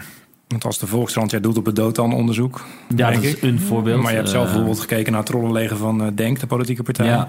Want 0.48 0.64
als 0.64 0.78
de 0.78 0.86
Volkskrant, 0.86 1.30
jij 1.30 1.40
doet 1.40 1.56
op 1.56 1.66
het 1.66 1.76
dood 1.76 1.98
onderzoek. 1.98 2.64
Ja, 2.96 3.10
dat 3.10 3.22
is 3.22 3.42
een 3.42 3.60
voorbeeld. 3.60 4.02
Maar 4.02 4.10
je 4.10 4.16
hebt 4.16 4.28
zelf 4.28 4.44
bijvoorbeeld 4.44 4.80
gekeken 4.80 5.12
naar 5.12 5.20
het 5.20 5.30
trollenleger 5.30 5.76
van 5.76 6.14
Denk, 6.14 6.40
de 6.40 6.46
politieke 6.46 6.82
partij. 6.82 7.06
Ja. 7.06 7.28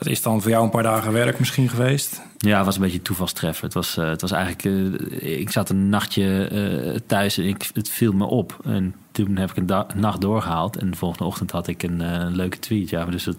Dat 0.00 0.08
is 0.08 0.22
dan 0.22 0.42
voor 0.42 0.50
jou 0.50 0.64
een 0.64 0.70
paar 0.70 0.82
dagen 0.82 1.12
werk 1.12 1.38
misschien 1.38 1.68
geweest? 1.68 2.22
Ja, 2.38 2.56
het 2.56 2.64
was 2.64 2.74
een 2.74 2.82
beetje 2.82 3.02
toevalstreffer. 3.02 3.64
Het 3.64 3.74
was, 3.74 3.96
uh, 3.98 4.08
het 4.08 4.20
was 4.20 4.30
eigenlijk... 4.30 4.64
Uh, 4.64 5.38
ik 5.40 5.50
zat 5.50 5.68
een 5.68 5.88
nachtje 5.88 6.48
uh, 6.52 6.96
thuis 7.06 7.38
en 7.38 7.44
ik, 7.44 7.70
het 7.74 7.88
viel 7.88 8.12
me 8.12 8.24
op. 8.24 8.58
En 8.64 8.94
toen 9.12 9.36
heb 9.36 9.50
ik 9.50 9.56
een, 9.56 9.84
nacht 9.94 10.20
doorgehaald. 10.20 10.76
En 10.76 10.90
de 10.90 10.96
volgende 10.96 11.24
ochtend 11.24 11.50
had 11.50 11.66
ik 11.66 11.82
een 11.82 12.30
leuke 12.36 12.58
tweet. 12.58 12.90
Ja, 12.90 13.04
dus 13.04 13.24
het, 13.24 13.36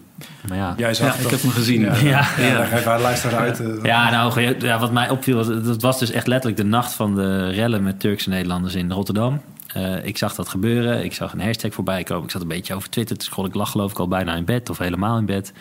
maar 0.48 0.56
ja. 0.56 0.74
Jij 0.76 0.94
zag 0.94 1.16
ja, 1.16 1.24
ik 1.24 1.30
heb 1.30 1.42
hem 1.42 1.50
gezien. 1.50 1.80
Ja, 1.80 1.94
ja, 1.94 2.26
ja, 2.38 2.46
ja. 2.46 2.56
daar 2.56 2.66
ga 2.66 2.96
je 2.96 3.02
luisteren 3.02 3.38
uit. 3.38 3.62
ja, 3.82 4.10
nou, 4.10 4.56
ja, 4.58 4.78
wat 4.78 4.92
mij 4.92 5.10
opviel, 5.10 5.36
was, 5.36 5.46
dat 5.46 5.82
was 5.82 5.98
dus 5.98 6.10
echt 6.10 6.26
letterlijk 6.26 6.62
de 6.62 6.68
nacht 6.68 6.92
van 6.92 7.14
de 7.14 7.48
rellen 7.48 7.82
met 7.82 8.00
Turkse 8.00 8.28
Nederlanders 8.28 8.74
in 8.74 8.92
Rotterdam. 8.92 9.40
Uh, 9.76 10.04
ik 10.04 10.18
zag 10.18 10.34
dat 10.34 10.48
gebeuren. 10.48 11.04
Ik 11.04 11.12
zag 11.12 11.32
een 11.32 11.40
hashtag 11.40 11.74
voorbij 11.74 12.02
komen. 12.02 12.24
Ik 12.24 12.30
zat 12.30 12.42
een 12.42 12.48
beetje 12.48 12.74
over 12.74 12.90
Twitter 12.90 13.16
te 13.16 13.24
scrollen. 13.24 13.50
Ik 13.50 13.56
lag 13.56 13.70
geloof 13.70 13.90
ik 13.90 13.98
al 13.98 14.08
bijna 14.08 14.34
in 14.34 14.44
bed 14.44 14.70
of 14.70 14.78
helemaal 14.78 15.18
in 15.18 15.26
bed. 15.26 15.52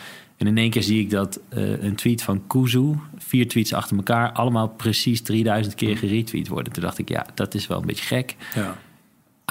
En 0.42 0.48
in 0.48 0.58
één 0.58 0.70
keer 0.70 0.84
zie 0.84 1.00
ik 1.00 1.10
dat 1.10 1.40
uh, 1.54 1.84
een 1.84 1.96
tweet 1.96 2.24
van 2.24 2.48
Kuzu, 2.48 2.94
vier 3.18 3.48
tweets 3.48 3.74
achter 3.74 3.98
elkaar, 3.98 4.32
allemaal 4.32 4.68
precies 4.68 5.22
3000 5.22 5.76
keer 5.76 5.98
geretweet 5.98 6.48
worden. 6.48 6.74
Toen 6.74 6.84
dacht 6.84 6.98
ik, 6.98 7.10
ja, 7.10 7.26
dat 7.34 7.54
is 7.54 7.68
wel 7.68 7.80
een 7.80 7.86
beetje 7.86 8.06
gek. 8.06 8.36
Ja. 8.56 8.78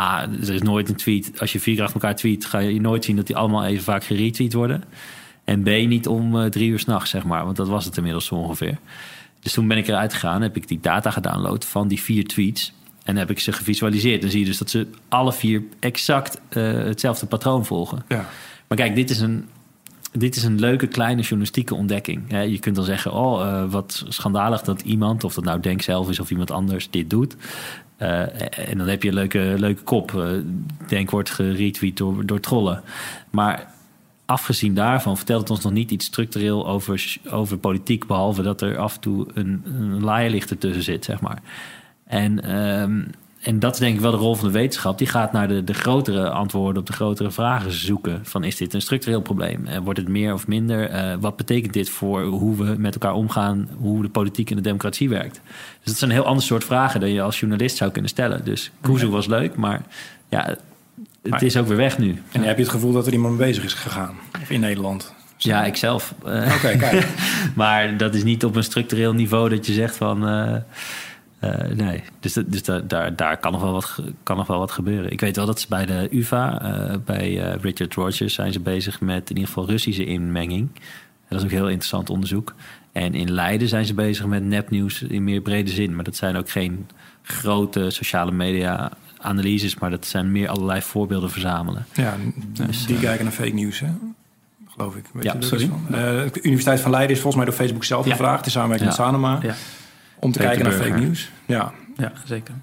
A, 0.00 0.22
er 0.22 0.54
is 0.54 0.62
nooit 0.62 0.88
een 0.88 0.96
tweet, 0.96 1.40
als 1.40 1.52
je 1.52 1.60
vier 1.60 1.74
keer 1.74 1.84
achter 1.84 2.00
elkaar 2.00 2.16
tweet, 2.16 2.44
ga 2.44 2.58
je 2.58 2.80
nooit 2.80 3.04
zien 3.04 3.16
dat 3.16 3.26
die 3.26 3.36
allemaal 3.36 3.64
even 3.64 3.84
vaak 3.84 4.04
geretweet 4.04 4.52
worden. 4.52 4.84
En 5.44 5.62
B, 5.62 5.66
niet 5.66 6.08
om 6.08 6.36
uh, 6.36 6.44
drie 6.44 6.70
uur 6.70 6.78
s'nachts, 6.78 7.10
zeg 7.10 7.24
maar, 7.24 7.44
want 7.44 7.56
dat 7.56 7.68
was 7.68 7.84
het 7.84 7.96
inmiddels 7.96 8.26
zo 8.26 8.34
ongeveer. 8.34 8.78
Dus 9.40 9.52
toen 9.52 9.68
ben 9.68 9.76
ik 9.76 9.88
eruit 9.88 10.12
gegaan, 10.12 10.42
heb 10.42 10.56
ik 10.56 10.68
die 10.68 10.80
data 10.80 11.10
gedownload 11.10 11.64
van 11.64 11.88
die 11.88 12.00
vier 12.00 12.26
tweets. 12.26 12.72
En 13.02 13.16
heb 13.16 13.30
ik 13.30 13.40
ze 13.40 13.52
gevisualiseerd. 13.52 14.20
Dan 14.20 14.30
zie 14.30 14.40
je 14.40 14.46
dus 14.46 14.58
dat 14.58 14.70
ze 14.70 14.86
alle 15.08 15.32
vier 15.32 15.62
exact 15.80 16.40
uh, 16.50 16.72
hetzelfde 16.72 17.26
patroon 17.26 17.64
volgen. 17.66 18.04
Ja. 18.08 18.28
Maar 18.68 18.78
kijk, 18.78 18.94
dit 18.94 19.10
is 19.10 19.20
een 19.20 19.48
dit 20.12 20.36
is 20.36 20.42
een 20.42 20.60
leuke 20.60 20.86
kleine 20.86 21.20
journalistieke 21.20 21.74
ontdekking. 21.74 22.22
Je 22.28 22.58
kunt 22.58 22.76
dan 22.76 22.84
zeggen, 22.84 23.12
oh, 23.12 23.40
uh, 23.40 23.70
wat 23.70 24.04
schandalig 24.08 24.62
dat 24.62 24.80
iemand, 24.80 25.24
of 25.24 25.34
dat 25.34 25.44
nou 25.44 25.60
Denk 25.60 25.82
zelf 25.82 26.08
is 26.08 26.20
of 26.20 26.30
iemand 26.30 26.50
anders, 26.50 26.90
dit 26.90 27.10
doet. 27.10 27.36
Uh, 27.98 28.68
en 28.68 28.78
dan 28.78 28.88
heb 28.88 29.02
je 29.02 29.08
een 29.08 29.14
leuke, 29.14 29.54
leuke 29.58 29.82
kop. 29.82 30.12
Uh, 30.12 30.28
Denk 30.88 31.10
wordt 31.10 31.30
geretweet 31.30 31.96
door, 31.96 32.26
door 32.26 32.40
trollen. 32.40 32.82
Maar 33.30 33.72
afgezien 34.26 34.74
daarvan 34.74 35.16
vertelt 35.16 35.40
het 35.40 35.50
ons 35.50 35.62
nog 35.62 35.72
niet 35.72 35.90
iets 35.90 36.06
structureel 36.06 36.66
over, 36.66 37.16
over 37.30 37.58
politiek, 37.58 38.06
behalve 38.06 38.42
dat 38.42 38.60
er 38.60 38.78
af 38.78 38.94
en 38.94 39.00
toe 39.00 39.26
een, 39.34 39.62
een 39.64 40.04
ertussen 40.30 40.82
zit, 40.82 41.04
zeg 41.04 41.20
maar. 41.20 41.42
En 42.04 42.60
um, 42.60 43.10
en 43.40 43.58
dat 43.58 43.72
is 43.72 43.78
denk 43.78 43.94
ik 43.94 44.00
wel 44.00 44.10
de 44.10 44.16
rol 44.16 44.34
van 44.34 44.46
de 44.46 44.58
wetenschap. 44.58 44.98
Die 44.98 45.06
gaat 45.06 45.32
naar 45.32 45.48
de, 45.48 45.64
de 45.64 45.74
grotere 45.74 46.30
antwoorden 46.30 46.80
op 46.80 46.86
de 46.86 46.92
grotere 46.92 47.30
vragen 47.30 47.72
zoeken. 47.72 48.20
Van 48.22 48.44
is 48.44 48.56
dit 48.56 48.74
een 48.74 48.82
structureel 48.82 49.20
probleem? 49.20 49.66
Uh, 49.66 49.76
wordt 49.76 49.98
het 49.98 50.08
meer 50.08 50.32
of 50.32 50.46
minder? 50.46 50.90
Uh, 50.94 51.14
wat 51.20 51.36
betekent 51.36 51.72
dit 51.72 51.90
voor 51.90 52.22
hoe 52.22 52.56
we 52.56 52.74
met 52.78 52.94
elkaar 52.94 53.14
omgaan? 53.14 53.68
Hoe 53.78 54.02
de 54.02 54.08
politiek 54.08 54.50
en 54.50 54.56
de 54.56 54.62
democratie 54.62 55.08
werkt? 55.08 55.40
Dus 55.44 55.84
dat 55.84 55.96
zijn 55.96 56.10
een 56.10 56.16
heel 56.16 56.26
ander 56.26 56.44
soort 56.44 56.64
vragen 56.64 57.00
dan 57.00 57.10
je 57.10 57.22
als 57.22 57.40
journalist 57.40 57.76
zou 57.76 57.90
kunnen 57.90 58.10
stellen. 58.10 58.44
Dus 58.44 58.70
Kuzu 58.80 59.08
was 59.08 59.26
leuk, 59.26 59.56
maar 59.56 59.82
ja, 60.28 60.44
het 60.46 61.30
maar, 61.30 61.42
is 61.42 61.56
ook 61.56 61.66
weer 61.66 61.76
weg 61.76 61.98
nu. 61.98 62.22
En 62.32 62.42
heb 62.42 62.56
je 62.56 62.62
het 62.62 62.72
gevoel 62.72 62.92
dat 62.92 63.06
er 63.06 63.12
iemand 63.12 63.38
mee 63.38 63.46
bezig 63.46 63.64
is 63.64 63.74
gegaan? 63.74 64.14
In 64.48 64.60
Nederland? 64.60 65.14
Ja, 65.36 65.64
ik 65.64 65.76
zelf. 65.76 66.14
Oké, 66.18 66.50
okay, 66.56 66.76
kijk. 66.76 67.06
maar 67.54 67.96
dat 67.96 68.14
is 68.14 68.24
niet 68.24 68.44
op 68.44 68.56
een 68.56 68.64
structureel 68.64 69.12
niveau 69.12 69.48
dat 69.48 69.66
je 69.66 69.72
zegt 69.72 69.96
van... 69.96 70.28
Uh, 70.28 70.56
uh, 71.40 71.50
nee, 71.74 72.02
dus, 72.20 72.32
dus 72.32 72.62
da, 72.62 72.78
daar, 72.78 73.16
daar 73.16 73.36
kan, 73.38 73.52
nog 73.52 73.60
wel 73.60 73.72
wat, 73.72 74.02
kan 74.22 74.36
nog 74.36 74.46
wel 74.46 74.58
wat 74.58 74.70
gebeuren. 74.70 75.12
Ik 75.12 75.20
weet 75.20 75.36
wel 75.36 75.46
dat 75.46 75.60
ze 75.60 75.66
bij 75.68 75.86
de 75.86 76.08
UvA, 76.10 76.62
uh, 76.62 76.96
bij 77.04 77.30
uh, 77.30 77.54
Richard 77.60 77.94
Rogers, 77.94 78.34
zijn 78.34 78.52
ze 78.52 78.60
bezig 78.60 79.00
met 79.00 79.30
in 79.30 79.36
ieder 79.36 79.46
geval 79.46 79.66
Russische 79.66 80.04
inmenging. 80.04 80.68
Dat 81.28 81.38
is 81.38 81.44
ook 81.44 81.50
heel 81.50 81.68
interessant 81.68 82.10
onderzoek. 82.10 82.54
En 82.92 83.14
in 83.14 83.30
Leiden 83.30 83.68
zijn 83.68 83.84
ze 83.84 83.94
bezig 83.94 84.26
met 84.26 84.44
nepnieuws 84.44 85.02
in 85.02 85.24
meer 85.24 85.40
brede 85.40 85.70
zin. 85.70 85.94
Maar 85.94 86.04
dat 86.04 86.16
zijn 86.16 86.36
ook 86.36 86.50
geen 86.50 86.86
grote 87.22 87.90
sociale 87.90 88.32
media 88.32 88.90
analyses, 89.18 89.78
maar 89.78 89.90
dat 89.90 90.06
zijn 90.06 90.32
meer 90.32 90.48
allerlei 90.48 90.82
voorbeelden 90.82 91.30
verzamelen. 91.30 91.86
Ja, 91.92 92.16
dus, 92.52 92.86
die 92.86 92.98
kijken 92.98 93.24
naar 93.24 93.34
fake 93.34 93.54
nieuws, 93.54 93.80
hè? 93.80 93.88
geloof 94.66 94.96
ik. 94.96 95.04
Weet 95.12 95.24
ja, 95.24 95.34
je 95.38 95.44
sorry. 95.44 95.66
Van? 95.66 95.84
de 95.88 96.40
Universiteit 96.42 96.80
van 96.80 96.90
Leiden 96.90 97.16
is 97.16 97.22
volgens 97.22 97.44
mij 97.44 97.52
door 97.52 97.64
Facebook 97.64 97.84
zelf 97.84 98.06
gevraagd, 98.06 98.44
in 98.44 98.50
samenwerking 98.50 98.88
met 98.88 98.98
Sanoma. 98.98 99.38
Ja. 99.42 99.54
Om 100.20 100.32
te 100.32 100.38
kijken 100.38 100.64
naar 100.64 100.72
fake 100.72 100.98
nieuws. 100.98 101.30
Ja. 101.46 101.72
ja, 101.96 102.12
zeker. 102.24 102.54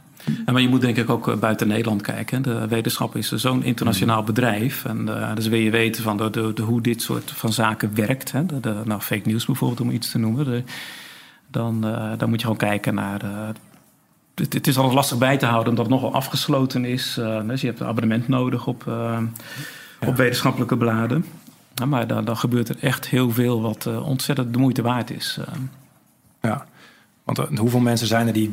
En 0.46 0.54
maar 0.54 0.62
je 0.62 0.70
moet 0.70 0.82
denk 0.82 0.98
ik 0.98 1.10
ook 1.10 1.40
buiten 1.40 1.68
Nederland 1.68 2.02
kijken. 2.02 2.42
De 2.42 2.68
wetenschap 2.68 3.16
is 3.16 3.32
zo'n 3.32 3.64
internationaal 3.64 4.24
bedrijf. 4.24 4.86
En 4.86 5.08
uh, 5.08 5.36
dus 5.36 5.48
wil 5.48 5.60
je 5.60 5.70
weten 5.70 6.04
van 6.04 6.18
de, 6.18 6.30
de, 6.30 6.54
de, 6.54 6.62
hoe 6.62 6.82
dit 6.82 7.02
soort 7.02 7.32
van 7.32 7.54
zaken 7.54 7.96
werkt. 7.96 8.32
Hè? 8.32 8.46
De, 8.46 8.82
nou, 8.86 9.02
fake 9.02 9.28
nieuws 9.28 9.46
bijvoorbeeld, 9.46 9.82
om 9.82 9.90
iets 9.90 10.12
te 10.12 10.18
noemen. 10.18 10.66
Dan, 11.52 11.88
uh, 11.88 12.12
dan 12.18 12.30
moet 12.30 12.40
je 12.40 12.48
gewoon 12.48 12.58
kijken 12.58 12.94
naar... 12.94 13.24
Uh, 13.24 13.48
het, 14.36 14.54
het, 14.54 14.68
is 14.68 14.76
altijd 14.76 14.96
lastig 14.96 15.18
bij 15.18 15.38
te 15.38 15.46
houden 15.46 15.70
omdat 15.70 15.86
het 15.86 15.94
nogal 15.94 16.14
afgesloten 16.14 16.86
is. 16.86 17.20
dus 17.46 17.62
je 17.62 17.68
hebt 17.68 17.80
een 17.80 17.88
abonnement 17.88 18.28
nodig 18.28 18.68
op, 18.68 18.84
ja. 18.86 19.24
op 20.06 20.16
wetenschappelijke 20.16 20.78
bladen. 20.78 21.26
Maar 21.88 22.08
dan, 22.08 22.26
dan 22.26 22.38
gebeurt 22.38 22.70
er 22.70 22.78
echt 22.82 23.08
heel 23.08 23.32
veel 23.32 23.62
wat 23.62 23.86
ontzettend 23.86 24.54
de 24.54 24.60
moeite 24.60 24.82
waard 24.82 25.12
is. 25.12 25.40
Ja. 26.42 26.66
Want 27.36 27.60
hoeveel 27.60 27.80
mensen 27.80 28.08
zijn 28.08 28.28
er 28.28 28.34
die 28.34 28.52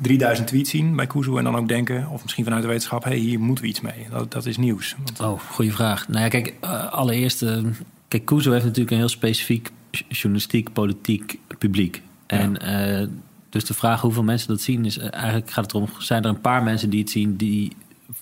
3000 0.00 0.46
tweets 0.46 0.70
zien 0.70 0.96
bij 0.96 1.06
Kuzu 1.06 1.36
en 1.36 1.44
dan 1.44 1.56
ook 1.56 1.68
denken, 1.68 2.08
of 2.08 2.22
misschien 2.22 2.44
vanuit 2.44 2.62
de 2.62 2.68
wetenschap, 2.68 3.04
hé, 3.04 3.10
hey, 3.10 3.18
hier 3.18 3.40
moeten 3.40 3.64
we 3.64 3.70
iets 3.70 3.80
mee. 3.80 4.06
Dat, 4.10 4.32
dat 4.32 4.46
is 4.46 4.56
nieuws. 4.56 4.96
Want... 5.04 5.20
Oh, 5.20 5.40
goede 5.40 5.70
vraag. 5.70 6.08
Nou 6.08 6.20
ja, 6.20 6.28
kijk, 6.28 6.54
uh, 6.64 6.92
allereerst, 6.92 7.42
uh, 7.42 7.64
kijk, 8.08 8.24
Kuzu 8.24 8.50
heeft 8.50 8.64
natuurlijk 8.64 8.90
een 8.90 8.96
heel 8.96 9.08
specifiek 9.08 9.70
journalistiek, 10.08 10.72
politiek 10.72 11.38
publiek. 11.58 12.02
En 12.26 12.56
ja. 12.60 13.00
uh, 13.00 13.08
dus 13.48 13.64
de 13.64 13.74
vraag 13.74 14.00
hoeveel 14.00 14.22
mensen 14.22 14.48
dat 14.48 14.60
zien, 14.60 14.84
is 14.84 14.98
eigenlijk 14.98 15.50
gaat 15.50 15.64
het 15.64 15.74
erom, 15.74 15.88
zijn 15.98 16.22
er 16.22 16.28
een 16.28 16.40
paar 16.40 16.62
mensen 16.62 16.90
die 16.90 17.00
het 17.00 17.10
zien 17.10 17.36
die 17.36 17.72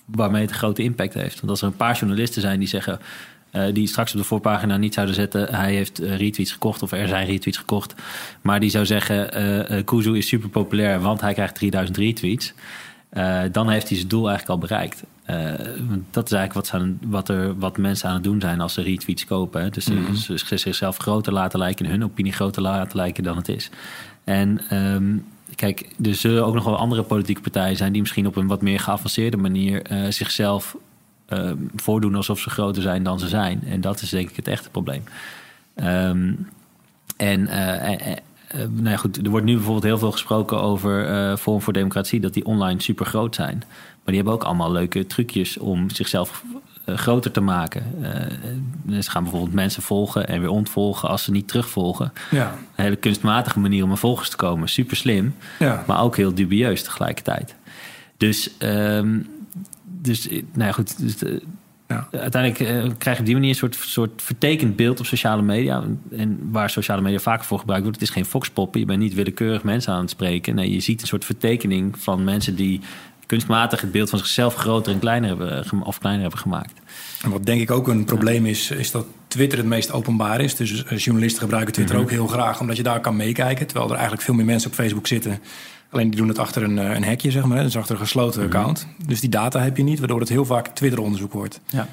waarmee 0.04 0.42
het 0.42 0.50
een 0.50 0.56
grote 0.56 0.82
impact 0.82 1.14
heeft. 1.14 1.36
Want 1.36 1.50
als 1.50 1.60
er 1.60 1.66
een 1.66 1.76
paar 1.76 1.96
journalisten 1.96 2.42
zijn 2.42 2.58
die 2.58 2.68
zeggen... 2.68 3.00
Uh, 3.52 3.64
die 3.72 3.86
straks 3.86 4.12
op 4.12 4.18
de 4.18 4.24
voorpagina 4.24 4.76
niet 4.76 4.94
zouden 4.94 5.14
zetten... 5.14 5.54
hij 5.54 5.74
heeft 5.74 6.00
uh, 6.00 6.16
retweets 6.16 6.52
gekocht 6.52 6.82
of 6.82 6.92
er 6.92 7.08
zijn 7.08 7.26
retweets 7.26 7.58
gekocht... 7.58 7.94
maar 8.40 8.60
die 8.60 8.70
zou 8.70 8.86
zeggen, 8.86 9.42
uh, 9.72 9.84
Kuzu 9.84 10.16
is 10.16 10.28
super 10.28 10.48
populair... 10.48 11.00
want 11.00 11.20
hij 11.20 11.34
krijgt 11.34 11.54
3000 11.54 11.98
retweets... 11.98 12.52
dan 13.52 13.68
heeft 13.68 13.88
hij 13.88 13.96
zijn 13.96 14.08
doel 14.08 14.28
eigenlijk 14.28 14.48
al 14.48 14.68
bereikt. 14.68 15.02
dat 16.10 16.24
is 16.24 16.32
eigenlijk 16.32 16.52
wat, 16.52 16.80
aan, 16.80 16.98
wat, 17.04 17.28
er, 17.28 17.58
wat 17.58 17.78
mensen 17.78 18.08
aan 18.08 18.14
het 18.14 18.24
doen 18.24 18.40
zijn 18.40 18.60
als 18.60 18.74
ze 18.74 18.82
retweets 18.82 19.24
kopen. 19.24 19.62
Hè. 19.62 19.70
Dus 19.70 19.88
mm 19.88 20.04
-hmm. 20.04 20.16
ze, 20.16 20.38
ze 20.38 20.56
zichzelf 20.56 20.96
groter 20.96 21.32
laten 21.32 21.58
lijken... 21.58 21.86
hun 21.86 22.04
opinie 22.04 22.32
groter 22.32 22.62
laten 22.62 22.96
lijken 22.96 23.22
dan 23.22 23.36
het 23.36 23.48
is. 23.48 23.70
En... 24.24 24.60
Um, 24.76 25.24
kijk, 25.54 25.88
er 26.02 26.14
zullen 26.14 26.46
ook 26.46 26.54
nog 26.54 26.64
wel 26.64 26.76
andere 26.76 27.02
politieke 27.02 27.40
partijen 27.40 27.76
zijn 27.76 27.92
die 27.92 28.00
misschien 28.00 28.26
op 28.26 28.36
een 28.36 28.46
wat 28.46 28.62
meer 28.62 28.80
geavanceerde 28.80 29.36
manier 29.36 29.82
zichzelf 30.08 30.76
uh, 31.32 31.52
voordoen 31.76 32.14
alsof 32.14 32.38
ze 32.38 32.50
groter 32.50 32.82
zijn 32.82 33.02
dan 33.02 33.18
ze 33.18 33.28
zijn. 33.28 33.62
En 33.66 33.80
dat 33.80 34.00
is 34.00 34.10
denk 34.10 34.30
ik 34.30 34.36
het 34.36 34.48
echte 34.48 34.70
probleem. 34.70 35.04
Um, 35.76 36.48
en 37.16 37.40
uh, 37.40 38.16
nou 38.68 38.90
ja, 38.90 38.96
goed, 38.96 39.16
er 39.16 39.30
wordt 39.30 39.46
nu 39.46 39.54
bijvoorbeeld 39.54 39.84
heel 39.84 39.98
veel 39.98 40.12
gesproken 40.12 40.60
over 40.60 41.36
Forum 41.36 41.60
voor 41.60 41.72
Democratie, 41.72 42.20
dat 42.20 42.34
die 42.34 42.44
online 42.44 42.82
super 42.82 43.06
groot 43.06 43.34
zijn. 43.34 43.58
Maar 43.58 44.14
die 44.14 44.16
hebben 44.16 44.32
ook 44.32 44.44
allemaal 44.44 44.72
leuke 44.72 45.06
trucjes 45.06 45.58
om 45.58 45.90
zichzelf 45.90 46.44
uh, 46.86 46.96
groter 46.96 47.30
te 47.30 47.40
maken. 47.40 47.84
Uh, 48.88 49.00
ze 49.00 49.10
gaan 49.10 49.22
bijvoorbeeld 49.22 49.54
mensen 49.54 49.82
volgen 49.82 50.28
en 50.28 50.40
weer 50.40 50.50
ontvolgen 50.50 51.08
als 51.08 51.22
ze 51.22 51.30
niet 51.30 51.48
terugvolgen. 51.48 52.12
Ja. 52.30 52.54
Een 52.76 52.84
hele 52.84 52.96
kunstmatige 52.96 53.58
manier 53.58 53.84
om 53.84 53.90
aan 53.90 53.98
volgers 53.98 54.28
te 54.28 54.36
komen. 54.36 54.68
Super 54.68 54.96
slim, 54.96 55.34
ja. 55.58 55.84
maar 55.86 56.02
ook 56.02 56.16
heel 56.16 56.34
dubieus 56.34 56.82
tegelijkertijd. 56.82 57.54
Dus, 58.16 58.50
um, 58.58 59.28
dus 60.02 60.28
nou 60.28 60.42
ja, 60.54 60.72
goed. 60.72 60.98
Dus 60.98 61.16
ja. 61.92 62.08
Uiteindelijk 62.10 62.60
uh, 62.60 62.92
krijg 62.98 63.16
je 63.16 63.22
op 63.22 63.26
die 63.26 63.34
manier 63.34 63.50
een 63.50 63.56
soort, 63.56 63.74
soort 63.74 64.22
vertekend 64.22 64.76
beeld 64.76 65.00
op 65.00 65.06
sociale 65.06 65.42
media. 65.42 65.84
En 66.10 66.38
waar 66.50 66.70
sociale 66.70 67.02
media 67.02 67.18
vaker 67.18 67.44
voor 67.44 67.58
gebruikt 67.58 67.84
wordt. 67.84 68.00
Het 68.00 68.08
is 68.08 68.14
geen 68.14 68.24
foxpoppen. 68.24 68.80
Je 68.80 68.86
bent 68.86 68.98
niet 68.98 69.14
willekeurig 69.14 69.62
mensen 69.62 69.92
aan 69.92 70.00
het 70.00 70.10
spreken. 70.10 70.54
Nee, 70.54 70.72
je 70.72 70.80
ziet 70.80 71.00
een 71.00 71.06
soort 71.06 71.24
vertekening 71.24 71.98
van 71.98 72.24
mensen 72.24 72.54
die 72.54 72.80
kunstmatig 73.26 73.80
het 73.80 73.92
beeld 73.92 74.10
van 74.10 74.18
zichzelf 74.18 74.54
groter 74.54 74.92
en 74.92 74.98
kleiner 74.98 75.28
hebben, 75.28 75.82
of 75.84 75.98
kleiner 75.98 76.22
hebben 76.22 76.40
gemaakt. 76.40 76.80
En 77.22 77.30
wat 77.30 77.46
denk 77.46 77.60
ik 77.60 77.70
ook 77.70 77.88
een 77.88 78.04
probleem 78.04 78.46
is, 78.46 78.70
is 78.70 78.90
dat 78.90 79.06
Twitter 79.26 79.58
het 79.58 79.66
meest 79.66 79.92
openbaar 79.92 80.40
is. 80.40 80.56
Dus 80.56 80.84
journalisten 80.96 81.42
gebruiken 81.42 81.72
Twitter 81.72 81.94
mm 81.94 82.02
-hmm. 82.02 82.10
ook 82.10 82.16
heel 82.16 82.26
graag, 82.26 82.60
omdat 82.60 82.76
je 82.76 82.82
daar 82.82 83.00
kan 83.00 83.16
meekijken. 83.16 83.66
Terwijl 83.66 83.88
er 83.88 83.94
eigenlijk 83.94 84.22
veel 84.22 84.34
meer 84.34 84.44
mensen 84.44 84.70
op 84.70 84.76
Facebook 84.76 85.06
zitten. 85.06 85.40
Alleen 85.92 86.10
die 86.10 86.18
doen 86.18 86.28
het 86.28 86.38
achter 86.38 86.62
een, 86.62 86.76
een 86.76 87.04
hekje, 87.04 87.30
zeg 87.30 87.44
maar. 87.44 87.62
Dus 87.62 87.76
achter 87.76 87.94
een 87.94 88.00
gesloten 88.00 88.40
mm 88.40 88.46
-hmm. 88.46 88.56
account. 88.56 88.86
Dus 89.06 89.20
die 89.20 89.30
data 89.30 89.60
heb 89.60 89.76
je 89.76 89.82
niet, 89.82 89.98
waardoor 89.98 90.20
het 90.20 90.28
heel 90.28 90.44
vaak 90.44 90.68
Twitter-onderzoek 90.68 91.32
wordt. 91.32 91.60
Ja. 91.66 91.88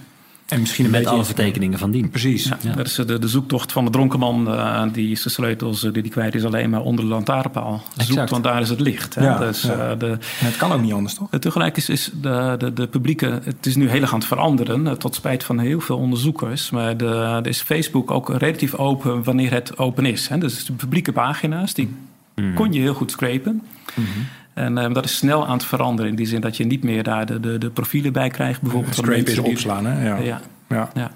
En 0.50 0.60
misschien 0.60 0.86
een 0.86 0.92
met 0.92 1.06
alle 1.06 1.26
vertekeningen 1.26 1.80
van 1.80 1.92
dien. 1.92 2.10
Precies. 2.10 2.44
Ja, 2.44 2.58
ja. 2.62 2.74
Dat 2.74 2.86
is 2.86 2.96
de, 2.96 3.20
de, 3.20 3.28
zoektocht 3.28 3.72
van 3.72 3.86
de 3.86 3.92
dronkenman. 3.92 4.48
Uh, 4.48 4.84
die 4.92 5.16
zijn 5.16 5.34
sleutels 5.34 5.82
die 5.82 5.92
die 5.92 6.10
kwijt 6.10 6.36
is 6.36 6.44
alleen 6.44 6.70
maar 6.70 6.82
onder 6.82 7.04
de 7.04 7.10
lantaarnpaal. 7.10 7.84
Zoekt, 7.98 8.30
want 8.30 8.44
daar 8.44 8.62
is 8.62 8.70
het 8.70 8.80
licht. 8.80 9.16
Hè? 9.16 9.26
Ja, 9.26 9.38
dus, 9.38 9.62
ja. 9.62 9.92
Uh, 9.92 10.00
de, 10.00 10.18
het 10.36 10.58
kan 10.58 10.72
ook 10.72 10.82
niet 10.82 10.94
anders, 10.94 11.14
toch? 11.14 11.30
Tegelijk 11.40 11.78
is, 11.78 11.90
is 11.90 12.12
de, 12.22 12.56
de, 12.58 12.74
de 12.74 12.88
publieke... 12.88 13.40
Het 13.44 13.66
is 13.66 13.76
nu 13.76 13.90
heel 13.90 14.02
erg 14.02 14.14
aan 14.14 14.20
het 14.20 14.28
veranderen. 14.28 14.86
Uh, 14.86 14.92
tot 14.92 15.16
spijt 15.16 15.44
van 15.44 15.60
heel 15.60 15.80
veel 15.80 15.98
onderzoekers. 15.98 16.70
Maar 16.70 16.98
de, 16.98 17.06
er 17.44 17.48
is 17.48 17.62
Facebook 17.62 18.12
ook 18.12 18.30
relatief 18.30 18.76
open 18.76 19.24
wanneer 19.24 19.52
het 19.52 19.78
open 19.78 20.06
is. 20.06 20.28
Hè? 20.28 20.38
Dus 20.38 20.66
de 20.66 20.74
publieke 20.74 21.12
pagina's, 21.12 21.74
die 21.74 21.96
mm. 22.36 22.54
kon 22.54 22.74
je 22.74 22.80
heel 22.80 22.94
goed 22.94 23.12
scrapen. 23.12 23.62
Mm 23.96 24.06
-hmm. 24.06 24.28
En 24.54 24.78
um, 24.78 24.94
dat 24.94 25.06
is 25.06 25.18
snel 25.18 25.48
aan 25.48 25.58
het 25.58 25.66
veranderen. 25.66 26.12
In 26.12 26.18
die 26.18 26.26
zin 26.26 26.42
dat 26.42 26.58
je 26.58 26.66
niet 26.66 26.84
meer 26.84 27.04
daar 27.04 27.26
de, 27.26 27.40
de, 27.40 27.58
de 27.58 27.70
profielen 27.70 28.14
bij 28.14 28.30
krijgt. 28.30 28.62
Bijvoorbeeld 28.62 28.96
ja, 28.96 29.02
scrape 29.02 29.32
is 29.32 29.38
opslaan, 29.38 29.86
hè? 29.86 30.08
Ja. 30.08 30.18
ja. 30.18 30.42
ja. 30.70 30.90
ja. 30.94 31.12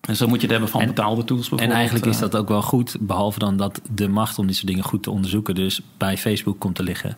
En 0.00 0.16
zo 0.16 0.26
moet 0.26 0.36
je 0.36 0.42
het 0.42 0.50
hebben 0.50 0.68
van 0.68 0.80
en, 0.80 0.86
betaalde 0.86 1.24
tools 1.24 1.50
En 1.50 1.70
eigenlijk 1.70 2.06
is 2.06 2.18
dat 2.18 2.36
ook 2.36 2.48
wel 2.48 2.62
goed. 2.62 2.96
Behalve 3.00 3.38
dan 3.38 3.56
dat 3.56 3.80
de 3.90 4.08
macht 4.08 4.38
om 4.38 4.46
dit 4.46 4.56
soort 4.56 4.66
dingen 4.66 4.84
goed 4.84 5.02
te 5.02 5.10
onderzoeken... 5.10 5.54
dus 5.54 5.80
bij 5.96 6.18
Facebook 6.18 6.58
komt 6.58 6.74
te 6.74 6.82
liggen. 6.82 7.16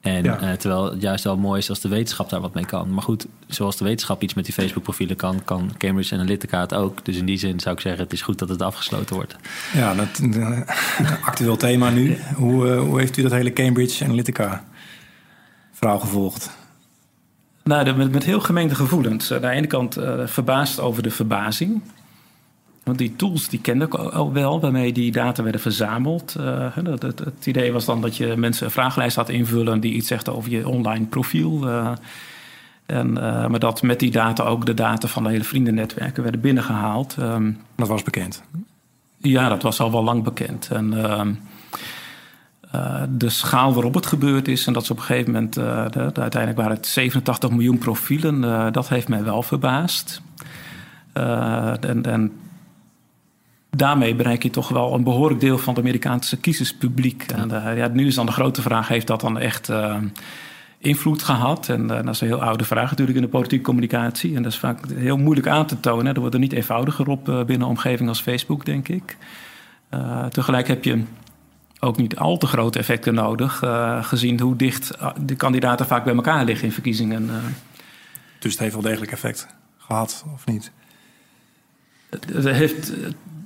En 0.00 0.24
ja. 0.24 0.42
uh, 0.42 0.52
terwijl 0.52 0.90
het 0.90 1.02
juist 1.02 1.24
wel 1.24 1.36
mooi 1.36 1.58
is 1.58 1.68
als 1.68 1.80
de 1.80 1.88
wetenschap 1.88 2.30
daar 2.30 2.40
wat 2.40 2.54
mee 2.54 2.64
kan. 2.64 2.94
Maar 2.94 3.02
goed, 3.02 3.26
zoals 3.46 3.76
de 3.76 3.84
wetenschap 3.84 4.22
iets 4.22 4.34
met 4.34 4.44
die 4.44 4.54
Facebook-profielen 4.54 5.16
kan, 5.16 5.44
kan 5.44 5.72
Cambridge 5.78 6.14
Analytica 6.14 6.60
het 6.60 6.74
ook. 6.74 7.04
Dus 7.04 7.16
in 7.16 7.26
die 7.26 7.38
zin 7.38 7.60
zou 7.60 7.74
ik 7.74 7.80
zeggen, 7.80 8.02
het 8.02 8.12
is 8.12 8.22
goed 8.22 8.38
dat 8.38 8.48
het 8.48 8.62
afgesloten 8.62 9.14
wordt. 9.14 9.36
Ja, 9.74 9.94
dat, 9.94 10.20
uh, 10.22 10.60
actueel 11.28 11.56
thema 11.56 11.90
nu. 11.90 12.18
Hoe, 12.34 12.66
uh, 12.66 12.80
hoe 12.80 12.98
heeft 12.98 13.16
u 13.16 13.22
dat 13.22 13.30
hele 13.30 13.52
Cambridge 13.52 14.04
Analytica 14.04 14.64
verhaal 15.72 15.98
gevolgd? 15.98 16.50
Nou, 17.64 17.96
met, 17.96 18.12
met 18.12 18.24
heel 18.24 18.40
gemengde 18.40 18.74
gevoelens. 18.74 19.32
Aan 19.32 19.40
de 19.40 19.48
ene 19.48 19.66
kant 19.66 19.96
verbaasd 20.24 20.80
over 20.80 21.02
de 21.02 21.10
verbazing. 21.10 21.82
Want 22.84 22.98
die 22.98 23.16
tools 23.16 23.48
die 23.48 23.60
kende 23.60 23.84
ik 23.84 23.94
al 23.94 24.32
wel, 24.32 24.60
waarmee 24.60 24.92
die 24.92 25.12
data 25.12 25.42
werden 25.42 25.60
verzameld. 25.60 26.36
Uh, 26.40 26.66
het, 26.74 27.02
het, 27.02 27.18
het, 27.18 27.46
idee 27.46 27.72
was 27.72 27.84
dan 27.84 28.00
dat 28.00 28.16
je 28.16 28.36
mensen 28.36 28.64
een 28.66 28.72
vragenlijst 28.72 29.16
had 29.16 29.28
invullen 29.28 29.80
die 29.80 29.92
iets 29.92 30.08
zegt 30.08 30.28
over 30.28 30.50
je 30.50 30.68
online 30.68 31.04
profiel. 31.04 31.68
Uh, 31.68 31.92
en, 32.86 33.08
uh, 33.08 33.46
maar 33.46 33.58
dat 33.58 33.82
met 33.82 33.98
die 33.98 34.10
data 34.10 34.42
ook 34.42 34.66
de 34.66 34.74
data 34.74 35.08
van 35.08 35.22
de 35.22 35.28
hele 35.28 35.44
vriendennetwerken 35.44 36.22
werden 36.22 36.40
binnengehaald. 36.40 37.16
Um, 37.18 37.58
dat 37.76 37.88
was 37.88 38.02
bekend? 38.02 38.42
Ja, 39.16 39.48
dat 39.48 39.62
was 39.62 39.80
al 39.80 39.92
wel 39.92 40.04
lang 40.04 40.22
bekend. 40.22 40.68
En 40.70 40.90
de 43.08 43.28
schaal 43.28 43.74
waarop 43.74 43.94
het 43.94 44.06
gebeurd 44.06 44.48
is, 44.48 44.66
en 44.66 44.72
dat 44.72 44.82
is 44.82 44.90
op 44.90 44.96
een 44.96 45.02
gegeven 45.02 45.32
moment, 45.32 45.54
de, 45.54 45.86
de, 45.90 46.20
uiteindelijk 46.20 46.56
waren 46.56 46.76
het 46.76 46.86
87 46.86 47.50
miljoen 47.50 47.78
profielen, 47.78 48.72
dat 48.72 48.88
heeft 48.88 49.08
mij 49.08 49.24
wel 49.24 49.42
verbaasd. 49.42 50.22
en, 51.12 52.02
en 52.02 52.32
daarmee 53.70 54.14
bereik 54.14 54.42
je 54.42 54.50
toch 54.50 54.68
wel 54.68 54.94
een 54.94 55.04
behoorlijk 55.04 55.40
deel 55.40 55.58
van 55.58 55.74
het 55.74 55.82
Amerikaanse 55.82 56.36
kiezerspubliek. 56.36 57.24
Ja. 57.30 57.36
En 57.36 57.50
uh, 57.50 57.76
ja, 57.76 57.88
nu 57.88 58.06
is 58.06 58.14
dan 58.14 58.26
de 58.26 58.32
grote 58.32 58.62
vraag: 58.62 58.88
heeft 58.88 59.06
dat 59.06 59.20
dan 59.20 59.38
echt 59.38 59.68
uh, 59.68 59.96
invloed 60.78 61.22
gehad? 61.22 61.68
En 61.68 61.82
uh, 61.82 61.88
dat 61.88 62.08
is 62.08 62.20
een 62.20 62.26
heel 62.26 62.42
oude 62.42 62.64
vraag 62.64 62.90
natuurlijk 62.90 63.16
in 63.16 63.24
de 63.24 63.30
politieke 63.30 63.64
communicatie. 63.64 64.36
En 64.36 64.42
dat 64.42 64.52
is 64.52 64.58
vaak 64.58 64.78
heel 64.94 65.16
moeilijk 65.16 65.46
aan 65.46 65.66
te 65.66 65.80
tonen. 65.80 66.14
Er 66.14 66.20
wordt 66.20 66.34
er 66.34 66.40
niet 66.40 66.52
eenvoudiger 66.52 67.08
op 67.08 67.24
binnen 67.24 67.60
een 67.60 67.62
omgeving 67.62 68.08
als 68.08 68.20
Facebook, 68.20 68.64
denk 68.64 68.88
ik. 68.88 69.16
tegelijk 70.28 70.68
heb 70.68 70.84
je 70.84 71.02
ook 71.80 71.96
niet 71.96 72.16
al 72.16 72.36
te 72.36 72.46
grote 72.46 72.78
effecten 72.78 73.14
nodig, 73.14 73.62
gezien 74.00 74.40
hoe 74.40 74.56
dicht 74.56 74.98
de 75.20 75.34
kandidaten 75.34 75.86
vaak 75.86 76.04
bij 76.04 76.14
elkaar 76.14 76.44
liggen 76.44 76.66
in 76.66 76.72
verkiezingen. 76.72 77.30
Dus 78.38 78.52
het 78.52 78.60
heeft 78.60 78.72
wel 78.72 78.82
degelijk 78.82 79.12
effect 79.12 79.46
gehad, 79.78 80.24
of 80.34 80.46
niet? 80.46 80.72
Het 82.10 82.44
heeft 82.44 82.92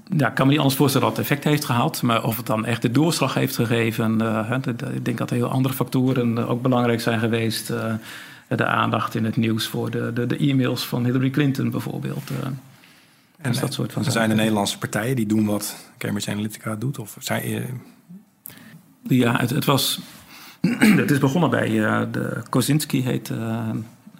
ja, 0.08 0.28
ik 0.28 0.34
kan 0.34 0.44
me 0.44 0.50
niet 0.50 0.60
anders 0.60 0.78
voorstellen 0.78 1.08
dat 1.08 1.16
het 1.16 1.26
effect 1.26 1.44
heeft 1.44 1.64
gehad. 1.64 2.02
Maar 2.02 2.24
of 2.24 2.36
het 2.36 2.46
dan 2.46 2.64
echt 2.64 2.82
de 2.82 2.90
doorslag 2.90 3.34
heeft 3.34 3.54
gegeven. 3.54 4.22
Uh, 4.22 4.56
ik 4.94 5.04
denk 5.04 5.18
dat 5.18 5.30
er 5.30 5.36
heel 5.36 5.48
andere 5.50 5.74
factoren 5.74 6.48
ook 6.48 6.62
belangrijk 6.62 7.00
zijn 7.00 7.18
geweest. 7.18 7.70
Uh, 7.70 7.94
de 8.48 8.66
aandacht 8.66 9.14
in 9.14 9.24
het 9.24 9.36
nieuws 9.36 9.66
voor 9.66 9.90
de, 9.90 10.12
de, 10.12 10.26
de 10.26 10.36
e-mails 10.36 10.86
van 10.86 11.04
Hillary 11.04 11.30
Clinton 11.30 11.70
bijvoorbeeld. 11.70 12.30
Uh, 12.30 12.46
en 13.36 13.50
dus 13.50 13.60
dat 13.60 13.72
soort 13.72 13.92
van 13.92 14.04
er 14.04 14.12
zijn 14.12 14.28
de 14.28 14.34
Nederlandse 14.34 14.78
partijen 14.78 15.16
die 15.16 15.26
doen 15.26 15.46
wat 15.46 15.76
Cambridge 15.98 16.30
Analytica 16.30 16.74
doet? 16.74 16.98
Of 16.98 17.16
zijn, 17.18 17.82
Ja, 19.02 19.36
het, 19.36 19.50
het, 19.50 19.64
was. 19.64 20.00
het 20.78 21.10
is 21.10 21.18
begonnen 21.18 21.50
bij 21.50 21.68
de 22.10 22.42
Kozinski, 22.48 23.02
heet. 23.02 23.30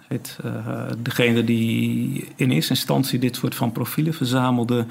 heet 0.07 0.37
degene 0.97 1.43
die 1.43 2.27
in 2.35 2.51
eerste 2.51 2.73
instantie 2.73 3.19
dit 3.19 3.35
soort 3.35 3.55
van 3.55 3.71
profielen 3.71 4.13
verzamelde 4.13 4.85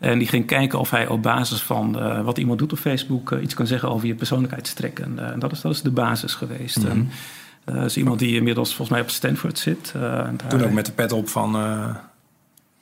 en 0.00 0.18
die 0.18 0.28
ging 0.28 0.46
kijken 0.46 0.78
of 0.78 0.90
hij 0.90 1.08
op 1.08 1.22
basis 1.22 1.62
van 1.62 1.96
uh, 1.98 2.20
wat 2.20 2.38
iemand 2.38 2.58
doet 2.58 2.72
op 2.72 2.78
Facebook 2.78 3.30
uh, 3.30 3.42
iets 3.42 3.54
kan 3.54 3.66
zeggen 3.66 3.88
over 3.90 4.06
je 4.06 4.14
persoonlijkheidstrekken. 4.14 5.04
En, 5.04 5.24
uh, 5.24 5.32
en 5.32 5.38
dat, 5.38 5.52
is, 5.52 5.60
dat 5.60 5.72
is 5.72 5.82
de 5.82 5.90
basis 5.90 6.34
geweest. 6.34 6.76
Mm 6.76 6.84
-hmm. 6.84 7.08
en, 7.64 7.74
dat 7.74 7.84
is 7.84 7.96
iemand 7.96 8.18
die 8.18 8.36
inmiddels 8.36 8.68
volgens 8.68 8.88
mij 8.88 9.00
op 9.00 9.10
Stanford 9.10 9.58
zit. 9.58 9.94
Toen 10.48 10.64
ook 10.64 10.70
met 10.70 10.86
de 10.86 10.92
pet 10.92 11.12
op 11.12 11.28
van, 11.28 11.52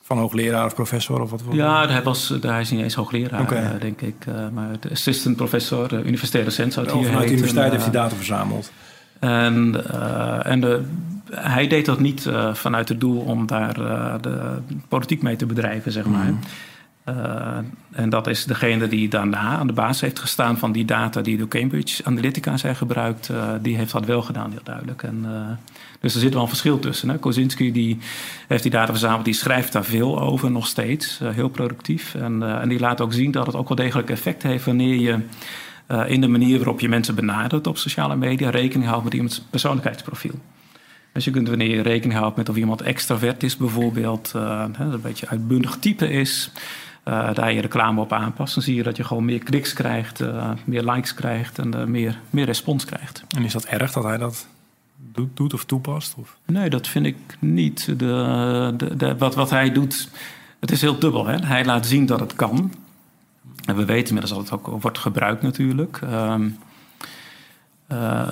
van 0.02 0.18
hoogleraar 0.18 0.64
of 0.64 0.74
professor 0.74 1.20
of 1.20 1.30
wat? 1.30 1.42
Ja, 1.50 1.88
hij, 1.88 2.02
was, 2.02 2.34
hij 2.40 2.60
is 2.60 2.70
niet 2.70 2.82
eens 2.82 2.94
hoogleraar, 2.94 3.40
okay. 3.40 3.78
denk 3.78 4.00
ik. 4.00 4.14
maar 4.52 4.68
de 4.80 4.90
assistant 4.90 5.36
professor, 5.36 5.92
universitair 5.92 6.44
docent 6.44 6.72
zou 6.72 6.86
het 6.86 6.94
hier 6.94 7.06
Vanuit 7.06 7.26
de 7.26 7.32
universiteit 7.32 7.70
heeft 7.70 7.82
hij 7.82 7.92
data 7.92 8.16
verzameld. 8.16 8.72
En, 9.18 9.84
en 10.44 10.60
de, 10.60 10.82
hij 11.30 11.66
deed 11.66 11.86
dat 11.86 12.00
niet 12.00 12.30
vanuit 12.52 12.88
het 12.88 13.00
doel 13.00 13.20
om 13.20 13.46
daar 13.46 13.74
de 14.20 14.58
politiek 14.88 15.22
mee 15.22 15.36
te 15.36 15.46
bedrijven, 15.46 15.92
zeg 15.92 16.04
maar. 16.04 16.24
Mm 16.24 16.26
-hmm. 16.26 16.40
Uh, 17.08 17.58
en 17.90 18.08
dat 18.10 18.26
is 18.26 18.44
degene 18.44 18.88
die 18.88 19.08
daarna 19.08 19.56
aan 19.56 19.66
de 19.66 19.72
basis 19.72 20.00
heeft 20.00 20.18
gestaan 20.18 20.58
van 20.58 20.72
die 20.72 20.84
data 20.84 21.20
die 21.20 21.36
door 21.36 21.48
Cambridge 21.48 22.04
Analytica 22.04 22.56
zijn 22.56 22.76
gebruikt. 22.76 23.28
Uh, 23.28 23.52
die 23.62 23.76
heeft 23.76 23.92
dat 23.92 24.04
wel 24.04 24.22
gedaan, 24.22 24.50
heel 24.50 24.60
duidelijk. 24.64 25.02
En, 25.02 25.24
uh, 25.24 25.30
dus 26.00 26.14
er 26.14 26.20
zit 26.20 26.32
wel 26.32 26.42
een 26.42 26.48
verschil 26.48 26.78
tussen. 26.78 27.08
Hè. 27.08 27.18
Kozinski 27.18 27.72
die 27.72 27.98
heeft 28.48 28.62
die 28.62 28.72
data 28.72 28.90
verzameld, 28.90 29.24
die 29.24 29.34
schrijft 29.34 29.72
daar 29.72 29.84
veel 29.84 30.20
over 30.20 30.50
nog 30.50 30.66
steeds. 30.66 31.20
heel 31.22 31.48
productief. 31.48 32.14
En, 32.14 32.60
en, 32.60 32.68
die 32.68 32.80
laat 32.80 33.00
ook 33.00 33.12
zien 33.12 33.30
dat 33.30 33.46
het 33.46 33.56
ook 33.56 33.68
wel 33.68 33.76
degelijk 33.76 34.10
effect 34.10 34.42
heeft 34.42 34.64
wanneer 34.64 34.94
je 34.94 35.18
in 36.06 36.20
de 36.20 36.28
manier 36.28 36.56
waarop 36.56 36.80
je 36.80 36.88
mensen 36.88 37.14
benadert 37.14 37.66
op 37.66 37.78
sociale 37.78 38.16
media 38.16 38.50
rekening 38.50 38.88
houdt 38.88 39.04
met 39.04 39.14
iemands 39.14 39.40
persoonlijkheidsprofiel. 39.50 40.34
Dus 41.12 41.24
je 41.24 41.30
kunt 41.30 41.48
wanneer 41.48 41.76
je 41.76 41.82
rekening 41.82 42.18
houdt 42.18 42.36
met 42.36 42.48
of 42.48 42.56
iemand 42.56 42.82
extravert 42.82 43.42
is 43.42 43.56
bijvoorbeeld, 43.56 44.32
een 44.34 45.00
beetje 45.02 45.28
uitbundig 45.28 45.76
type 45.76 46.10
is, 46.10 46.50
uh, 47.04 47.34
daar 47.34 47.52
je 47.52 47.60
reclame 47.60 48.00
op 48.00 48.12
aanpast, 48.12 48.54
dan 48.54 48.62
zie 48.62 48.74
je 48.74 48.82
dat 48.82 48.96
je 48.96 49.04
gewoon 49.04 49.24
meer 49.24 49.38
kliks 49.38 49.72
krijgt, 49.72 50.20
uh, 50.20 50.50
meer 50.64 50.82
likes 50.82 51.14
krijgt 51.14 51.58
en 51.58 51.90
meer, 51.90 52.18
meer 52.30 52.44
respons 52.44 52.84
krijgt. 52.84 53.24
En 53.36 53.44
is 53.44 53.52
dat 53.52 53.64
erg 53.64 53.92
dat 53.92 54.04
hij 54.04 54.18
dat 54.18 54.46
doet, 55.12 55.36
doet 55.36 55.54
of 55.54 55.64
toepast? 55.64 56.14
Of? 56.18 56.36
Nee, 56.44 56.70
dat 56.70 56.88
vind 56.88 57.06
ik 57.06 57.16
niet. 57.38 57.84
De, 57.86 58.74
de, 58.76 58.96
de, 58.96 59.16
wat, 59.16 59.34
wat 59.34 59.50
hij 59.50 59.72
doet, 59.72 60.08
het 60.60 60.70
is 60.70 60.80
heel 60.80 60.98
dubbel. 60.98 61.26
Hè? 61.26 61.36
Hij 61.36 61.64
laat 61.64 61.86
zien 61.86 62.06
dat 62.06 62.20
het 62.20 62.34
kan. 62.34 62.72
En 63.64 63.76
we 63.76 63.84
weten 63.84 64.06
inmiddels 64.06 64.32
dat 64.32 64.50
het 64.50 64.52
ook 64.52 64.82
wordt 64.82 64.98
gebruikt 64.98 65.42
natuurlijk. 65.42 66.00
Um, 66.00 66.58
uh, 67.92 68.28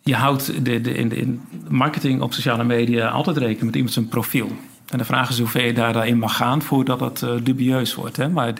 je 0.00 0.14
houdt 0.14 0.64
de, 0.64 0.80
de, 0.80 0.94
in, 0.94 1.08
de, 1.08 1.16
in 1.16 1.42
marketing 1.68 2.20
op 2.20 2.32
sociale 2.32 2.64
media 2.64 3.08
altijd 3.08 3.36
rekening 3.36 3.64
met 3.64 3.74
iemand 3.74 3.92
zijn 3.92 4.08
profiel. 4.08 4.52
En 4.90 4.98
de 4.98 5.04
vraag 5.04 5.30
is 5.30 5.38
hoeveel 5.38 5.64
je 5.64 5.72
daarin 5.72 6.18
mag 6.18 6.36
gaan 6.36 6.62
voordat 6.62 7.00
het 7.00 7.22
uh, 7.22 7.30
dubieus 7.42 7.94
wordt. 7.94 8.16
Hè? 8.16 8.28
Maar 8.28 8.52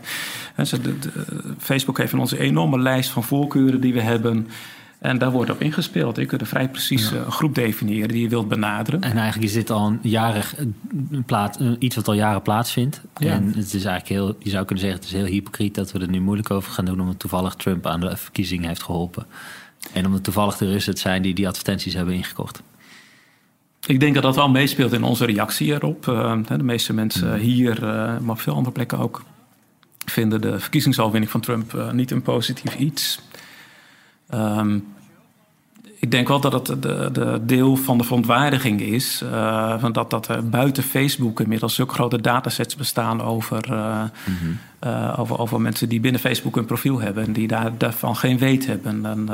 Facebook 1.59 1.99
heeft 1.99 2.15
onze 2.15 2.39
enorme 2.39 2.79
lijst 2.79 3.11
van 3.11 3.25
voorkeuren 3.25 3.81
die 3.81 3.93
we 3.93 4.01
hebben. 4.01 4.49
En 4.99 5.19
daar 5.19 5.31
wordt 5.31 5.51
op 5.51 5.61
ingespeeld. 5.61 6.17
Je 6.17 6.27
kunt 6.27 6.41
een 6.41 6.47
vrij 6.47 6.69
precies 6.69 7.11
ja. 7.11 7.31
groep 7.31 7.55
definiëren 7.55 8.09
die 8.09 8.23
je 8.23 8.29
wilt 8.29 8.49
benaderen. 8.49 9.01
En 9.01 9.17
eigenlijk 9.17 9.49
is 9.49 9.53
dit 9.53 9.71
al 9.71 9.87
een 9.87 9.99
jarig 10.03 10.55
plaat, 11.27 11.61
iets 11.79 11.97
wat 11.97 12.09
al 12.09 12.15
jaren 12.15 12.43
plaatsvindt. 12.43 13.01
Ja. 13.17 13.33
En 13.33 13.47
het 13.47 13.75
is 13.75 13.85
eigenlijk 13.85 14.09
heel, 14.09 14.37
je 14.39 14.51
zou 14.51 14.65
kunnen 14.65 14.85
zeggen, 14.85 15.01
het 15.01 15.11
is 15.11 15.21
heel 15.21 15.33
hypocriet 15.33 15.75
dat 15.75 15.93
we 15.93 15.99
er 15.99 16.09
nu 16.09 16.21
moeilijk 16.21 16.51
over 16.51 16.73
gaan 16.73 16.85
doen, 16.85 17.01
omdat 17.01 17.19
toevallig 17.19 17.55
Trump 17.55 17.87
aan 17.87 18.01
de 18.01 18.17
verkiezing 18.17 18.67
heeft 18.67 18.83
geholpen. 18.83 19.27
En 19.93 20.07
omdat 20.07 20.25
toevallig 20.25 20.57
de 20.57 20.67
Russen 20.67 20.93
het 20.93 21.01
zijn 21.01 21.23
die 21.23 21.35
die 21.35 21.49
advertenties 21.49 21.95
hebben 21.95 22.15
ingekocht. 22.15 22.63
Ik 23.89 24.01
denk 24.01 24.15
dat 24.15 24.23
dat 24.23 24.35
wel 24.35 24.49
meespeelt 24.49 24.93
in 24.93 25.03
onze 25.03 25.25
reactie 25.25 25.73
erop. 25.73 26.07
Uh, 26.07 26.37
de 26.47 26.63
meeste 26.63 26.93
mensen 26.93 27.39
hier, 27.39 27.83
uh, 27.83 28.19
maar 28.19 28.31
op 28.31 28.41
veel 28.41 28.55
andere 28.55 28.73
plekken 28.73 28.99
ook, 28.99 29.23
vinden 30.05 30.41
de 30.41 30.61
verkiezingsoverwinning 30.61 31.31
van 31.33 31.41
Trump 31.41 31.73
uh, 31.73 31.91
niet 31.91 32.11
een 32.11 32.23
positief 32.23 32.77
iets. 32.77 33.21
Um, 34.35 34.87
ik 36.01 36.11
denk 36.11 36.29
wel 36.29 36.41
dat 36.41 36.53
het 36.53 36.83
de, 36.83 37.09
de, 37.13 37.41
deel 37.43 37.77
van 37.77 37.99
de 37.99 38.05
verontwaardiging 38.05 38.81
is. 38.81 39.23
Uh, 39.25 39.79
van 39.79 39.93
dat, 39.93 40.11
dat 40.11 40.29
er 40.29 40.49
buiten 40.49 40.83
Facebook 40.83 41.41
inmiddels 41.41 41.75
zulke 41.75 41.95
grote 41.95 42.21
datasets 42.21 42.77
bestaan 42.77 43.23
over, 43.23 43.73
uh, 43.73 44.03
uh, 44.87 45.19
over, 45.19 45.39
over 45.39 45.61
mensen 45.61 45.89
die 45.89 46.01
binnen 46.01 46.21
Facebook 46.21 46.57
een 46.57 46.65
profiel 46.65 47.01
hebben 47.01 47.25
en 47.25 47.33
die 47.33 47.49
daar, 47.49 47.71
daarvan 47.79 48.17
geen 48.17 48.39
weet 48.39 48.67
hebben. 48.67 49.07
En, 49.07 49.29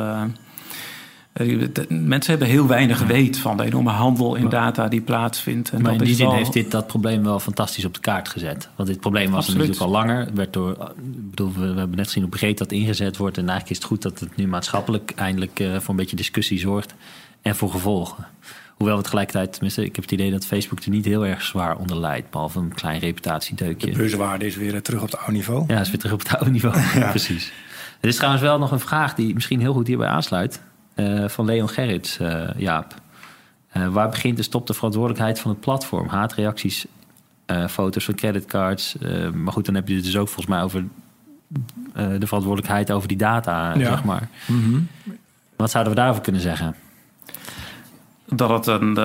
mensen 1.89 2.31
hebben 2.31 2.49
heel 2.49 2.67
weinig 2.67 3.07
weet 3.07 3.39
van 3.39 3.57
de 3.57 3.65
enorme 3.65 3.91
handel 3.91 4.35
in 4.35 4.49
data 4.49 4.89
die 4.89 5.01
plaatsvindt. 5.01 5.71
En 5.71 5.83
maar 5.83 5.93
in 5.93 5.99
die 5.99 6.15
zin 6.15 6.31
heeft 6.31 6.53
dit 6.53 6.71
dat 6.71 6.87
probleem 6.87 7.23
wel 7.25 7.41
fantastisch 7.41 7.85
op 7.85 7.95
de 7.95 8.01
kaart 8.01 8.29
gezet. 8.29 8.69
Want 8.77 8.89
dit 8.89 9.01
probleem 9.01 9.31
was 9.31 9.47
Absoluut. 9.47 9.69
natuurlijk 9.69 9.85
al 9.85 9.91
langer. 9.91 10.29
Werd 10.35 10.53
door, 10.53 10.93
bedoel, 11.03 11.53
we, 11.53 11.65
hebben 11.67 11.97
net 11.97 12.07
gezien 12.07 12.23
hoe 12.23 12.33
breed 12.33 12.59
dat 12.59 12.73
ingezet 12.73 13.17
wordt. 13.17 13.37
En 13.37 13.49
eigenlijk 13.49 13.71
is 13.71 13.77
het 13.77 13.87
goed 13.87 14.03
dat 14.03 14.21
het 14.21 14.37
nu 14.37 14.47
maatschappelijk 14.47 15.13
eindelijk 15.17 15.61
uh, 15.61 15.79
voor 15.79 15.91
een 15.91 15.97
beetje 15.97 16.17
discussie 16.17 16.59
zorgt. 16.59 16.95
En 17.43 17.57
voor 17.57 17.71
gevolgen. 17.71 18.27
Hoewel 18.75 18.97
we 18.97 19.03
tegelijkertijd, 19.03 19.53
tenminste, 19.53 19.85
ik 19.85 19.95
heb 19.95 20.05
het 20.05 20.13
idee 20.13 20.31
dat 20.31 20.47
Facebook 20.47 20.81
er 20.81 20.91
niet 20.91 21.05
heel 21.05 21.27
erg 21.27 21.43
zwaar 21.43 21.77
onder 21.77 21.97
leidt. 21.97 22.31
Behalve 22.31 22.59
een 22.59 22.75
klein 22.75 22.99
reputatiedeukje. 23.01 23.91
De 23.91 23.97
beurswaarde 23.97 24.47
is 24.47 24.57
weer 24.57 24.83
terug 24.83 25.01
op 25.03 25.11
het 25.11 25.17
oude 25.17 25.33
niveau. 25.33 25.65
Ja, 25.67 25.81
is 25.81 25.89
weer 25.91 25.99
terug 25.99 26.15
op 26.15 26.19
het 26.19 26.37
oude 26.37 26.51
niveau. 26.51 26.77
ja. 27.01 27.11
Precies. 27.11 27.53
Er 28.01 28.09
is 28.09 28.17
trouwens 28.17 28.43
wel 28.43 28.59
nog 28.59 28.71
een 28.71 28.81
vraag 28.81 29.15
die 29.15 29.35
misschien 29.35 29.61
heel 29.61 29.73
goed 29.73 29.87
hierbij 29.87 30.09
aansluit. 30.09 30.61
Uh, 30.97 31.29
van 31.29 31.45
Leon 31.45 31.69
Gerrits, 31.69 32.19
uh, 32.19 32.49
Jaap. 32.57 32.95
Uh, 33.77 33.89
waar 33.89 34.09
begint 34.09 34.39
en 34.39 34.45
stopt 34.45 34.67
de 34.67 34.75
verantwoordelijkheid 34.75 35.41
van 35.41 35.51
het 35.51 35.61
platform? 35.61 36.09
Haatreacties, 36.09 36.87
foto's 37.69 38.05
van 38.05 38.15
creditcards. 38.15 38.97
maar 39.33 39.53
goed, 39.53 39.65
dan 39.65 39.75
heb 39.75 39.89
je 39.89 39.95
het 39.95 40.05
dus 40.05 40.17
ook 40.17 40.29
volgens 40.29 40.47
mij 40.47 40.63
over 40.63 40.85
de 41.95 42.27
verantwoordelijkheid 42.27 42.93
over 42.93 43.09
die 43.09 43.17
data, 43.17 43.75
ja. 43.75 43.87
zeg 43.87 44.05
maar. 44.05 44.29
Mm 44.47 44.63
-hmm. 44.63 44.89
Wat 45.57 45.71
zouden 45.71 45.93
we 45.93 45.99
daarover 45.99 46.23
kunnen 46.23 46.41
zeggen? 46.41 46.75
Dat 48.27 48.51
het 48.51 48.67
een... 48.67 48.97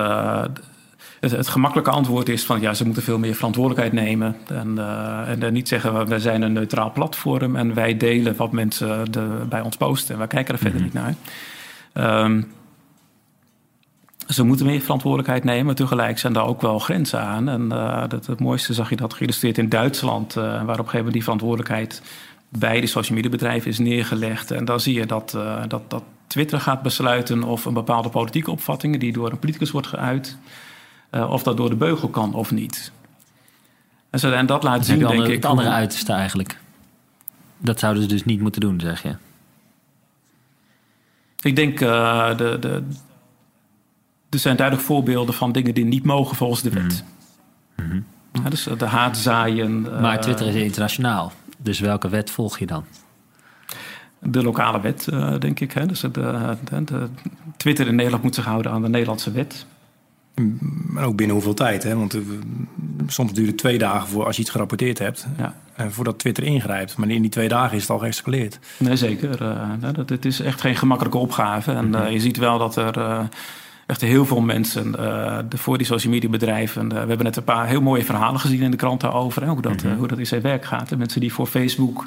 Het, 1.20 1.30
het, 1.30 1.48
gemakkelijke 1.48 1.90
antwoord 1.90 2.28
is 2.28 2.44
van 2.44 2.60
ja, 2.60 2.74
ze 2.74 2.84
moeten 2.84 3.02
veel 3.02 3.18
meer 3.18 3.34
verantwoordelijkheid 3.34 3.92
nemen. 3.92 4.36
En, 4.46 4.74
uh, 4.76 5.42
en 5.42 5.52
niet 5.52 5.68
zeggen 5.68 6.06
we 6.06 6.18
zijn 6.18 6.42
een 6.42 6.52
neutraal 6.52 6.92
platform 6.92 7.56
en 7.56 7.74
wij 7.74 7.96
delen 7.96 8.36
wat 8.36 8.52
mensen 8.52 9.12
de, 9.12 9.44
bij 9.48 9.60
ons 9.60 9.76
posten 9.76 10.12
en 10.12 10.18
wij 10.18 10.26
kijken 10.26 10.54
er 10.54 10.60
verder 10.60 10.80
mm 10.80 10.86
-hmm. 10.86 10.94
niet 10.94 11.04
naar. 11.04 11.14
Um, 11.94 12.52
ze 14.28 14.44
moeten 14.44 14.66
meer 14.66 14.80
verantwoordelijkheid 14.80 15.44
nemen, 15.44 15.66
maar 15.66 15.74
tegelijk 15.74 16.18
zijn 16.18 16.32
daar 16.32 16.46
ook 16.46 16.60
wel 16.60 16.78
grenzen 16.78 17.20
aan. 17.20 17.48
En 17.48 17.62
uh, 17.72 18.08
dat, 18.08 18.26
het 18.26 18.40
mooiste 18.40 18.74
zag 18.74 18.90
je 18.90 18.96
dat 18.96 19.14
geïllustreerd 19.14 19.58
in 19.58 19.68
Duitsland, 19.68 20.36
uh, 20.36 20.42
waar 20.42 20.60
op 20.60 20.68
een 20.68 20.74
gegeven 20.76 20.96
moment 20.96 21.12
die 21.12 21.22
verantwoordelijkheid 21.22 22.02
bij 22.48 22.80
de 22.80 22.86
social 22.86 23.16
media 23.16 23.30
bedrijven 23.30 23.70
is 23.70 23.78
neergelegd. 23.78 24.50
En 24.50 24.64
dan 24.64 24.80
zie 24.80 24.94
je 24.94 25.06
dat, 25.06 25.32
uh, 25.36 25.62
dat, 25.68 25.90
dat 25.90 26.02
Twitter 26.26 26.60
gaat 26.60 26.82
besluiten 26.82 27.42
of 27.42 27.64
een 27.64 27.74
bepaalde 27.74 28.08
politieke 28.08 28.50
opvatting 28.50 29.00
die 29.00 29.12
door 29.12 29.30
een 29.30 29.38
politicus 29.38 29.70
wordt 29.70 29.86
geuit, 29.86 30.38
of 31.10 31.42
dat 31.42 31.56
door 31.56 31.68
de 31.68 31.76
beugel 31.76 32.08
kan 32.08 32.34
of 32.34 32.50
niet. 32.50 32.92
En, 34.10 34.18
zo, 34.18 34.32
en 34.32 34.46
dat 34.46 34.62
laat 34.62 34.86
zien, 34.86 34.98
denk 34.98 35.26
ik... 35.26 35.34
Het 35.34 35.44
andere 35.44 35.68
uiterste 35.68 36.12
eigenlijk. 36.12 36.58
Dat 37.58 37.78
zouden 37.78 38.02
ze 38.02 38.08
dus 38.08 38.24
niet 38.24 38.40
moeten 38.40 38.60
doen, 38.60 38.80
zeg 38.80 39.02
je? 39.02 39.14
Ik 41.42 41.56
denk, 41.56 41.80
uh, 41.80 42.36
de, 42.36 42.56
de, 42.60 42.82
er 44.30 44.38
zijn 44.38 44.56
duidelijk 44.56 44.86
voorbeelden 44.86 45.34
van 45.34 45.52
dingen 45.52 45.74
die 45.74 45.84
niet 45.84 46.04
mogen 46.04 46.36
volgens 46.36 46.62
de 46.62 46.70
wet. 46.70 47.04
Mm 47.76 47.90
-hmm. 47.90 48.04
ja, 48.32 48.50
dus 48.50 48.68
de 48.78 48.86
haatzaaien... 48.86 49.80
Maar 50.00 50.20
Twitter 50.20 50.46
is 50.46 50.54
internationaal. 50.54 51.32
Dus 51.58 51.80
welke 51.80 52.08
wet 52.08 52.30
volg 52.30 52.58
je 52.58 52.66
dan? 52.66 52.84
De 54.18 54.42
lokale 54.42 54.80
wet, 54.80 55.06
uh, 55.12 55.38
denk 55.38 55.60
ik. 55.60 55.72
Hè? 55.72 55.86
Dus 55.86 56.00
de, 56.00 56.10
de, 56.10 56.84
de, 56.84 57.08
Twitter 57.56 57.86
in 57.86 57.94
Nederland 57.94 58.22
moet 58.22 58.34
zich 58.34 58.44
houden 58.44 58.72
aan 58.72 58.82
de 58.82 58.88
Nederlandse 58.88 59.32
wet. 59.32 59.66
Maar 60.86 61.04
ook 61.04 61.16
binnen 61.16 61.36
hoeveel 61.36 61.54
tijd? 61.54 61.82
Hè? 61.82 61.96
Want 61.96 62.18
soms 63.06 63.32
duurt 63.32 63.48
het 63.48 63.58
twee 63.58 63.78
dagen 63.78 64.08
voor 64.08 64.26
als 64.26 64.36
je 64.36 64.42
iets 64.42 64.50
gerapporteerd 64.50 64.98
hebt. 64.98 65.26
Ja. 65.38 65.54
Uh, 65.80 65.86
voordat 65.88 66.18
Twitter 66.18 66.44
ingrijpt. 66.44 66.96
Maar 66.96 67.08
in 67.08 67.22
die 67.22 67.30
twee 67.30 67.48
dagen 67.48 67.76
is 67.76 67.82
het 67.82 67.90
al 67.90 67.98
geëscaleerd. 67.98 68.58
Nee, 68.76 68.96
zeker. 68.96 69.42
Uh, 69.42 69.92
dat, 69.94 70.08
het 70.08 70.24
is 70.24 70.40
echt 70.40 70.60
geen 70.60 70.76
gemakkelijke 70.76 71.18
opgave. 71.18 71.72
En 71.72 71.86
mm 71.86 71.94
-hmm. 71.94 72.08
je 72.08 72.20
ziet 72.20 72.36
wel 72.36 72.58
dat 72.58 72.76
er 72.76 73.28
echt 73.86 74.00
heel 74.00 74.26
veel 74.26 74.40
mensen 74.40 74.92
de, 75.48 75.58
voor 75.58 75.78
die 75.78 75.86
social 75.86 76.12
media 76.12 76.30
bedrijven. 76.30 76.88
we 76.88 76.94
hebben 76.94 77.22
net 77.22 77.36
een 77.36 77.44
paar 77.44 77.66
heel 77.66 77.80
mooie 77.80 78.04
verhalen 78.04 78.40
gezien 78.40 78.62
in 78.62 78.70
de 78.70 78.76
krant 78.76 79.00
daarover. 79.00 79.42
Hè, 79.42 79.48
hoe, 79.48 79.62
dat, 79.62 79.82
-hmm. 79.82 79.96
hoe 79.96 80.08
dat 80.08 80.18
in 80.18 80.26
zijn 80.26 80.42
werk 80.42 80.64
gaat. 80.64 80.88
De 80.88 80.96
mensen 80.96 81.20
die 81.20 81.32
voor 81.32 81.46
Facebook 81.46 82.06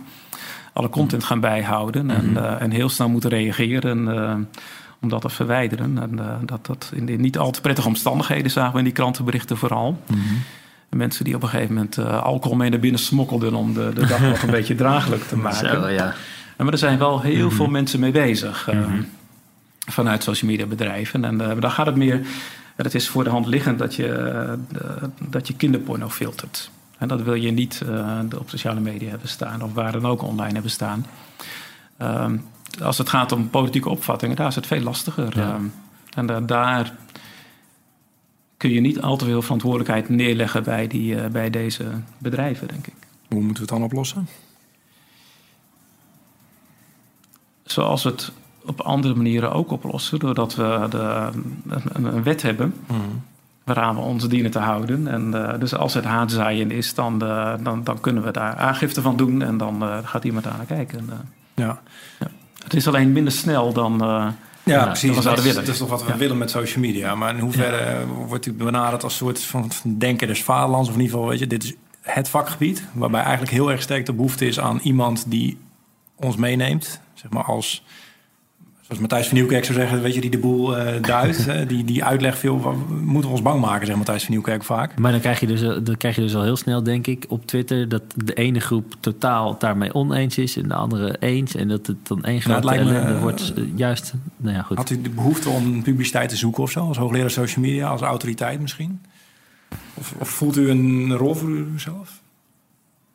alle 0.74 0.90
content 0.90 1.24
gaan 1.24 1.40
bijhouden. 1.40 2.12
En, 2.12 2.26
-hmm. 2.26 2.58
en 2.58 2.72
heel 2.72 2.90
snel 2.90 3.10
moeten 3.10 3.30
reageren 3.30 4.08
om 5.04 5.10
dat 5.10 5.22
te 5.22 5.30
verwijderen. 5.30 5.98
En 6.02 6.12
uh, 6.14 6.36
dat 6.46 6.66
dat 6.66 6.92
in 6.96 7.06
de 7.06 7.14
niet 7.14 7.38
al 7.38 7.52
te 7.52 7.62
prettige 7.62 7.88
omstandigheden 7.88 8.52
zagen 8.52 8.72
we 8.72 8.78
in 8.78 8.84
die 8.84 8.94
krantenberichten 8.94 9.58
vooral. 9.58 9.92
Mm 9.92 10.18
-hmm. 10.18 10.42
Mensen 10.94 11.26
die 11.26 11.36
op 11.36 11.44
een 11.44 11.50
gegeven 11.50 11.74
moment 11.74 11.98
uh, 11.98 12.24
alcohol 12.24 12.58
mee 12.58 12.70
naar 12.70 12.80
binnen 12.80 13.00
smokkelden 13.00 13.54
om 13.54 13.74
de, 13.74 13.92
de 13.94 14.06
dag 14.06 14.22
nog 14.22 14.42
een 14.42 14.52
beetje 14.60 14.76
draaglijk 14.76 15.24
te 15.24 15.38
maken. 15.38 15.82
Zo, 15.82 15.88
ja. 15.88 16.14
en, 16.58 16.64
maar 16.64 16.74
er 16.74 16.80
zijn 16.80 16.98
wel 16.98 17.22
heel 17.22 17.36
mm 17.36 17.42
-hmm. 17.42 17.52
veel 17.52 17.68
mensen 17.68 18.00
mee 18.00 18.12
bezig 18.12 18.70
mm 18.72 18.84
-hmm. 18.84 19.06
vanuit 19.80 20.24
social 20.24 20.52
media 20.52 20.66
bedrijven. 20.66 21.26
En 21.26 21.38
dan 21.38 21.72
gaat 21.72 21.86
het 21.86 21.96
meer, 21.96 22.22
het 22.76 22.96
is 22.96 23.10
voor 23.10 23.24
de 23.24 23.30
hand 23.30 23.46
liggend 23.46 23.80
dat 23.80 23.96
je, 23.96 24.58
dat 25.20 25.48
je 25.48 25.56
kinderporno 25.56 26.10
filtert. 26.10 26.72
En 26.98 27.08
dat 27.08 27.22
wil 27.22 27.34
je 27.34 27.52
niet 27.52 27.82
op 28.40 28.50
sociale 28.50 28.80
media 28.80 29.10
hebben 29.10 29.30
staan 29.30 29.62
of 29.62 29.74
waar 29.74 29.92
dan 29.92 30.06
ook 30.06 30.22
online 30.22 30.54
hebben 30.54 30.72
staan. 30.72 31.06
Um, 32.02 32.46
als 32.82 32.98
het 32.98 33.10
gaat 33.10 33.32
om 33.32 33.50
politieke 33.50 33.90
opvattingen, 33.90 34.36
daar 34.36 34.48
is 34.48 34.56
het 34.56 34.68
veel 34.68 34.82
lastiger. 34.82 35.38
Ja. 35.40 35.54
Um, 35.54 35.74
en 36.14 36.32
uh, 36.32 36.38
daar 36.46 36.92
kun 38.64 38.72
je 38.72 38.82
niet 38.82 39.02
al 39.02 39.18
te 39.18 39.26
veel 39.26 39.42
verantwoordelijkheid 39.42 40.10
neerleggen 40.10 40.64
bij, 40.64 40.88
die, 40.88 41.16
uh, 41.16 41.26
bij 41.26 41.50
deze 41.50 41.86
bedrijven, 42.18 42.68
denk 42.68 42.88
ik. 42.88 42.94
Hoe 43.28 43.42
moeten 43.42 43.54
we 43.54 43.72
het 43.72 43.80
dan 43.80 43.84
oplossen? 43.84 44.28
Zoals 47.64 48.04
we 48.04 48.10
het 48.10 48.32
op 48.66 48.82
andere 48.82 49.16
manieren 49.16 49.52
ook 49.52 49.72
oplossen, 49.72 50.20
doordat 50.20 50.56
we 50.56 50.86
de, 50.90 51.30
een, 51.68 52.06
een, 52.06 52.24
wet 52.24 52.42
hebben. 52.42 52.74
Mm. 52.88 53.24
Waaraan 53.64 53.96
we 53.96 54.02
ons 54.02 54.28
dienen 54.28 54.52
te 54.52 54.60
houden. 54.60 55.08
En 55.08 55.32
uh, 55.34 55.60
dus 55.60 55.76
als 55.76 55.94
het 55.94 56.04
haatzaaien 56.04 56.72
is, 56.72 56.94
dan, 56.94 57.20
dan, 57.64 57.84
dan 57.84 58.00
kunnen 58.00 58.24
we 58.24 58.32
daar 58.32 58.56
aangifte 58.56 59.02
van 59.02 59.18
doen. 59.18 59.42
En 59.42 59.58
dan 59.58 59.84
gaat 60.04 60.24
iemand 60.24 60.44
daar 60.44 60.58
naar 60.58 60.66
kijken. 60.66 61.10
ja. 61.54 61.82
ja. 62.20 62.28
Het 62.64 62.74
is 62.74 62.88
alleen 62.88 63.12
minder 63.12 63.34
snel 63.34 63.74
dan. 63.74 64.02
Ja, 64.64 64.86
precies. 64.86 65.16
Dat, 65.16 65.24
dat, 65.24 65.46
is, 65.46 65.54
dat 65.54 65.68
is 65.68 65.78
toch 65.78 65.90
wat 65.90 66.04
we 66.06 66.12
ja. 66.12 66.18
willen 66.18 66.38
met 66.38 66.50
social 66.50 66.84
media. 66.84 67.16
Maar 67.16 67.36
in 67.36 67.40
hoeverre 67.40 68.00
ja. 68.00 68.06
wordt 68.06 68.46
u 68.46 68.54
benaderd 68.54 69.04
als 69.04 69.16
soort 69.16 69.40
van 69.40 69.72
denken 69.84 70.28
des 70.28 70.44
vaderlands? 70.44 70.90
Of 70.90 70.96
in 70.96 71.02
ieder 71.02 71.16
geval, 71.16 71.32
weet 71.32 71.40
je, 71.40 71.48
dit 71.48 71.64
is 71.64 71.74
het 72.02 72.30
vakgebied. 72.30 72.84
Waarbij 72.94 73.22
eigenlijk 73.22 73.52
heel 73.52 73.72
erg 73.72 73.82
sterk 73.82 74.06
de 74.06 74.14
behoefte 74.14 74.46
is 74.46 74.60
aan 74.60 74.80
iemand 74.84 75.26
die 75.28 75.58
ons 76.16 76.36
meeneemt. 76.36 77.02
Zeg 77.14 77.32
maar 77.32 77.44
als 77.44 77.84
Zoals 78.84 79.02
Matthijs 79.02 79.28
van 79.28 79.38
Nieuwkerk 79.38 79.66
zou 79.66 79.80
zeggen, 79.80 80.02
weet 80.02 80.14
je, 80.14 80.22
die 80.22 80.30
de 80.30 80.38
boel 80.38 80.78
uh, 80.78 81.02
duidt. 81.02 81.48
die, 81.70 81.84
die 81.84 82.04
uitleg 82.04 82.38
veel, 82.38 82.76
moeten 83.02 83.22
we 83.22 83.36
ons 83.36 83.42
bang 83.42 83.62
maken, 83.62 83.86
zegt 83.86 83.98
Matthijs 83.98 84.24
van 84.24 84.32
Nieuwkerk 84.32 84.64
vaak. 84.64 85.00
Maar 85.00 85.12
dan 85.12 85.20
krijg, 85.20 85.40
je 85.40 85.48
dus, 85.48 85.62
dan 85.62 85.98
krijg 85.98 86.16
je 86.16 86.22
dus 86.22 86.36
al 86.36 86.44
heel 86.44 86.56
snel, 86.56 86.84
denk 86.84 87.08
ik, 87.08 87.26
op 87.28 87.46
Twitter... 87.46 87.90
dat 87.90 88.04
de 88.16 88.34
ene 88.34 88.60
groep 88.60 88.96
totaal 89.00 89.58
daarmee 89.60 89.94
oneens 89.94 90.38
is 90.38 90.58
en 90.58 90.68
de 90.68 90.74
andere 90.74 91.16
eens. 91.20 91.56
En 91.56 91.68
dat 91.68 91.88
het 91.88 92.08
dan 92.08 92.24
één 92.24 92.42
grote 92.42 92.68
nou, 92.68 92.78
ellende 92.78 93.20
wordt. 93.20 93.54
juist, 93.76 94.14
nou 94.38 94.56
ja, 94.56 94.62
goed. 94.62 94.78
Had 94.78 94.90
u 94.90 95.02
de 95.02 95.10
behoefte 95.10 95.50
om 95.50 95.84
publiciteit 95.84 96.30
te 96.30 96.36
zoeken 96.36 96.64
of 96.64 96.72
zo? 96.72 96.88
Als 96.88 96.98
hoogleraar 96.98 97.32
social 97.32 97.66
media, 97.66 97.88
als 97.88 98.02
autoriteit 98.02 98.60
misschien? 98.60 99.02
Of, 99.94 100.14
of 100.18 100.30
voelt 100.30 100.58
u 100.58 100.70
een 100.70 101.14
rol 101.14 101.36
voor 101.36 101.50
uzelf? 101.50 102.22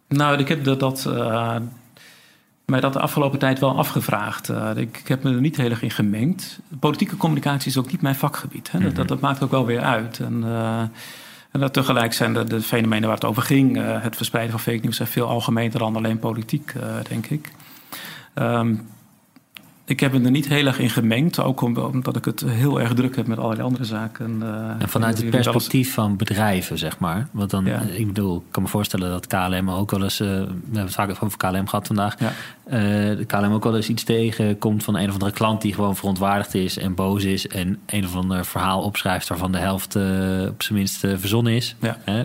Nou, 0.08 0.38
ik 0.38 0.48
heb 0.48 0.64
dat... 0.64 0.80
dat 0.80 1.04
uh, 1.08 1.56
mij 2.70 2.80
dat 2.80 2.92
de 2.92 3.00
afgelopen 3.00 3.38
tijd 3.38 3.58
wel 3.58 3.76
afgevraagd. 3.76 4.48
Uh, 4.48 4.70
ik, 4.74 4.98
ik, 4.98 5.08
heb 5.08 5.22
me 5.22 5.32
er 5.32 5.40
niet 5.40 5.56
heel 5.56 5.70
erg 5.70 5.82
in 5.82 5.90
gemengd. 5.90 6.58
Politieke 6.80 7.16
communicatie 7.16 7.70
is 7.70 7.76
ook 7.76 7.90
niet 7.90 8.02
mijn 8.02 8.14
vakgebied. 8.14 8.70
Hè? 8.70 8.78
dat, 8.78 8.94
dat, 8.94 9.08
dat, 9.08 9.20
maakt 9.20 9.42
ook 9.42 9.50
wel 9.50 9.66
weer 9.66 9.80
uit. 9.80 10.18
En, 10.18 10.42
uh, 10.44 10.80
en 11.50 11.60
dat 11.60 11.72
tegelijk 11.72 12.12
zijn 12.12 12.34
de, 12.34 12.44
de, 12.44 12.60
fenomenen 12.60 13.08
waar 13.08 13.16
het 13.16 13.24
over 13.24 13.42
ging. 13.42 13.76
Uh, 13.76 14.02
het 14.02 14.16
verspreiden 14.16 14.52
van 14.58 14.72
fake 14.72 14.84
news 14.84 14.96
zijn 14.96 15.08
veel 15.08 15.28
algemener 15.28 15.78
dan 15.78 15.96
alleen 15.96 16.18
politiek, 16.18 16.72
denk 17.08 17.26
ik. 17.26 17.52
Um, 18.34 18.88
ik 19.88 20.00
heb 20.00 20.12
me 20.12 20.24
er 20.24 20.30
niet 20.30 20.48
heel 20.48 20.66
erg 20.66 20.78
in 20.78 20.90
gemengd. 20.90 21.40
Ook 21.40 21.60
omdat 21.60 22.16
ik 22.16 22.24
het 22.24 22.44
heel 22.46 22.80
erg 22.80 22.94
druk 22.94 23.16
heb 23.16 23.26
met 23.26 23.38
allerlei 23.38 23.62
andere 23.62 23.84
zaken. 23.84 24.42
En 24.78 24.88
vanuit 24.88 25.18
het 25.18 25.30
perspectief 25.30 25.94
van 25.94 26.16
bedrijven, 26.16 26.78
zeg 26.78 26.98
maar. 26.98 27.28
Want 27.30 27.50
dan, 27.50 27.66
ik 27.66 28.06
bedoel, 28.06 28.36
ik 28.36 28.42
kan 28.50 28.62
me 28.62 28.68
voorstellen 28.68 29.10
dat 29.10 29.26
KLM 29.26 29.70
ook 29.70 29.90
wel 29.90 30.02
eens... 30.02 30.20
Uh, 30.20 30.28
we 30.28 30.34
hebben 30.34 30.82
het 30.82 30.94
vaak 30.94 31.10
over 31.20 31.38
KLM 31.38 31.68
gehad 31.68 31.86
vandaag. 31.86 32.14
Ja. 32.18 32.32
Uh, 33.10 33.26
KLM 33.26 33.52
ook 33.52 33.64
wel 33.64 33.76
eens 33.76 33.88
iets 33.88 34.04
tegenkomt 34.04 34.84
van 34.84 34.96
een 34.96 35.08
of 35.08 35.12
andere 35.12 35.32
klant... 35.32 35.62
die 35.62 35.74
gewoon 35.74 35.96
verontwaardigd 35.96 36.54
is 36.54 36.78
en 36.78 36.94
boos 36.94 37.24
is... 37.24 37.48
en 37.48 37.78
een 37.86 38.04
of 38.04 38.16
ander 38.16 38.44
verhaal 38.44 38.82
opschrijft 38.82 39.28
waarvan 39.28 39.52
de 39.52 39.58
helft 39.58 39.96
op 40.48 40.62
zijn 40.62 40.78
minst 40.78 40.98
verzonnen 40.98 41.52
is. 41.52 41.76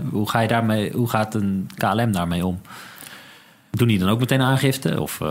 Hoe, 0.09 0.29
ga 0.29 0.39
je 0.39 0.47
daarmee, 0.47 0.91
hoe 0.91 1.09
gaat 1.09 1.35
een 1.35 1.69
KLM 1.77 2.11
daarmee 2.11 2.45
om? 2.45 2.61
Doen 3.71 3.87
die 3.87 3.99
dan 3.99 4.09
ook 4.09 4.19
meteen 4.19 4.41
aangifte? 4.41 5.01
Of... 5.01 5.21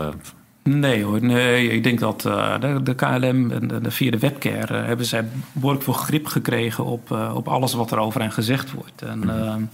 Nee 0.63 1.03
hoor, 1.03 1.23
nee. 1.23 1.69
Ik 1.69 1.83
denk 1.83 1.99
dat 1.99 2.25
uh, 2.25 2.59
de, 2.59 2.83
de, 2.83 2.95
KLM 2.95 3.51
en 3.51 3.67
de, 3.81 3.91
via 3.91 4.11
de 4.11 4.17
webcare 4.19 4.79
uh, 4.79 4.85
hebben 4.85 5.05
zij 5.05 5.25
behoorlijk 5.51 5.83
veel 5.83 5.93
grip 5.93 6.25
gekregen 6.25 6.85
op, 6.85 7.11
uh, 7.11 7.35
op 7.35 7.47
alles 7.47 7.73
wat 7.73 7.91
er 7.91 7.97
over 7.97 8.21
hen 8.21 8.31
gezegd 8.31 8.71
wordt. 8.71 9.01
En 9.01 9.19
mm. 9.19 9.69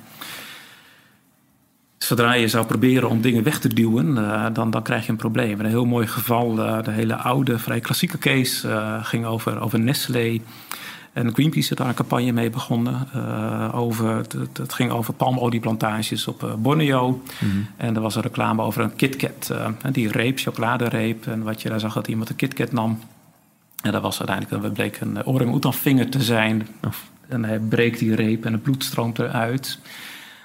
zodra 1.97 2.33
je 2.33 2.47
zou 2.47 2.65
proberen 2.65 3.09
om 3.09 3.21
dingen 3.21 3.43
weg 3.43 3.59
te 3.59 3.73
duwen, 3.73 4.15
dan, 4.53 4.71
dan 4.71 4.83
krijg 4.83 5.05
je 5.05 5.11
een 5.11 5.17
probleem. 5.17 5.59
Een 5.59 5.65
heel 5.65 5.85
mooi 5.85 6.07
geval, 6.07 6.55
de 6.55 6.91
hele 6.91 7.15
oude, 7.15 7.59
vrij 7.59 7.79
klassieke 7.79 8.17
case 8.17 8.99
ging 9.03 9.25
over, 9.25 9.59
over 9.59 9.79
Nestlé. 9.79 10.39
En 11.19 11.33
Greenpeace 11.33 11.71
is 11.71 11.77
daar 11.77 11.87
een 11.87 11.93
campagne 11.93 12.31
mee 12.31 12.49
begonnen. 12.49 13.07
Uh, 13.15 13.69
over, 13.75 14.15
het, 14.15 14.35
het, 14.53 14.73
ging 14.73 14.91
over 14.91 15.13
palmolieplantages 15.13 16.27
op 16.27 16.43
uh, 16.43 16.53
Borneo. 16.53 17.21
Mhm. 17.39 17.51
En 17.77 17.95
er 17.95 18.01
was 18.01 18.15
een 18.15 18.21
reclame 18.21 18.61
over 18.61 18.81
een 18.81 18.95
KitKat. 18.95 19.49
Uh, 19.51 19.67
die 19.91 20.11
reep, 20.11 20.39
chocoladereep. 20.39 21.27
En 21.27 21.43
wat 21.43 21.61
je 21.61 21.69
daar 21.69 21.79
zag, 21.79 21.93
dat 21.93 22.07
iemand 22.07 22.29
een 22.29 22.35
KitKat 22.35 22.71
nam. 22.71 22.99
En 23.81 23.91
dat 23.91 24.01
was 24.01 24.19
uiteindelijk, 24.19 24.63
dat 24.63 24.73
bleek 24.73 24.99
een 24.99 25.25
orang 25.25 25.75
vinger 25.75 26.09
te 26.09 26.23
zijn. 26.23 26.67
En 27.27 27.43
hij 27.43 27.59
breekt 27.59 27.99
die 27.99 28.15
reep 28.15 28.45
en 28.45 28.53
het 28.53 28.63
bloed 28.63 28.83
stroomt 28.83 29.19
eruit. 29.19 29.79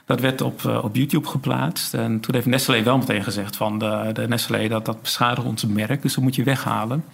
Dat 0.06 0.20
werd 0.20 0.40
op, 0.40 0.80
op 0.82 0.96
YouTube 0.96 1.28
geplaatst. 1.28 1.94
En 1.94 2.20
toen 2.20 2.34
heeft 2.34 2.46
Nestlé 2.46 2.82
wel 2.82 2.98
meteen 2.98 3.24
gezegd 3.24 3.56
van 3.56 3.78
de, 3.78 4.10
de 4.12 4.28
Nestlé 4.28 4.68
dat 4.68 4.84
dat 4.84 5.02
beschadigt 5.02 5.46
ons 5.46 5.66
merk. 5.66 6.02
Dus 6.02 6.14
dat 6.14 6.24
moet 6.24 6.34
je 6.34 6.44
weghalen. 6.44 7.04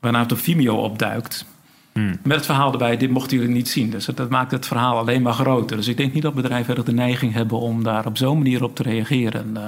Waarna 0.00 0.20
het 0.20 0.32
op 0.32 0.38
Vimeo 0.38 0.76
opduikt. 0.76 1.46
Hmm. 1.96 2.18
Met 2.22 2.36
het 2.36 2.46
verhaal 2.46 2.72
erbij, 2.72 2.96
dit 2.96 3.10
mochten 3.10 3.36
jullie 3.36 3.54
niet 3.54 3.68
zien. 3.68 3.90
Dus 3.90 4.04
dat 4.04 4.28
maakt 4.28 4.50
het 4.50 4.66
verhaal 4.66 4.98
alleen 4.98 5.22
maar 5.22 5.32
groter. 5.32 5.76
Dus 5.76 5.88
ik 5.88 5.96
denk 5.96 6.12
niet 6.12 6.22
dat 6.22 6.34
bedrijven 6.34 6.84
de 6.84 6.92
neiging 6.92 7.32
hebben 7.32 7.58
om 7.58 7.82
daar 7.82 8.06
op 8.06 8.16
zo'n 8.16 8.38
manier 8.38 8.64
op 8.64 8.74
te 8.74 8.82
reageren. 8.82 9.54
Uh, 9.56 9.62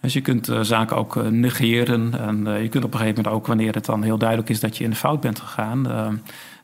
dus 0.00 0.12
je 0.12 0.20
kunt 0.20 0.48
uh, 0.48 0.60
zaken 0.60 0.96
ook 0.96 1.16
uh, 1.16 1.26
negeren. 1.26 2.20
En 2.20 2.62
je 2.62 2.68
kunt 2.68 2.84
op 2.84 2.92
een 2.92 2.98
gegeven 2.98 3.22
moment 3.22 3.34
ook, 3.34 3.46
wanneer 3.46 3.74
het 3.74 3.84
dan 3.84 4.02
heel 4.02 4.18
duidelijk 4.18 4.48
is 4.48 4.60
dat 4.60 4.76
je 4.76 4.84
in 4.84 4.90
de 4.90 4.96
fout 4.96 5.20
bent 5.20 5.40
gegaan. 5.40 5.86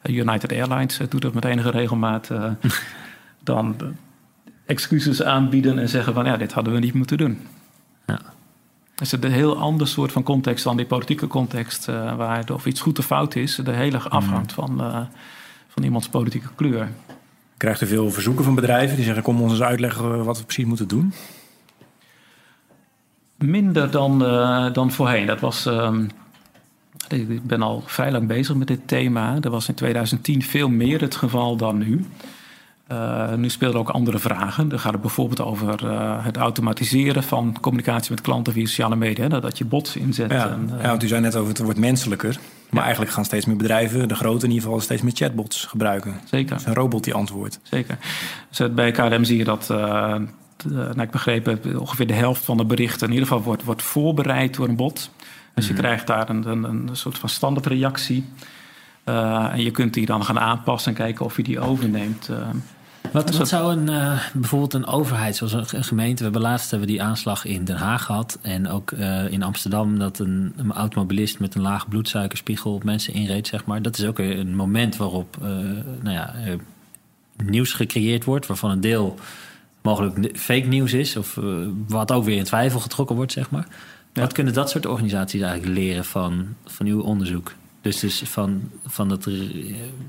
United 0.03 0.53
Airlines 0.53 1.01
doet 1.09 1.22
dat 1.22 1.35
met 1.35 1.45
enige 1.45 1.70
regelmaat. 1.70 2.31
dan 3.43 3.77
excuses 4.66 5.22
aanbieden 5.22 5.79
en 5.79 5.89
zeggen 5.89 6.14
van 6.14 6.24
ja, 6.24 6.37
dit 6.37 6.53
hadden 6.53 6.72
we 6.72 6.79
niet 6.79 6.95
moeten 6.95 7.18
doen. 7.18 7.39
Ja. 8.07 8.20
Het 8.97 9.05
is 9.05 9.12
een 9.12 9.32
heel 9.32 9.59
ander 9.59 9.88
soort 9.88 10.12
van 10.12 10.22
context 10.22 10.64
dan 10.64 10.76
die 10.76 10.86
politieke 10.86 11.26
context, 11.26 11.88
uh, 11.88 12.16
waar 12.16 12.44
of 12.53 12.66
iets 12.66 12.80
goed 12.80 12.99
of 12.99 13.05
fout 13.05 13.34
is, 13.34 13.55
de 13.55 13.72
hele 13.72 13.99
mm. 13.99 14.05
afhangt 14.05 14.53
van, 14.53 14.80
uh, 14.80 15.01
van 15.68 15.82
iemands 15.82 16.09
politieke 16.09 16.49
kleur. 16.55 16.88
Krijgt 17.57 17.80
u 17.80 17.86
veel 17.86 18.11
verzoeken 18.11 18.44
van 18.44 18.55
bedrijven 18.55 18.97
die 18.97 19.05
zeggen: 19.05 19.22
Kom 19.22 19.40
ons 19.40 19.53
eens 19.53 19.62
uitleggen 19.62 20.24
wat 20.24 20.38
we 20.38 20.44
precies 20.44 20.64
moeten 20.64 20.88
doen? 20.88 21.12
Minder 23.36 23.90
dan, 23.90 24.22
uh, 24.22 24.72
dan 24.72 24.90
voorheen. 24.92 25.26
Dat 25.26 25.40
was. 25.40 25.66
Uh, 25.66 25.99
ik 27.09 27.47
ben 27.47 27.62
al 27.62 27.82
vrij 27.86 28.12
lang 28.12 28.26
bezig 28.26 28.55
met 28.55 28.68
dit 28.68 28.88
thema. 28.88 29.40
Dat 29.40 29.53
was 29.53 29.68
in 29.68 29.74
2010 29.74 30.42
veel 30.42 30.68
meer 30.68 31.01
het 31.01 31.14
geval 31.14 31.57
dan 31.57 31.78
nu. 31.78 32.05
Uh, 32.93 33.34
nu 33.34 33.51
spelen 33.51 33.74
ook 33.74 33.89
andere 33.89 34.18
vragen. 34.18 34.68
Dan 34.68 34.78
gaat 34.78 34.93
het 34.93 35.01
bijvoorbeeld 35.01 35.41
over 35.41 35.84
uh, 35.84 36.24
het 36.24 36.37
automatiseren 36.37 37.22
van 37.22 37.57
communicatie 37.61 38.11
met 38.11 38.20
klanten 38.20 38.53
via 38.53 38.66
sociale 38.66 38.97
media. 38.97 39.28
Dat 39.28 39.59
je 39.59 39.64
bots 39.64 39.97
inzet. 39.97 40.30
Ja, 40.30 40.51
en, 40.51 40.70
uh, 40.74 40.82
ja 40.82 40.89
want 40.89 41.03
u 41.03 41.07
zei 41.07 41.20
net 41.20 41.37
over 41.37 41.49
het 41.49 41.59
wordt 41.59 41.78
menselijker. 41.78 42.39
Maar 42.70 42.82
eigenlijk 42.82 43.12
gaan 43.12 43.24
steeds 43.24 43.47
meer 43.47 43.57
bedrijven, 43.57 44.09
de 44.09 44.14
grote 44.14 44.45
in 44.45 44.51
ieder 44.51 44.64
geval, 44.64 44.80
steeds 44.80 45.03
meer 45.03 45.12
chatbots 45.14 45.64
gebruiken. 45.64 46.20
Zeker. 46.24 46.57
Dus 46.57 46.66
een 46.66 46.74
robot 46.74 47.05
die 47.05 47.14
antwoordt. 47.14 47.61
Zeker. 47.62 47.99
Dus 48.49 48.74
bij 48.74 48.91
KLM 48.91 49.24
zie 49.24 49.37
je 49.37 49.45
dat, 49.45 49.68
nou, 49.68 51.01
ik 51.01 51.11
begreep, 51.11 51.59
ongeveer 51.78 52.07
de 52.07 52.12
helft 52.12 52.45
van 52.45 52.57
de 52.57 52.64
berichten 52.64 53.07
in 53.07 53.12
ieder 53.12 53.28
geval 53.28 53.43
wordt, 53.43 53.64
wordt 53.64 53.82
voorbereid 53.82 54.55
door 54.55 54.68
een 54.68 54.76
bot. 54.76 55.11
Dus 55.55 55.66
je 55.66 55.72
mhm. 55.72 55.82
krijgt 55.82 56.07
daar 56.07 56.30
een, 56.30 56.49
een, 56.49 56.64
een 56.64 56.89
soort 56.93 57.18
van 57.18 57.28
standaardreactie. 57.28 58.24
en 59.05 59.62
je 59.62 59.70
kunt 59.70 59.95
die 59.95 60.07
dan 60.07 60.24
gaan 60.24 60.39
aanpassen 60.39 60.91
en 60.91 60.99
kijken 60.99 61.24
of 61.24 61.37
je 61.37 61.43
die 61.43 61.61
overneemt. 61.61 62.30
Wat, 63.12 63.36
wat 63.36 63.48
zou 63.48 63.72
een, 63.72 63.88
uh, 63.88 64.20
bijvoorbeeld 64.34 64.74
een 64.74 64.86
overheid, 64.86 65.36
zoals 65.36 65.72
een, 65.72 65.84
gemeente... 65.84 66.16
We 66.16 66.22
hebben 66.22 66.40
laatst 66.40 66.70
hebben 66.70 66.88
die 66.88 67.02
aanslag 67.02 67.44
in 67.44 67.64
Den 67.64 67.76
Haag 67.76 68.04
gehad. 68.04 68.38
En 68.42 68.68
ook 68.68 68.90
uh, 68.90 69.32
in 69.32 69.42
Amsterdam 69.42 69.98
dat 69.98 70.18
een, 70.18 70.52
een, 70.57 70.72
automobilist 70.72 71.38
met 71.38 71.54
een 71.54 71.62
laag 71.62 71.88
bloedsuikerspiegel 71.88 72.74
op 72.74 72.84
mensen 72.84 73.14
inreed, 73.14 73.46
zeg 73.46 73.64
maar. 73.64 73.82
Dat 73.82 73.98
is 73.98 74.04
ook 74.04 74.18
een 74.18 74.54
moment 74.54 74.96
waarop 74.96 75.36
uh, 75.42 75.48
nou 76.00 76.16
ja, 76.16 76.34
nieuws 77.44 77.72
gecreëerd 77.72 78.24
wordt... 78.24 78.46
waarvan 78.46 78.70
een 78.70 78.80
deel 78.80 79.18
mogelijk 79.82 80.38
fake 80.38 80.66
nieuws 80.66 80.92
is... 80.92 81.16
of 81.16 81.38
wat 81.88 82.12
ook 82.12 82.24
weer 82.24 82.36
in 82.36 82.44
twijfel 82.44 82.80
getrokken 82.80 83.16
wordt, 83.16 83.32
zeg 83.32 83.50
maar. 83.50 83.66
Wat 84.12 84.32
kunnen 84.32 84.54
dat 84.54 84.70
soort 84.70 84.86
organisaties 84.86 85.40
eigenlijk 85.40 85.78
leren 85.78 86.04
van, 86.04 86.54
van 86.64 86.86
uw 86.86 87.00
onderzoek? 87.00 87.52
Dus, 87.87 88.01
dus 88.01 88.22
van, 88.24 88.70
van, 88.87 89.11
het, 89.11 89.28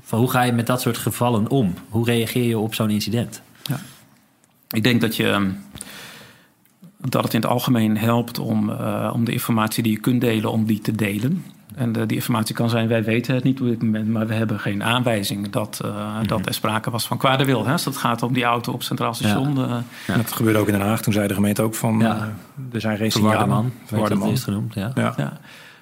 van 0.02 0.18
hoe 0.18 0.30
ga 0.30 0.42
je 0.42 0.52
met 0.52 0.66
dat 0.66 0.80
soort 0.80 0.96
gevallen 0.96 1.48
om? 1.48 1.74
Hoe 1.88 2.04
reageer 2.04 2.44
je 2.44 2.58
op 2.58 2.74
zo'n 2.74 2.90
incident? 2.90 3.42
Ja. 3.62 3.80
Ik 4.70 4.82
denk 4.82 5.00
dat, 5.00 5.16
je, 5.16 5.28
ehm, 5.28 5.50
dat 6.96 7.24
het 7.24 7.34
in 7.34 7.40
het 7.40 7.48
algemeen 7.48 7.96
helpt 7.96 8.38
om, 8.38 8.70
uh, 8.70 9.10
om 9.14 9.24
de 9.24 9.32
informatie 9.32 9.82
die 9.82 9.92
je 9.92 9.98
kunt 9.98 10.20
delen, 10.20 10.50
om 10.50 10.64
die 10.64 10.80
te 10.80 10.92
delen. 10.92 11.44
En 11.74 11.92
de, 11.92 12.06
die 12.06 12.16
informatie 12.16 12.54
kan 12.54 12.68
zijn, 12.68 12.88
wij 12.88 13.04
weten 13.04 13.34
het 13.34 13.44
niet 13.44 13.60
op 13.60 13.66
dit 13.66 13.82
moment, 13.82 14.08
maar 14.08 14.26
we 14.26 14.34
hebben 14.34 14.60
geen 14.60 14.82
aanwijzing 14.82 15.50
dat, 15.50 15.80
uh, 15.84 15.90
mm 15.90 15.96
-hmm. 15.96 16.26
dat 16.26 16.46
er 16.46 16.54
sprake 16.54 16.90
was 16.90 17.06
van 17.06 17.18
kwade 17.18 17.44
wil. 17.44 17.66
Hè? 17.66 17.72
Als 17.72 17.84
het 17.84 17.96
gaat 17.96 18.22
om 18.22 18.32
die 18.32 18.44
auto 18.44 18.72
op 18.72 18.82
Centraal 18.82 19.14
Station. 19.14 19.56
Ja. 19.56 19.66
Uh, 19.66 19.76
ja. 20.06 20.16
Dat 20.16 20.32
gebeurde 20.32 20.58
ook 20.58 20.66
in 20.66 20.72
Den 20.72 20.86
Haag. 20.86 21.02
Toen 21.02 21.12
zei 21.12 21.28
de 21.28 21.34
gemeente 21.34 21.62
ook 21.62 21.74
van, 21.74 21.98
ja. 21.98 22.34
er 22.72 22.80
zijn 22.80 22.96
geen 22.96 23.12
signalen. 23.12 23.48
man, 23.48 23.72
man. 24.18 24.30
is 24.30 24.44
genoemd. 24.44 24.74
Ja. 24.74 24.92
ja. 24.94 25.38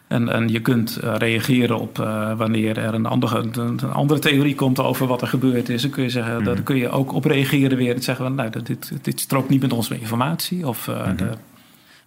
En, 0.08 0.28
en 0.28 0.48
je 0.48 0.60
kunt 0.60 0.98
uh, 1.04 1.14
reageren 1.16 1.78
op 1.78 1.98
uh, 1.98 2.36
wanneer 2.36 2.78
er 2.78 2.94
een 2.94 3.06
andere, 3.06 3.38
een, 3.38 3.58
een, 3.58 3.92
andere 3.92 4.20
theorie 4.20 4.54
komt 4.54 4.80
over 4.80 5.06
wat 5.06 5.22
er 5.22 5.28
gebeurd 5.28 5.68
is. 5.68 5.82
Dan 5.82 5.90
kun 5.90 6.02
je, 6.02 6.10
zeggen, 6.10 6.42
mm. 6.42 6.62
kun 6.62 6.76
je 6.76 6.88
ook 6.88 7.12
op 7.12 7.24
reageren 7.24 7.78
weer. 7.78 7.94
En 7.94 8.02
zeggen 8.02 8.24
van, 8.24 8.34
nou, 8.34 8.50
dit, 8.62 8.92
dit 9.02 9.20
strookt 9.20 9.48
niet 9.48 9.60
met 9.60 9.72
onze 9.72 9.98
informatie. 9.98 10.68
Of, 10.68 10.86
uh, 10.86 10.98
mm-hmm. 10.98 11.16
de... 11.16 11.30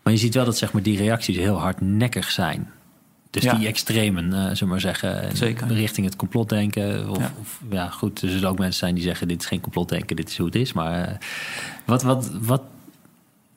Maar 0.04 0.14
je 0.14 0.20
ziet 0.20 0.34
wel 0.34 0.46
dat 0.46 0.58
zeg 0.58 0.74
maar, 0.74 0.82
die 0.82 0.98
reacties 0.98 1.38
heel 1.38 1.60
hardnekkig 1.60 2.32
zijn. 2.32 2.72
Dus 3.30 3.44
ja. 3.44 3.54
die 3.54 3.68
extremen, 3.68 4.26
uh, 4.26 4.44
zullen 4.44 4.68
maar 4.68 4.80
zeggen, 4.80 5.38
Zeker. 5.38 5.68
richting 5.68 6.06
het 6.06 6.16
complotdenken. 6.16 7.10
Of, 7.10 7.18
ja. 7.18 7.32
of, 7.40 7.62
ja, 7.70 7.90
goed, 7.90 8.22
er 8.22 8.30
zullen 8.30 8.50
ook 8.50 8.58
mensen 8.58 8.80
zijn 8.80 8.96
die 8.96 9.04
zeggen: 9.04 9.28
dit 9.28 9.42
is 9.42 9.48
geen 9.48 9.62
complotdenken, 9.62 10.16
dit 10.16 10.30
is 10.30 10.38
hoe 10.38 10.46
het 10.46 10.56
is. 10.56 10.74
Maar 10.74 11.18
wat, 11.86 12.04
wat, 12.04 12.32
wat, 12.42 12.62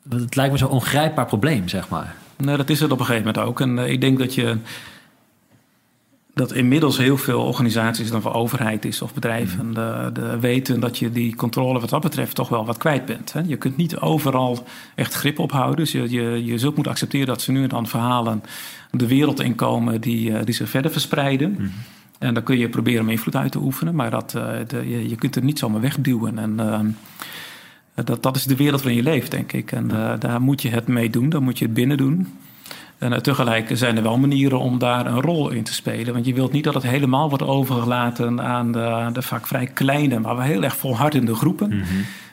het 0.08 0.36
lijkt 0.36 0.52
me 0.52 0.58
zo'n 0.58 0.68
ongrijpbaar 0.68 1.26
probleem, 1.26 1.68
zeg 1.68 1.88
maar. 1.88 2.14
Nee, 2.44 2.56
dat 2.56 2.70
is 2.70 2.80
het 2.80 2.92
op 2.92 2.98
een 2.98 3.04
gegeven 3.04 3.26
moment 3.26 3.48
ook. 3.48 3.60
En 3.60 3.76
uh, 3.76 3.90
ik 3.90 4.00
denk 4.00 4.18
dat 4.18 4.34
je. 4.34 4.56
dat 6.34 6.52
inmiddels 6.52 6.98
heel 6.98 7.16
veel 7.16 7.42
organisaties, 7.42 8.10
dan 8.10 8.22
voor 8.22 8.34
overheid 8.34 8.84
is 8.84 9.02
of 9.02 9.14
bedrijven, 9.14 9.66
mhm. 9.66 9.74
de, 9.74 10.10
de 10.12 10.38
weten 10.38 10.80
dat 10.80 10.98
je 10.98 11.12
die 11.12 11.34
controle 11.34 11.80
wat 11.80 11.90
dat 11.90 12.00
betreft 12.00 12.34
toch 12.34 12.48
wel 12.48 12.64
wat 12.64 12.76
kwijt 12.76 13.04
bent. 13.04 13.32
Hè? 13.32 13.40
Je 13.46 13.56
kunt 13.56 13.76
niet 13.76 13.98
overal 13.98 14.66
echt 14.94 15.14
grip 15.14 15.38
op 15.38 15.52
houden. 15.52 15.76
Dus 15.76 15.92
je, 15.92 16.10
je, 16.10 16.44
je 16.44 16.58
zult 16.58 16.74
moeten 16.74 16.92
accepteren 16.92 17.26
dat 17.26 17.42
ze 17.42 17.52
nu 17.52 17.62
en 17.62 17.68
dan 17.68 17.86
verhalen 17.86 18.42
de 18.90 19.06
wereld 19.06 19.40
inkomen 19.40 20.00
die, 20.00 20.36
eh, 20.36 20.44
die 20.44 20.54
zich 20.54 20.68
verder 20.68 20.90
verspreiden. 20.90 21.50
Mhm. 21.50 21.66
En 22.18 22.34
dan 22.34 22.42
kun 22.42 22.58
je 22.58 22.68
proberen 22.68 23.00
om 23.00 23.08
invloed 23.08 23.36
uit 23.36 23.52
te 23.52 23.58
oefenen, 23.58 23.94
maar 23.94 24.10
dat, 24.10 24.30
de, 24.30 24.88
je, 24.88 25.08
je, 25.08 25.16
kunt 25.16 25.36
er 25.36 25.44
niet 25.44 25.58
zomaar 25.58 25.80
wegduwen. 25.80 26.38
En 26.38 26.52
uh, 26.60 26.80
dat, 27.94 28.22
dat 28.22 28.36
is 28.36 28.44
de 28.44 28.56
wereld 28.56 28.82
waarin 28.82 29.02
je 29.02 29.10
leeft, 29.10 29.30
denk 29.30 29.52
ik. 29.52 29.72
En 29.72 29.88
daar 30.18 30.40
moet 30.40 30.62
je 30.62 30.68
het 30.68 30.86
mee 30.86 31.10
doen, 31.10 31.28
daar 31.28 31.42
moet 31.42 31.58
je 31.58 31.64
het 31.64 31.74
binnen 31.74 31.96
doen. 31.96 32.26
En 33.02 33.12
eh, 33.12 33.18
tegelijk 33.18 33.70
zijn 33.72 33.96
er 33.96 34.02
wel 34.02 34.18
manieren 34.18 34.58
om 34.58 34.78
daar 34.78 35.06
een 35.06 35.20
rol 35.20 35.50
in 35.50 35.62
te 35.62 35.72
spelen. 35.72 36.12
Want 36.12 36.26
je 36.26 36.34
wilt 36.34 36.52
niet 36.52 36.64
dat 36.64 36.74
het 36.74 36.82
helemaal 36.82 37.28
wordt 37.28 37.44
overgelaten 37.44 38.42
aan 38.42 38.72
de, 38.72 39.10
de 39.12 39.22
vaak 39.22 39.46
vrij 39.46 39.66
kleine, 39.66 40.18
maar 40.18 40.36
wel 40.36 40.44
heel 40.44 40.62
erg 40.62 40.76
volhardende 40.76 41.34
groepen. 41.34 41.68
Mhm. 41.68 41.84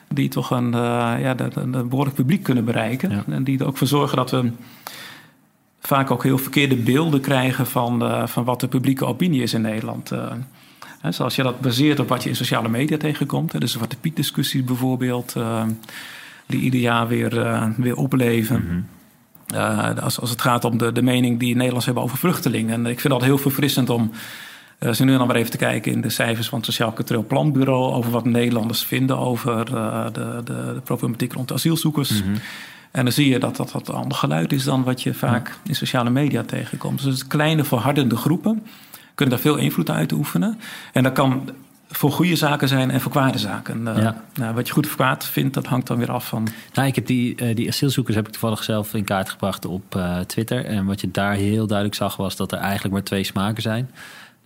Die 0.08 0.28
toch 0.28 0.50
een, 0.50 0.66
uh, 0.66 0.72
ja, 1.20 1.34
een, 1.54 1.88
behoorlijk 1.88 2.16
publiek 2.16 2.42
kunnen 2.42 2.64
bereiken. 2.64 3.24
En 3.26 3.44
die 3.44 3.58
er 3.58 3.66
ook 3.66 3.76
voor 3.76 3.86
zorgen 3.86 4.16
dat 4.16 4.30
we 4.30 4.50
vaak 5.80 6.10
ook 6.10 6.22
heel 6.22 6.38
verkeerde 6.38 6.76
beelden 6.76 7.20
krijgen 7.20 7.66
van, 7.66 8.28
van 8.28 8.44
wat 8.44 8.60
de 8.60 8.68
publieke 8.68 9.04
opinie 9.04 9.42
is 9.42 9.54
in 9.54 9.60
Nederland. 9.60 10.12
Uh, 11.04 11.12
zoals 11.12 11.36
je 11.36 11.42
dat 11.42 11.60
baseert 11.60 12.00
op 12.00 12.08
wat 12.08 12.22
je 12.22 12.28
in 12.28 12.36
sociale 12.36 12.68
media 12.68 12.96
tegenkomt. 12.96 13.60
Dus 13.60 13.74
wat 13.74 13.90
de 13.90 13.96
Piet-discussie 14.00 14.62
bijvoorbeeld, 14.62 15.36
die 16.46 16.60
ieder 16.60 16.80
jaar 16.80 17.08
weer, 17.08 17.72
weer 17.76 17.96
opleven. 17.96 18.64
Mhm. 18.64 18.80
Uh, 19.54 19.98
als, 19.98 20.20
als 20.20 20.30
het 20.30 20.40
gaat 20.40 20.64
om 20.64 20.78
de, 20.78 20.92
de 20.92 21.02
mening 21.02 21.38
die 21.38 21.48
Nederlanders 21.48 21.84
hebben 21.84 22.02
over 22.02 22.18
vluchtelingen. 22.18 22.74
En 22.74 22.86
ik 22.86 23.00
vind 23.00 23.12
dat 23.12 23.22
heel 23.22 23.38
verfrissend 23.38 23.90
om 23.90 24.10
uh, 24.80 24.92
zo 24.92 25.04
nu 25.04 25.16
dan 25.16 25.26
maar 25.26 25.36
even 25.36 25.50
te 25.50 25.56
kijken 25.56 25.92
in 25.92 26.00
de 26.00 26.10
cijfers 26.10 26.48
van 26.48 26.58
het 26.58 26.66
Sociaal 26.66 26.92
Cultureel 26.92 27.24
Planbureau. 27.24 27.92
over 27.92 28.10
wat 28.10 28.24
Nederlanders 28.24 28.82
vinden 28.82 29.18
over 29.18 29.68
uh, 29.72 30.04
de, 30.04 30.10
de, 30.12 30.42
de, 30.44 30.80
problematiek 30.84 31.32
rond 31.32 31.52
asielzoekers. 31.52 32.10
Mm 32.10 32.22
-hmm. 32.22 32.40
En 32.90 33.04
dan 33.04 33.12
zie 33.12 33.28
je 33.28 33.38
dat 33.38 33.56
dat 33.56 33.72
wat 33.72 33.88
een 33.88 33.94
ander 33.94 34.18
geluid 34.18 34.52
is 34.52 34.64
dan 34.64 34.82
wat 34.82 35.02
je 35.02 35.14
vaak 35.14 35.58
in 35.64 35.74
sociale 35.74 36.10
media 36.10 36.42
tegenkomt. 36.42 37.02
Dus 37.02 37.26
kleine 37.26 37.64
verhardende 37.64 38.16
groepen 38.16 38.62
kunnen 39.20 39.38
daar 39.38 39.52
veel 39.52 39.56
invloed 39.56 39.90
uit 39.90 40.12
oefenen. 40.12 40.58
En 40.92 41.02
dat 41.02 41.12
kan 41.12 41.50
voor 41.90 42.12
goede 42.12 42.36
zaken 42.36 42.68
zijn 42.68 42.90
en 42.90 43.00
voor 43.00 43.10
kwade 43.10 43.38
zaken. 43.38 43.80
Uh, 43.80 43.96
ja. 43.96 44.24
nou, 44.34 44.54
wat 44.54 44.66
je 44.66 44.72
goed 44.72 44.86
of 44.86 44.94
kwaad 44.94 45.26
vindt, 45.26 45.54
dat 45.54 45.66
hangt 45.66 45.86
dan 45.86 45.98
weer 45.98 46.10
af 46.10 46.26
van. 46.26 46.48
Nou, 46.74 46.88
ik 46.88 46.94
heb 46.94 47.06
die, 47.06 47.42
uh, 47.42 47.54
die 47.56 47.68
asielzoekers 47.68 48.16
heb 48.16 48.26
ik 48.26 48.32
toevallig 48.32 48.64
zelf 48.64 48.94
in 48.94 49.04
kaart 49.04 49.30
gebracht 49.30 49.64
op 49.64 49.94
uh, 49.96 50.18
Twitter. 50.18 50.64
En 50.64 50.84
wat 50.84 51.00
je 51.00 51.10
daar 51.10 51.34
heel 51.34 51.66
duidelijk 51.66 51.96
zag, 51.96 52.16
was 52.16 52.36
dat 52.36 52.52
er 52.52 52.58
eigenlijk 52.58 52.94
maar 52.94 53.02
twee 53.02 53.24
smaken 53.24 53.62
zijn. 53.62 53.90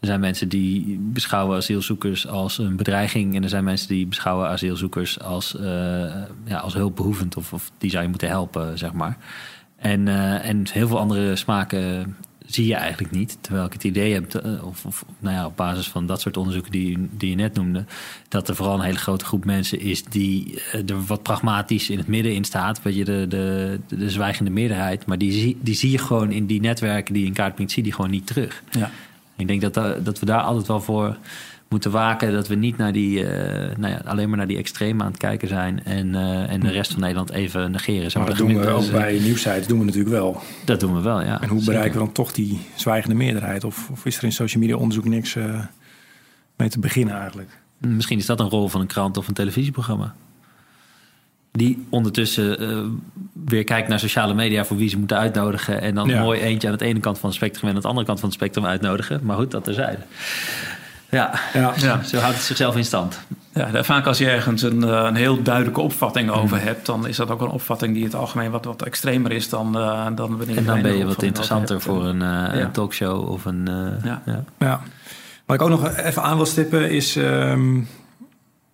Er 0.00 0.06
zijn 0.06 0.20
mensen 0.20 0.48
die 0.48 0.98
beschouwen 1.00 1.56
asielzoekers 1.56 2.28
als 2.28 2.58
een 2.58 2.76
bedreiging. 2.76 3.36
En 3.36 3.42
er 3.42 3.48
zijn 3.48 3.64
mensen 3.64 3.88
die 3.88 4.06
beschouwen 4.06 4.48
asielzoekers 4.48 5.20
als, 5.20 5.56
ja, 6.44 6.58
als 6.58 6.74
hulpbehoevend. 6.74 7.36
Of, 7.36 7.52
of 7.52 7.70
die 7.78 7.90
zou 7.90 8.02
je 8.02 8.08
moeten 8.08 8.28
helpen, 8.28 8.78
zeg 8.78 8.92
maar. 8.92 9.16
En, 9.76 10.08
en 10.42 10.66
heel 10.70 10.88
veel 10.88 10.98
andere 10.98 11.36
smaken 11.36 12.16
zie 12.46 12.66
je 12.66 12.74
eigenlijk 12.74 13.14
niet. 13.14 13.38
Terwijl 13.40 13.66
ik 13.66 13.72
het 13.72 13.84
idee 13.84 14.12
heb, 14.12 14.34
eh, 14.34 14.66
of, 14.66 14.86
of 14.86 15.04
nou 15.18 15.34
ja, 15.34 15.46
op 15.46 15.56
basis 15.56 15.88
van 15.88 16.06
dat 16.06 16.20
soort 16.20 16.36
onderzoeken 16.36 16.72
die, 16.72 17.08
die 17.10 17.30
je 17.30 17.36
net 17.36 17.54
noemde, 17.54 17.84
dat 18.28 18.48
er 18.48 18.56
vooral 18.56 18.74
een 18.74 18.84
hele 18.84 18.98
grote 18.98 19.24
groep 19.24 19.44
mensen 19.44 19.80
is 19.80 20.04
die 20.04 20.62
eh, 20.72 20.88
er 20.88 21.04
wat 21.04 21.22
pragmatisch 21.22 21.90
in 21.90 21.98
het 21.98 22.06
midden 22.06 22.34
in 22.34 22.44
staat. 22.44 22.82
Weet 22.82 22.94
je, 22.94 23.04
de, 23.04 23.26
de, 23.28 23.80
de, 23.88 24.10
zwijgende 24.10 24.50
meerderheid. 24.50 25.06
Maar 25.06 25.18
die, 25.18 25.32
zie, 25.32 25.58
die 25.60 25.74
zie 25.74 25.90
je 25.90 25.98
gewoon 25.98 26.32
in 26.32 26.46
die 26.46 26.60
netwerken 26.60 27.12
die 27.14 27.22
je 27.22 27.28
in 27.28 27.34
kaart 27.34 27.54
brengt, 27.54 27.72
zie 27.72 27.82
die 27.82 27.92
gewoon 27.92 28.10
niet 28.10 28.26
terug. 28.26 28.62
Ja. 28.70 28.90
Ik 29.36 29.46
denk 29.46 29.60
dat, 29.60 29.74
dat 30.04 30.18
we 30.18 30.26
daar 30.26 30.40
altijd 30.40 30.66
wel 30.66 30.80
voor 30.80 31.16
moeten 31.68 31.90
waken 31.90 32.32
dat 32.32 32.48
we 32.48 32.54
niet 32.54 32.76
naar 32.76 32.92
die, 32.92 33.18
uh, 33.18 33.28
nou 33.76 33.92
ja, 33.92 34.00
alleen 34.04 34.28
maar 34.28 34.38
naar 34.38 34.46
die 34.46 34.56
extreme 34.56 35.02
aan 35.02 35.10
het 35.10 35.18
kijken 35.18 35.48
zijn 35.48 35.84
en, 35.84 36.08
uh, 36.08 36.50
en 36.50 36.60
de 36.60 36.70
rest 36.70 36.92
van 36.92 37.00
Nederland 37.00 37.30
even 37.30 37.70
negeren. 37.70 38.10
maar 38.14 38.26
dat 38.26 38.36
doen 38.36 38.58
we 38.58 38.68
ook 38.68 38.90
bij 38.90 39.18
nieuwsites, 39.18 39.66
doen 39.66 39.78
we 39.78 39.84
natuurlijk 39.84 40.14
wel. 40.14 40.42
Dat 40.64 40.80
doen 40.80 40.94
we 40.94 41.00
wel, 41.00 41.22
ja. 41.22 41.42
En 41.42 41.48
hoe 41.48 41.64
bereiken 41.64 41.92
we 41.92 41.98
dan 41.98 42.12
toch 42.12 42.32
die 42.32 42.60
zwijgende 42.74 43.16
meerderheid? 43.16 43.64
Of, 43.64 43.88
of 43.90 44.04
is 44.06 44.16
er 44.16 44.24
in 44.24 44.32
social 44.32 44.62
media 44.62 44.76
onderzoek 44.76 45.04
niks 45.04 45.34
uh, 45.34 45.60
mee 46.56 46.68
te 46.68 46.78
beginnen 46.78 47.14
eigenlijk? 47.14 47.58
Misschien 47.78 48.18
is 48.18 48.26
dat 48.26 48.40
een 48.40 48.48
rol 48.48 48.68
van 48.68 48.80
een 48.80 48.86
krant 48.86 49.16
of 49.16 49.28
een 49.28 49.34
televisieprogramma. 49.34 50.14
Die 51.52 51.86
ondertussen 51.88 53.02
weer 53.44 53.64
kijkt 53.64 53.88
naar 53.88 54.00
sociale 54.00 54.34
media 54.34 54.64
voor 54.64 54.76
wie 54.76 54.88
ze 54.88 54.98
moeten 54.98 55.16
uitnodigen. 55.18 55.80
En 55.80 55.94
dan 55.94 56.14
mooi 56.14 56.40
eentje 56.40 56.68
aan 56.68 56.76
de 56.76 56.84
ene 56.84 57.00
kant 57.00 57.18
van 57.18 57.28
het 57.28 57.38
spectrum 57.38 57.68
en 57.68 57.74
aan 57.74 57.80
de 57.80 57.88
andere 57.88 58.06
kant 58.06 58.20
van 58.20 58.28
het 58.28 58.38
spectrum 58.38 58.66
uitnodigen. 58.66 59.20
Maar 59.22 59.36
goed, 59.36 59.50
dat 59.50 59.64
terzijde. 59.64 60.02
Ja, 61.14 61.40
ja. 61.52 61.72
ja. 61.76 62.02
zo 62.02 62.18
houdt 62.18 62.36
het 62.36 62.44
zichzelf 62.44 62.76
in 62.76 62.84
stand. 62.84 63.20
Ja, 63.54 63.84
vaak 63.84 64.06
als 64.06 64.18
je 64.18 64.30
ergens 64.30 64.62
een, 64.62 64.84
eh, 64.84 65.04
een 65.04 65.14
heel 65.14 65.42
duidelijke 65.42 65.80
opvatting 65.80 66.30
mm. 66.30 66.34
over 66.34 66.62
hebt, 66.62 66.86
dan 66.86 67.06
is 67.06 67.16
dat 67.16 67.30
ook 67.30 67.40
een 67.40 67.48
opvatting 67.48 67.92
die 67.92 68.02
in 68.02 68.08
het 68.08 68.18
algemeen 68.18 68.50
wat, 68.50 68.64
wat 68.64 68.82
extremer 68.82 69.32
is 69.32 69.48
dan, 69.48 69.78
uh, 69.78 70.06
dan 70.14 70.36
wanneer 70.36 70.56
En 70.56 70.64
dan 70.64 70.82
ben 70.82 70.96
je 70.96 71.04
wat 71.04 71.22
interessanter 71.22 71.80
voor 71.80 72.04
een, 72.04 72.20
uh, 72.20 72.60
een, 72.60 72.70
talkshow 72.70 73.30
of 73.30 73.44
een. 73.44 73.68
ja. 74.04 74.22
Ja. 74.24 74.44
ja. 74.58 74.80
Wat 75.46 75.56
ik 75.56 75.62
ook 75.62 75.68
nog 75.68 75.96
even 75.96 76.22
aan 76.22 76.36
wil 76.36 76.46
stippen 76.46 76.90
is. 76.90 77.16
Um, 77.16 77.88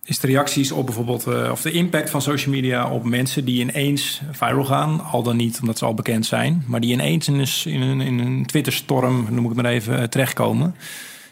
is 0.05 0.19
de 0.19 0.27
reacties 0.27 0.71
op 0.71 0.85
bijvoorbeeld, 0.85 1.27
uh, 1.27 1.51
of 1.51 1.61
de 1.61 1.71
impact 1.71 2.09
van 2.09 2.21
social 2.21 2.53
media 2.53 2.89
op 2.89 3.03
mensen 3.03 3.45
die 3.45 3.59
ineens 3.59 4.21
viral 4.31 4.63
gaan. 4.63 5.03
Al 5.03 5.23
dan 5.23 5.35
niet 5.35 5.59
omdat 5.61 5.77
ze 5.77 5.85
al 5.85 5.93
bekend 5.93 6.25
zijn, 6.25 6.63
maar 6.67 6.79
die 6.79 6.91
ineens 6.91 7.27
in 7.27 7.39
een, 7.39 7.47
in 7.65 7.81
een, 7.81 8.01
in 8.01 8.19
een 8.19 8.45
Twitter-storm, 8.45 9.27
noem 9.29 9.43
ik 9.43 9.49
het 9.49 9.61
maar 9.61 9.71
even, 9.71 10.09
terechtkomen. 10.09 10.75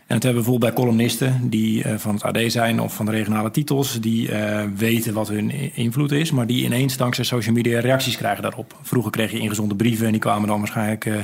En 0.09 0.15
dat 0.15 0.23
hebben 0.23 0.43
we 0.43 0.49
bijvoorbeeld 0.49 0.75
bij 0.75 0.83
columnisten 0.83 1.49
die 1.49 1.83
uh, 1.83 1.97
van 1.97 2.13
het 2.13 2.23
AD 2.23 2.51
zijn 2.51 2.81
of 2.81 2.95
van 2.95 3.05
de 3.05 3.11
regionale 3.11 3.51
titels, 3.51 3.99
die 3.99 4.29
uh, 4.29 4.63
weten 4.75 5.13
wat 5.13 5.27
hun 5.27 5.75
invloed 5.75 6.11
is, 6.11 6.31
maar 6.31 6.47
die 6.47 6.65
ineens 6.65 6.97
dankzij 6.97 7.23
social 7.23 7.55
media 7.55 7.79
reacties 7.79 8.17
krijgen 8.17 8.41
daarop. 8.41 8.77
Vroeger 8.81 9.11
kreeg 9.11 9.31
je 9.31 9.39
ingezonde 9.39 9.75
brieven 9.75 10.05
en 10.05 10.11
die 10.11 10.21
kwamen 10.21 10.47
dan 10.47 10.59
waarschijnlijk 10.59 11.05
uh, 11.05 11.19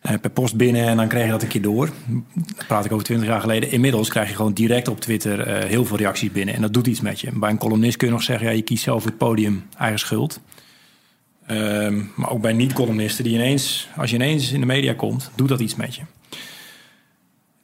per 0.00 0.30
post 0.30 0.56
binnen 0.56 0.86
en 0.86 0.96
dan 0.96 1.08
kreeg 1.08 1.24
je 1.24 1.30
dat 1.30 1.42
een 1.42 1.48
keer 1.48 1.62
door. 1.62 1.90
Dat 2.56 2.66
praat 2.66 2.84
ik 2.84 2.92
over 2.92 3.04
twintig 3.04 3.28
jaar 3.28 3.40
geleden. 3.40 3.70
Inmiddels 3.70 4.08
krijg 4.08 4.28
je 4.28 4.34
gewoon 4.34 4.52
direct 4.52 4.88
op 4.88 5.00
Twitter 5.00 5.66
heel 5.66 5.84
veel 5.84 5.96
reacties 5.96 6.32
binnen 6.32 6.54
en 6.54 6.60
dat 6.60 6.74
doet 6.74 6.86
iets 6.86 7.00
met 7.00 7.20
je. 7.20 7.30
Bij 7.32 7.50
een 7.50 7.58
columnist 7.58 7.96
kun 7.96 8.06
je 8.06 8.12
nog 8.12 8.22
zeggen, 8.22 8.46
ja, 8.46 8.52
je 8.52 8.62
kiest 8.62 8.84
zelf 8.84 9.04
het 9.04 9.18
podium, 9.18 9.66
eigen 9.78 9.98
schuld. 9.98 10.40
Ehm, 11.46 12.02
maar 12.16 12.30
ook 12.30 12.40
bij 12.40 12.52
niet-columnisten 12.52 13.24
die 13.24 13.34
ineens, 13.34 13.88
als 13.96 14.10
je 14.10 14.16
ineens 14.16 14.52
in 14.52 14.60
de 14.60 14.66
media 14.66 14.94
komt, 14.94 15.30
doet 15.34 15.48
dat 15.48 15.60
iets 15.60 15.74
met 15.74 15.94
je. 15.94 16.02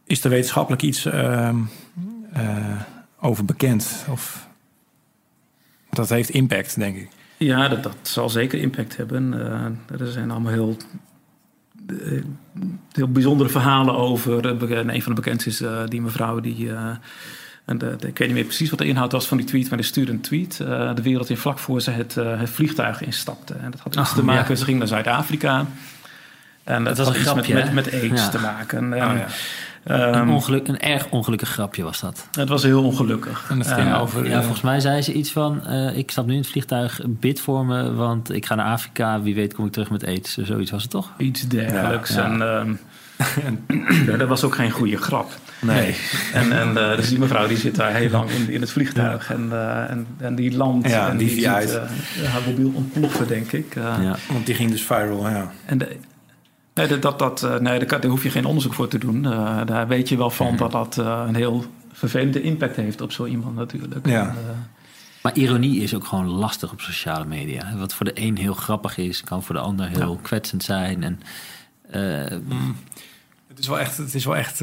Is 0.07 0.25
er 0.25 0.31
wetenschappelijk 0.31 0.83
iets 0.83 1.07
uh, 1.07 1.51
uh, 2.37 2.81
over 3.21 3.45
bekend? 3.45 4.05
Of 4.11 4.49
dat 5.91 6.09
heeft 6.09 6.29
impact, 6.29 6.79
denk 6.79 6.97
ik. 6.97 7.09
Ja, 7.37 7.69
dat, 7.69 7.83
dat 7.83 7.97
zal 8.03 8.29
zeker 8.29 8.61
impact 8.61 8.97
hebben. 8.97 9.33
Uh, 9.33 10.01
er 10.01 10.13
zijn 10.13 10.31
allemaal 10.31 10.53
heel, 10.53 10.77
uh, 11.87 12.23
heel 12.93 13.09
bijzondere 13.09 13.49
verhalen 13.49 13.97
over. 13.97 14.47
En 14.77 14.95
een 14.95 15.03
van 15.03 15.15
de 15.15 15.21
bekendste 15.21 15.49
is 15.49 15.89
die 15.91 16.03
mevrouw 16.03 16.41
die. 16.41 16.71
En 17.65 17.79
de, 17.79 17.97
de, 17.99 18.07
ik 18.07 18.19
weet 18.19 18.29
niet 18.29 18.37
meer 18.37 18.45
precies 18.45 18.71
wat 18.71 18.79
de 18.79 18.87
inhoud 18.87 19.13
was 19.13 19.27
van 19.27 19.37
die 19.37 19.47
tweet, 19.47 19.69
maar 19.69 19.79
de 19.79 19.85
stuurde 19.85 20.13
een 20.13 20.21
tweet. 20.21 20.57
de 20.57 21.03
wereld 21.03 21.31
in 21.31 21.37
vlak 21.37 21.59
voor 21.59 21.81
ze 21.81 21.91
het, 21.91 22.15
het 22.15 22.51
vliegtuig 22.51 23.03
instapte. 23.03 23.55
En 23.55 23.71
dat 23.71 23.81
had 23.81 23.97
iets 23.97 24.15
te 24.15 24.25
maken, 24.25 24.51
ja. 24.51 24.57
ze 24.57 24.65
ging 24.65 24.79
naar 24.79 24.89
Zuid-Afrika. 24.89 25.67
En 26.65 26.85
dat, 26.85 26.97
dat 26.97 27.07
was 27.07 27.17
iets 27.17 27.29
grapje, 27.29 27.55
met, 27.55 27.75
met, 27.75 27.85
met 27.93 28.03
aids 28.03 28.23
ja. 28.23 28.29
te 28.29 28.39
maken. 28.39 28.93
En, 28.93 29.11
oh, 29.11 29.19
ja. 29.19 29.27
Een, 29.87 30.15
ehm, 30.15 30.31
ongeluk, 30.31 30.69
een 30.69 30.81
erg 30.81 31.09
ongelukkig 31.11 31.49
grapje 31.49 31.83
was 31.83 32.01
dat. 32.01 32.29
Het 32.33 32.49
was 32.49 32.63
heel 32.63 32.85
ongelukkig. 32.85 33.47
En 33.51 33.65
ging 33.65 33.95
over, 33.95 34.29
ja, 34.29 34.41
volgens 34.41 34.61
mij 34.61 34.81
zei 34.81 35.03
ze 35.03 35.13
iets 35.13 35.33
van... 35.33 35.63
Uh, 35.67 35.97
ik 35.97 36.11
stap 36.11 36.27
nu 36.27 36.33
in 36.33 36.39
het 36.39 36.49
vliegtuig, 36.49 37.01
bid 37.07 37.41
voor 37.41 37.67
me... 37.67 37.95
want 37.95 38.33
ik 38.33 38.47
ga 38.47 38.55
naar 38.55 38.67
Afrika, 38.67 39.23
wie 39.23 39.35
weet 39.35 39.55
kom 39.55 39.67
ik 39.67 39.73
terug 39.73 39.91
met 39.91 40.07
aids. 40.07 40.37
Zoiets 40.37 40.71
was 40.71 40.83
het 40.83 40.91
toch? 40.91 41.13
Iets 41.19 41.49
dergelijks. 41.49 42.15
Ja, 42.15 42.25
En, 42.25 42.79
uh, 44.07 44.19
dat 44.19 44.29
was 44.29 44.45
ook 44.45 44.55
geen 44.55 44.71
goede 44.71 44.97
grap. 44.97 45.31
Nee. 45.61 45.97
En, 46.33 46.53
en 46.53 46.69
uh, 46.69 46.97
dus 46.97 47.09
die 47.09 47.19
mevrouw 47.19 47.47
die 47.47 47.57
zit 47.57 47.75
daar 47.75 47.95
heel 47.95 48.11
lang 48.11 48.31
in, 48.31 48.51
in 48.51 48.61
het 48.61 48.71
vliegtuig. 48.71 49.31
En, 49.31 49.49
en, 49.89 50.07
en 50.19 50.35
die 50.35 50.57
landt 50.57 50.89
ja, 50.89 51.09
en 51.09 51.17
die, 51.17 51.29
die 51.29 51.39
ziet 51.39 51.79
haar 52.25 52.43
mobiel 52.47 52.73
ontploffen, 52.75 53.27
denk 53.27 53.53
ik. 53.53 53.75
ja. 53.75 54.17
Want 54.29 54.47
die 54.47 54.55
ging 54.55 54.71
dus 54.71 54.83
viral, 54.83 55.29
ja. 55.29 55.51
En 55.65 55.79
de, 55.79 55.97
Nee, 56.77 56.99
dat, 56.99 57.19
dat, 57.19 57.43
eh, 57.43 57.57
nee 57.57 57.85
daar, 57.85 58.05
hoef 58.05 58.23
je 58.23 58.31
geen 58.31 58.45
onderzoek 58.45 58.75
voor 58.75 58.89
te 58.89 58.99
doen. 58.99 59.25
Uh, 59.25 59.61
daar 59.67 59.89
weet 59.89 60.09
je 60.09 60.17
wel 60.17 60.31
van 60.31 60.47
mhm. 60.47 60.57
dat 60.57 60.73
dat 60.73 60.97
uh, 60.97 61.25
een 61.27 61.35
heel 61.35 61.65
vervelende 61.93 62.43
impact 62.43 62.77
heeft 62.77 63.01
op 63.01 63.13
zo 63.13 63.27
iemand 63.27 63.57
natuurlijk. 63.57 64.07
Ja. 64.07 64.29
En, 64.29 64.35
maar 65.23 65.37
ironie 65.37 65.83
is 65.83 65.95
ook 65.95 66.05
gewoon 66.05 66.27
lastig 66.27 66.73
op 66.73 66.81
sociale 66.81 67.25
media. 67.25 67.77
Wat 67.77 67.95
voor 67.95 68.07
de 68.07 68.13
een 68.15 68.37
heel 68.37 68.55
grappig 68.55 68.99
is, 68.99 69.25
kan 69.25 69.43
voor 69.43 69.55
de 69.55 69.61
ander 69.61 69.89
heel 69.89 70.13
ja. 70.13 70.19
kwetsend 70.23 70.63
zijn. 70.63 71.03
En, 71.03 71.21
mm. 72.49 72.77
Het 73.49 73.59
is 73.59 73.67
wel 73.67 73.79
echt, 73.79 73.97
het 73.97 74.15
is 74.15 74.25
wel 74.25 74.37
echt, 74.37 74.61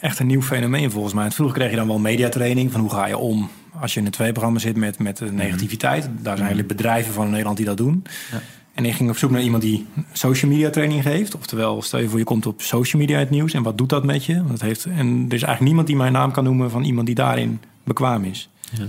echt 0.00 0.18
een 0.18 0.26
nieuw 0.26 0.42
fenomeen 0.42 0.90
volgens 0.90 1.14
mij. 1.14 1.30
Vroeger 1.30 1.56
kreeg 1.56 1.70
je 1.70 1.76
dan 1.76 1.86
wel 1.86 1.98
mediatraining 1.98 2.72
van 2.72 2.80
hoe 2.80 2.90
ga 2.90 3.06
je 3.06 3.18
om 3.18 3.50
als 3.80 3.94
je 3.94 4.00
in 4.00 4.06
een 4.06 4.12
twee-programma 4.12 4.58
zit 4.58 4.76
met, 4.76 4.98
met 4.98 5.32
negativiteit. 5.32 6.08
Daar 6.18 6.36
zijn 6.36 6.48
mm. 6.48 6.54
hele 6.54 6.66
bedrijven 6.66 7.12
van 7.12 7.30
Nederland 7.30 7.56
die 7.56 7.66
dat 7.66 7.76
doen. 7.76 8.04
Ja. 8.32 8.40
En 8.76 8.84
ik 8.84 8.94
ging 8.94 9.10
op 9.10 9.16
zoek 9.16 9.30
naar 9.30 9.42
iemand 9.42 9.62
die 9.62 9.86
social 10.12 10.50
media 10.50 10.70
training 10.70 11.02
geeft. 11.02 11.34
Oftewel, 11.34 11.82
stel 11.82 12.00
je 12.00 12.08
voor 12.08 12.18
je 12.18 12.24
komt 12.24 12.46
op 12.46 12.62
social 12.62 13.02
media 13.02 13.18
het 13.18 13.30
nieuws. 13.30 13.52
En 13.52 13.62
wat 13.62 13.78
doet 13.78 13.88
dat 13.88 14.04
met 14.04 14.24
je? 14.24 14.42
Het 14.48 14.60
heeft, 14.60 14.84
en 14.84 15.24
er 15.28 15.34
is 15.34 15.42
eigenlijk 15.42 15.60
niemand 15.60 15.86
die 15.86 15.96
mijn 15.96 16.12
naam 16.12 16.32
kan 16.32 16.44
noemen 16.44 16.70
van 16.70 16.84
iemand 16.84 17.06
die 17.06 17.14
daarin 17.14 17.60
bekwaam 17.84 18.24
is. 18.24 18.48
Ja. 18.70 18.84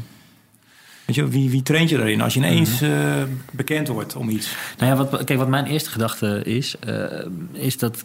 Weet 1.06 1.16
je, 1.16 1.28
wie, 1.28 1.50
wie 1.50 1.62
traint 1.62 1.90
je 1.90 1.98
daarin 1.98 2.22
als 2.22 2.34
je 2.34 2.40
ineens 2.40 2.82
uh, 2.82 2.90
bekend 3.52 3.88
wordt 3.88 4.16
om 4.16 4.30
iets? 4.30 4.56
Nou 4.78 4.92
ja, 4.92 5.06
wat, 5.06 5.24
kijk, 5.24 5.40
wat 5.40 5.48
mijn 5.48 5.66
eerste 5.66 5.90
gedachte 5.90 6.42
is, 6.44 6.76
uh, 6.88 7.04
is 7.52 7.78
dat 7.78 8.04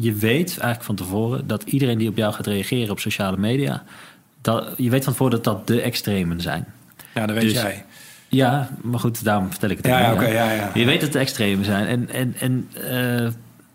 je 0.00 0.12
weet 0.14 0.48
eigenlijk 0.48 0.82
van 0.82 0.94
tevoren 0.94 1.46
dat 1.46 1.62
iedereen 1.62 1.98
die 1.98 2.08
op 2.08 2.16
jou 2.16 2.32
gaat 2.32 2.46
reageren 2.46 2.90
op 2.90 3.00
sociale 3.00 3.36
media, 3.36 3.84
dat, 4.40 4.74
je 4.76 4.90
weet 4.90 5.04
van 5.04 5.12
tevoren 5.12 5.32
dat 5.32 5.44
dat 5.44 5.66
de 5.66 5.80
extremen 5.80 6.40
zijn. 6.40 6.66
Ja, 7.14 7.26
dat 7.26 7.36
weet 7.36 7.44
dus, 7.44 7.52
jij. 7.52 7.84
Ja, 8.36 8.70
maar 8.82 9.00
goed, 9.00 9.24
daarom 9.24 9.50
vertel 9.50 9.70
ik 9.70 9.76
het. 9.76 9.86
Ja, 9.86 10.00
ja, 10.00 10.12
okay, 10.12 10.32
ja, 10.32 10.52
ja, 10.52 10.70
Je 10.74 10.84
weet 10.84 10.94
dat 10.94 11.02
het 11.02 11.12
de 11.12 11.18
extremen 11.18 11.64
zijn. 11.64 11.86
En, 11.86 12.08
en, 12.08 12.34
en 12.38 12.68
uh, 13.24 13.30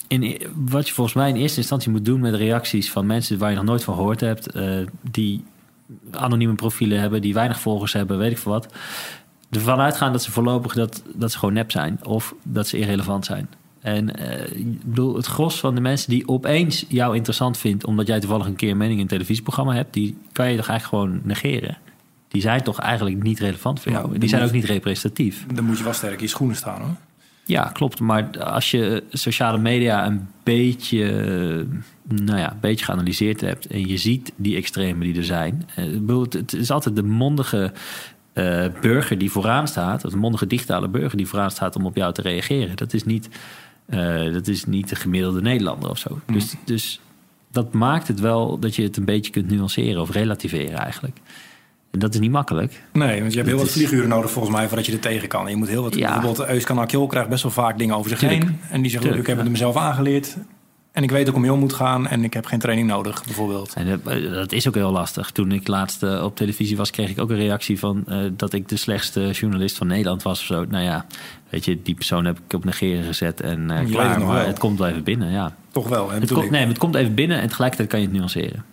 in, 0.07 0.41
wat 0.55 0.87
je 0.87 0.93
volgens 0.93 1.15
mij 1.15 1.29
in 1.29 1.35
eerste 1.35 1.57
instantie 1.57 1.91
moet 1.91 2.05
doen 2.05 2.19
met 2.19 2.33
reacties 2.33 2.91
van 2.91 3.05
mensen 3.05 3.37
waar 3.37 3.49
je 3.49 3.55
nog 3.55 3.65
nooit 3.65 3.83
van 3.83 3.95
gehoord 3.95 4.19
hebt, 4.19 4.55
uh, 4.55 4.85
die 5.11 5.43
anonieme 6.11 6.55
profielen 6.55 6.99
hebben, 6.99 7.21
die 7.21 7.33
weinig 7.33 7.59
volgers 7.59 7.93
hebben, 7.93 8.17
weet 8.17 8.31
ik 8.31 8.37
veel 8.37 8.51
wat. 8.51 8.73
Ervan 9.49 9.79
uitgaan 9.79 10.11
dat 10.11 10.23
ze 10.23 10.31
voorlopig 10.31 10.73
dat, 10.73 11.03
dat 11.15 11.31
ze 11.31 11.37
gewoon 11.37 11.53
nep 11.53 11.71
zijn 11.71 11.99
of 12.05 12.35
dat 12.43 12.67
ze 12.67 12.77
irrelevant 12.77 13.25
zijn. 13.25 13.49
En 13.79 14.21
uh, 14.21 14.59
ik 14.59 14.83
bedoel, 14.83 15.15
het 15.15 15.25
gros 15.25 15.59
van 15.59 15.75
de 15.75 15.81
mensen 15.81 16.09
die 16.09 16.27
opeens 16.27 16.85
jou 16.87 17.15
interessant 17.15 17.57
vindt, 17.57 17.85
omdat 17.85 18.07
jij 18.07 18.19
toevallig 18.19 18.45
een 18.45 18.55
keer 18.55 18.71
een 18.71 18.77
mening 18.77 18.95
in 18.95 19.01
een 19.01 19.09
televisieprogramma 19.09 19.73
hebt, 19.73 19.93
die 19.93 20.17
kan 20.31 20.51
je 20.51 20.57
toch 20.57 20.67
eigenlijk 20.67 21.03
gewoon 21.03 21.21
negeren. 21.23 21.77
Die 22.27 22.41
zijn 22.41 22.63
toch 22.63 22.79
eigenlijk 22.79 23.23
niet 23.23 23.39
relevant 23.39 23.79
voor 23.79 23.91
jou. 23.91 24.17
die 24.17 24.29
zijn 24.29 24.43
ook 24.43 24.51
niet 24.51 24.65
representatief. 24.65 25.45
Dan 25.53 25.65
moet 25.65 25.77
je 25.77 25.83
wel 25.83 25.93
sterk 25.93 26.15
in 26.15 26.21
je 26.21 26.27
schoenen 26.27 26.55
staan 26.55 26.81
hoor. 26.81 26.95
Ja, 27.45 27.63
klopt. 27.63 27.99
Maar 27.99 28.43
als 28.43 28.71
je 28.71 29.03
sociale 29.09 29.57
media 29.57 30.05
een 30.05 30.27
beetje, 30.43 31.05
nou 32.03 32.39
ja, 32.39 32.51
een 32.51 32.59
beetje 32.59 32.85
geanalyseerd 32.85 33.41
hebt 33.41 33.67
en 33.67 33.87
je 33.87 33.97
ziet 33.97 34.31
die 34.35 34.55
extremen 34.55 34.99
die 34.99 35.17
er 35.17 35.23
zijn. 35.23 35.69
Eh, 35.75 36.21
het 36.29 36.53
is 36.53 36.71
altijd 36.71 36.95
de 36.95 37.03
mondige 37.03 37.73
uh, 38.33 38.65
burger 38.81 39.17
die 39.17 39.31
vooraan 39.31 39.67
staat, 39.67 40.05
of 40.05 40.11
de 40.11 40.17
mondige 40.17 40.47
digitale 40.47 40.87
burger 40.87 41.17
die 41.17 41.27
vooraan 41.27 41.51
staat 41.51 41.75
om 41.75 41.85
op 41.85 41.95
jou 41.95 42.13
te 42.13 42.21
reageren. 42.21 42.75
Dat 42.75 42.93
is 42.93 43.03
niet, 43.03 43.29
uh, 43.89 44.33
dat 44.33 44.47
is 44.47 44.65
niet 44.65 44.89
de 44.89 44.95
gemiddelde 44.95 45.41
Nederlander 45.41 45.89
of 45.89 45.97
zo. 45.97 46.19
Mm. 46.25 46.33
Dus, 46.33 46.53
dus 46.65 46.99
dat 47.51 47.73
maakt 47.73 48.07
het 48.07 48.19
wel 48.19 48.59
dat 48.59 48.75
je 48.75 48.83
het 48.83 48.97
een 48.97 49.05
beetje 49.05 49.31
kunt 49.31 49.49
nuanceren 49.49 50.01
of 50.01 50.11
relativeren 50.11 50.77
eigenlijk. 50.77 51.17
Dat 51.91 52.13
is 52.13 52.19
niet 52.19 52.31
makkelijk. 52.31 52.83
Nee, 52.93 53.19
want 53.19 53.31
je 53.31 53.37
hebt 53.37 53.49
heel 53.49 53.59
wat 53.59 53.69
vlieguren 53.69 54.09
nodig 54.09 54.31
volgens 54.31 54.55
mij 54.55 54.67
voordat 54.67 54.85
je 54.85 54.91
er 54.91 54.99
tegen 54.99 55.27
kan. 55.27 55.49
je 55.49 55.55
moet 55.55 55.67
heel 55.67 55.83
wat. 55.83 55.95
Ja. 55.95 56.13
Bijvoorbeeld 56.13 56.49
Euskan 56.49 56.79
Akil 56.79 57.07
krijgt 57.07 57.29
best 57.29 57.43
wel 57.43 57.51
vaak 57.51 57.77
dingen 57.77 57.95
over 57.95 58.09
zich 58.09 58.21
heen. 58.21 58.59
En 58.69 58.81
die 58.81 58.91
zegt: 58.91 59.05
Ik 59.05 59.27
heb 59.27 59.37
het 59.37 59.49
mezelf 59.49 59.75
aangeleerd. 59.75 60.37
En 60.97 61.03
ik 61.03 61.11
weet 61.11 61.29
ook 61.29 61.35
om 61.35 61.59
moet 61.59 61.73
gaan 61.73 62.07
en 62.07 62.23
ik 62.23 62.33
heb 62.33 62.45
geen 62.45 62.59
training 62.59 62.87
nodig, 62.87 63.23
bijvoorbeeld. 63.25 63.73
En 63.73 64.01
dat, 64.31 64.51
is 64.51 64.67
ook 64.67 64.75
heel 64.75 64.91
lastig. 64.91 65.31
Toen 65.31 65.51
ik 65.51 65.67
laatst 65.67 66.03
uh, 66.03 66.23
op 66.23 66.35
televisie 66.35 66.77
was, 66.77 66.91
kreeg 66.91 67.09
ik 67.09 67.19
ook 67.19 67.29
een 67.29 67.35
reactie 67.35 67.79
van 67.79 68.03
uh, 68.07 68.17
dat 68.31 68.53
ik 68.53 68.69
de 68.69 68.77
slechtste 68.77 69.31
journalist 69.31 69.77
van 69.77 69.87
Nederland 69.87 70.23
was 70.23 70.39
of 70.39 70.45
zo. 70.45 70.65
Nou 70.65 70.83
ja, 70.83 71.05
weet 71.49 71.65
je, 71.65 71.81
die 71.81 71.95
persoon 71.95 72.25
heb 72.25 72.39
ik 72.45 72.53
op 72.53 72.65
negeren 72.65 73.03
gezet 73.03 73.41
en 73.41 73.59
uh, 73.59 73.67
klaar. 73.67 74.09
Het 74.09 74.23
maar 74.23 74.35
wel. 74.35 74.45
het 74.45 74.59
komt 74.59 74.79
wel 74.79 74.87
even 74.87 75.03
binnen, 75.03 75.31
ja. 75.31 75.55
Toch 75.71 75.87
wel, 75.87 76.11
hè? 76.11 76.19
Het 76.19 76.33
komt, 76.33 76.49
nee, 76.49 76.67
het 76.67 76.77
komt 76.77 76.95
even 76.95 77.13
binnen 77.13 77.41
en 77.41 77.47
tegelijkertijd 77.47 77.89
kan 77.89 77.99
je 77.99 78.05
het 78.05 78.15
nuanceren. 78.15 78.65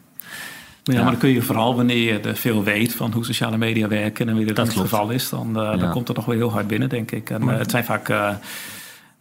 Ja, 0.85 1.03
maar 1.03 1.11
dan 1.11 1.21
kun 1.21 1.31
je 1.31 1.43
vooral 1.43 1.77
wanneer 1.77 2.23
je 2.25 2.35
veel 2.35 2.63
weet 2.63 2.95
van 2.95 3.13
hoe 3.13 3.25
sociale 3.25 3.57
media 3.57 3.89
werken 3.89 4.29
en 4.29 4.37
wie 4.37 4.47
dat, 4.47 4.67
het 4.67 4.77
geval 4.77 5.11
is, 5.11 5.29
dan, 5.29 5.53
dan 5.53 5.91
komt 5.91 6.09
het 6.09 6.17
nog 6.17 6.27
wel 6.27 6.37
heel 6.37 6.51
hard 6.51 6.67
binnen, 6.67 6.89
denk 6.89 7.11
ik. 7.11 7.31
En, 7.31 7.49
het 7.49 7.71
zijn 7.71 7.85
vaak 7.85 8.09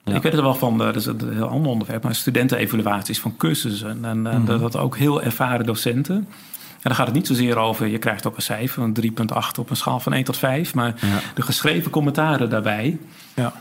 ik 0.06 0.22
weet 0.22 0.32
het 0.32 0.42
wel 0.42 0.56
van, 0.56 0.78
dat 0.78 0.96
is 0.96 1.06
een 1.06 1.34
heel 1.34 1.48
ander 1.48 1.72
onderwerp, 1.72 2.04
maar 2.04 2.16
studentenevaluaties 2.16 3.20
van 3.20 3.38
cursussen. 3.38 4.06
En, 4.06 4.26
en 4.28 4.42
mm 4.42 4.46
dat 4.46 4.78
ook 4.78 4.98
heel 4.98 5.22
ervaren 5.22 5.66
docenten. 5.66 6.16
En 6.16 6.90
dan 6.90 6.96
gaat 6.96 7.06
het 7.06 7.16
niet 7.16 7.28
zozeer 7.28 7.58
over, 7.58 7.88
je 7.88 7.98
krijgt 7.98 8.28
ook 8.28 8.36
een 8.36 8.42
cijfer, 8.42 8.84
een 8.84 8.98
3,8 9.02 9.60
op 9.60 9.70
een 9.70 9.76
schaal 9.76 10.00
van 10.00 10.14
1 10.14 10.24
tot 10.24 10.38
5. 10.38 10.74
Maar 10.74 10.96
de 11.34 11.42
geschreven 11.42 11.92
commentaren 11.92 12.50
daarbij, 12.50 12.98
ja. 13.34 13.54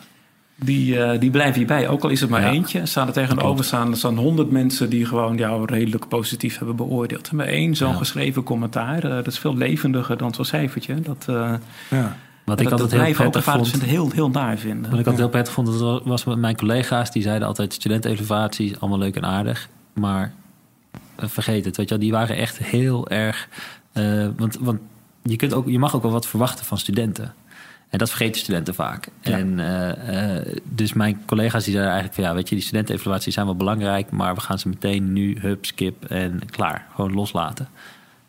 Die, 0.56 0.96
uh, 0.96 1.20
die 1.20 1.30
blijven 1.30 1.54
hierbij. 1.54 1.88
Ook 1.88 2.02
al 2.02 2.08
is 2.08 2.20
het 2.20 2.30
maar 2.30 2.44
eentje, 2.44 2.86
staan 2.86 3.06
er 3.06 3.12
tegenover 3.12 3.64
staan, 3.64 3.90
er 3.90 3.96
staan 3.96 4.16
100 4.16 4.50
mensen 4.50 4.90
die 4.90 5.06
gewoon 5.06 5.36
jou 5.36 5.64
redelijk 5.64 6.08
positief 6.08 6.58
hebben 6.58 6.76
beoordeeld. 6.76 7.28
En 7.28 7.36
bij 7.36 7.46
één 7.46 7.76
zo'n 7.76 7.96
geschreven 7.96 8.42
commentaar, 8.42 9.04
uh, 9.04 9.10
dat 9.10 9.26
is 9.26 9.38
veel 9.38 9.56
levendiger 9.56 10.16
dan 10.16 10.34
zo'n 10.34 10.44
cijfertje. 10.44 11.00
Dat, 11.00 11.26
uh, 11.30 11.52
ja. 11.90 12.16
Wat 12.44 12.60
ik 12.60 12.70
altijd 12.70 12.92
heel 12.92 13.14
prettig 13.14 13.44
vond. 13.44 13.82
heel, 13.82 14.10
heel 14.10 14.30
naar 14.30 14.58
vinden. 14.58 14.90
Wat 14.90 15.00
ik 15.00 15.06
altijd 15.06 15.18
heel 15.18 15.28
prettig 15.28 15.52
vond, 15.52 15.78
dat 15.78 16.02
was 16.04 16.24
met 16.24 16.38
mijn 16.38 16.56
collega's. 16.56 17.10
Die 17.10 17.22
zeiden 17.22 17.48
altijd 17.48 17.72
studentenevaluatie, 17.72 18.76
allemaal 18.78 18.98
leuk 18.98 19.16
en 19.16 19.24
aardig. 19.24 19.68
Maar 19.92 20.32
vergeet 21.16 21.64
het, 21.64 21.76
weet 21.76 21.88
je 21.88 21.94
wel. 21.94 22.04
Die 22.04 22.12
waren 22.12 22.36
echt 22.36 22.58
heel 22.58 23.08
erg... 23.08 23.48
Uh, 23.94 24.28
want, 24.36 24.58
want 24.60 24.80
je, 25.22 25.36
kunt 25.36 25.54
ook, 25.54 25.68
je 25.68 25.78
mag 25.78 25.94
ook 25.94 26.02
wel 26.02 26.12
wat 26.12 26.26
verwachten 26.26 26.64
van 26.64 26.78
studenten. 26.78 27.34
En 27.92 27.98
dat 27.98 28.08
vergeten 28.08 28.40
studenten 28.40 28.74
vaak. 28.74 29.08
En 29.20 29.58
uh, 29.58 30.54
dus 30.64 30.92
mijn 30.92 31.22
collega's 31.26 31.64
die 31.64 31.72
zeiden 31.72 31.92
eigenlijk 31.92 32.14
van... 32.14 32.24
ja, 32.24 32.34
weet 32.34 32.48
je, 32.48 32.54
die 32.54 32.64
studentenevaluaties 32.64 33.34
zijn 33.34 33.46
wel 33.46 33.56
belangrijk... 33.56 34.10
maar 34.10 34.34
we 34.34 34.40
gaan 34.40 34.58
ze 34.58 34.68
meteen 34.68 35.12
nu, 35.12 35.38
hup, 35.40 35.66
skip 35.66 36.04
en 36.04 36.40
klaar. 36.50 36.86
Gewoon 36.94 37.12
loslaten. 37.12 37.68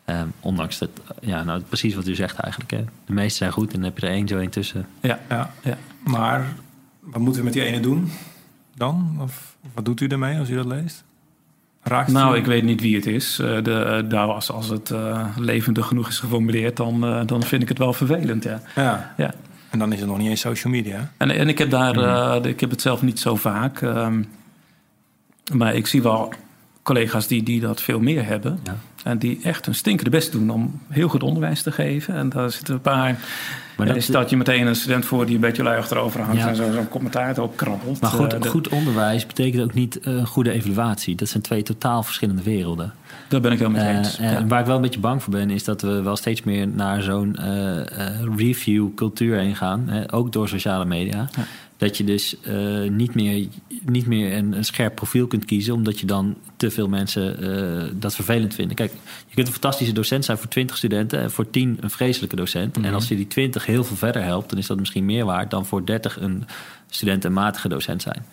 Um, 0.05 0.34
ondanks 0.39 0.78
dat, 0.78 0.89
ja, 1.22 1.43
nou, 1.43 1.61
precies 1.61 1.95
wat 1.95 2.07
u 2.07 2.16
zegt 2.16 2.38
eigenlijk. 2.38 2.72
Hè. 2.72 2.84
De 3.05 3.14
meeste 3.14 3.38
zijn 3.38 3.51
goed 3.51 3.68
en 3.68 3.74
dan 3.74 3.84
heb 3.84 3.97
je 3.97 4.07
er 4.07 4.14
één 4.14 4.28
zo 4.28 4.38
één 4.38 4.49
tussen. 4.49 4.88
Ja, 5.01 5.20
ja, 5.30 5.53
ja. 5.61 5.78
Maar 6.03 6.53
wat 6.99 7.22
moeten 7.22 7.39
we 7.41 7.45
met 7.45 7.53
die 7.53 7.64
ene 7.64 7.80
doen 7.80 8.11
dan? 8.76 9.18
Of 9.22 9.55
wat 9.74 9.86
doet 9.86 10.01
u 10.01 10.07
ermee 10.07 10.39
als 10.39 10.49
u 10.49 10.55
dat 10.55 10.66
leest? 10.66 11.03
Raakt 11.82 12.11
nou, 12.11 12.38
ik 12.38 12.45
weet 12.45 12.64
niet 12.64 12.82
wie 12.82 12.95
het 12.95 13.05
is. 13.05 13.39
Uh, 13.39 13.64
de, 13.64 14.05
nou, 14.09 14.32
als, 14.32 14.51
als 14.51 14.70
het 14.70 14.89
uh, 14.89 15.28
levendig 15.38 15.88
genoeg 15.88 16.07
is 16.07 16.20
geformuleerd, 16.20 16.78
dan, 16.78 17.05
uh, 17.05 17.22
dan 17.26 17.43
vind 17.43 17.61
ik 17.61 17.70
het 17.70 17.78
wel 17.78 17.93
vervelend. 17.93 18.43
Ja. 18.43 18.61
Ja. 18.76 19.14
ja. 19.18 19.34
En 19.74 19.80
dan 19.80 19.94
is 19.94 20.00
het 20.00 20.10
nog 20.10 20.18
niet 20.18 20.30
eens 20.30 20.42
social 20.42 20.74
media. 20.74 21.12
En, 21.18 21.32
en 21.32 21.48
ik 21.48 21.58
heb 21.58 21.70
daar, 21.70 21.96
mm. 22.40 22.46
ik 22.46 22.60
heb 22.60 22.70
het 22.70 22.82
zelf 22.82 23.02
niet 23.02 23.20
zo 23.20 23.36
vaak. 23.36 23.82
Um, 23.82 24.30
maar 25.54 25.76
ik 25.76 25.88
zie 25.88 26.02
wel 26.02 26.34
collega's 26.84 27.28
die, 27.28 27.44
die 27.44 27.60
dat 27.60 27.82
veel 27.82 28.00
meer 28.00 28.26
hebben. 28.26 28.60
Ja. 28.64 28.76
En 29.04 29.18
die 29.18 29.40
echt 29.44 29.66
hun 29.66 29.76
stinkende 29.76 30.10
best 30.10 30.32
doen 30.32 30.50
om 30.50 30.82
heel 30.90 31.08
goed 31.08 31.24
onderwijs 31.24 31.62
te 31.62 31.72
geven. 31.72 32.16
En 32.16 32.30
daar 32.30 32.52
zitten 32.52 32.74
een 32.74 32.82
paar. 32.82 33.20
Maar 33.78 33.88
dan 33.88 34.02
staat 34.02 34.30
je 34.30 34.38
meteen 34.38 34.68
een 34.68 34.76
student 34.76 35.06
voor 35.06 35.26
die 35.26 35.36
een 35.36 35.42
beetje 35.42 35.64
lui 35.64 35.78
achterover 35.78 36.22
hangt 36.22 36.46
en 36.46 36.56
zo'n 36.56 36.74
zo 36.74 36.86
commentaar 36.90 37.40
ook 37.40 37.56
krabbelt. 37.56 38.02
Maar 38.02 38.10
goed, 38.10 38.34
uh, 38.34 38.42
goed 38.42 38.70
onderwijs 38.70 39.26
betekent 39.26 39.64
ook 39.64 39.74
niet 39.74 40.00
uh, 40.04 40.26
goede 40.26 40.52
evaluatie. 40.52 41.16
Dat 41.16 41.28
zijn 41.28 41.44
twee 41.44 41.64
totaal 41.64 42.04
verschillende 42.04 42.44
werelden. 42.44 42.94
Daar 43.28 43.42
ben 43.42 43.52
ik 43.52 43.60
wel 43.60 43.70
mee 43.70 43.98
eens. 43.98 44.20
Uh, 44.20 44.32
ja. 44.32 44.48
Waar 44.48 44.60
ik 44.60 44.66
wel 44.66 44.76
een 44.76 44.82
beetje 44.82 45.00
bang 45.00 45.24
voor 45.24 45.34
ben, 45.34 45.50
is 45.50 45.64
dat 45.64 45.82
we 45.82 46.02
wel 46.02 46.16
steeds 46.16 46.44
meer 46.44 46.68
naar 46.68 47.02
zo'n 47.02 47.38
review 48.38 48.88
cultuur 48.96 49.38
heen 49.38 49.56
gaan. 49.56 50.10
ook 50.12 50.32
door 50.32 50.50
sociale 50.50 50.86
media. 50.86 51.30
Ja. 51.36 51.44
Dat 51.84 51.98
je 51.98 52.04
dus 52.04 52.36
uh, 52.48 52.90
niet 52.90 53.16
meer, 53.16 53.48
niet 53.86 54.06
meer 54.06 54.38
een, 54.38 54.52
een, 54.54 54.66
scherp 54.66 54.96
profiel 54.96 55.28
kunt 55.28 55.46
kiezen, 55.46 55.74
omdat 55.74 56.00
je 56.00 56.06
dan 56.06 56.36
te 56.58 56.72
veel 56.72 56.88
mensen 56.88 57.44
uh, 57.44 57.84
dat 57.94 58.16
vervelend 58.16 58.54
vinden. 58.54 58.76
Kijk, 58.76 58.92
je 59.28 59.36
kunt 59.36 59.48
een 59.48 59.54
fantastische 59.54 59.94
docent 59.94 60.26
zijn 60.26 60.38
voor 60.38 60.48
20 60.48 60.78
studenten 60.78 61.20
en 61.20 61.32
voor 61.32 61.50
10 61.50 61.78
een 61.82 61.90
vreselijke 61.90 62.36
docent. 62.36 62.76
En 62.76 62.82
mhm. 62.82 62.94
als 62.94 63.08
je 63.08 63.16
die 63.16 63.28
20 63.28 63.66
heel 63.66 63.84
veel 63.84 63.96
verder 63.96 64.24
helpt, 64.24 64.50
dan 64.50 64.60
is 64.60 64.68
dat 64.68 64.80
misschien 64.80 65.06
meer 65.06 65.26
waard 65.26 65.52
dan 65.52 65.66
voor 65.66 65.86
30 65.86 66.20
een 66.20 66.44
student 66.90 67.26
en 67.26 67.34
matige 67.34 67.68
docent 67.68 68.02
zijn. 68.02 68.26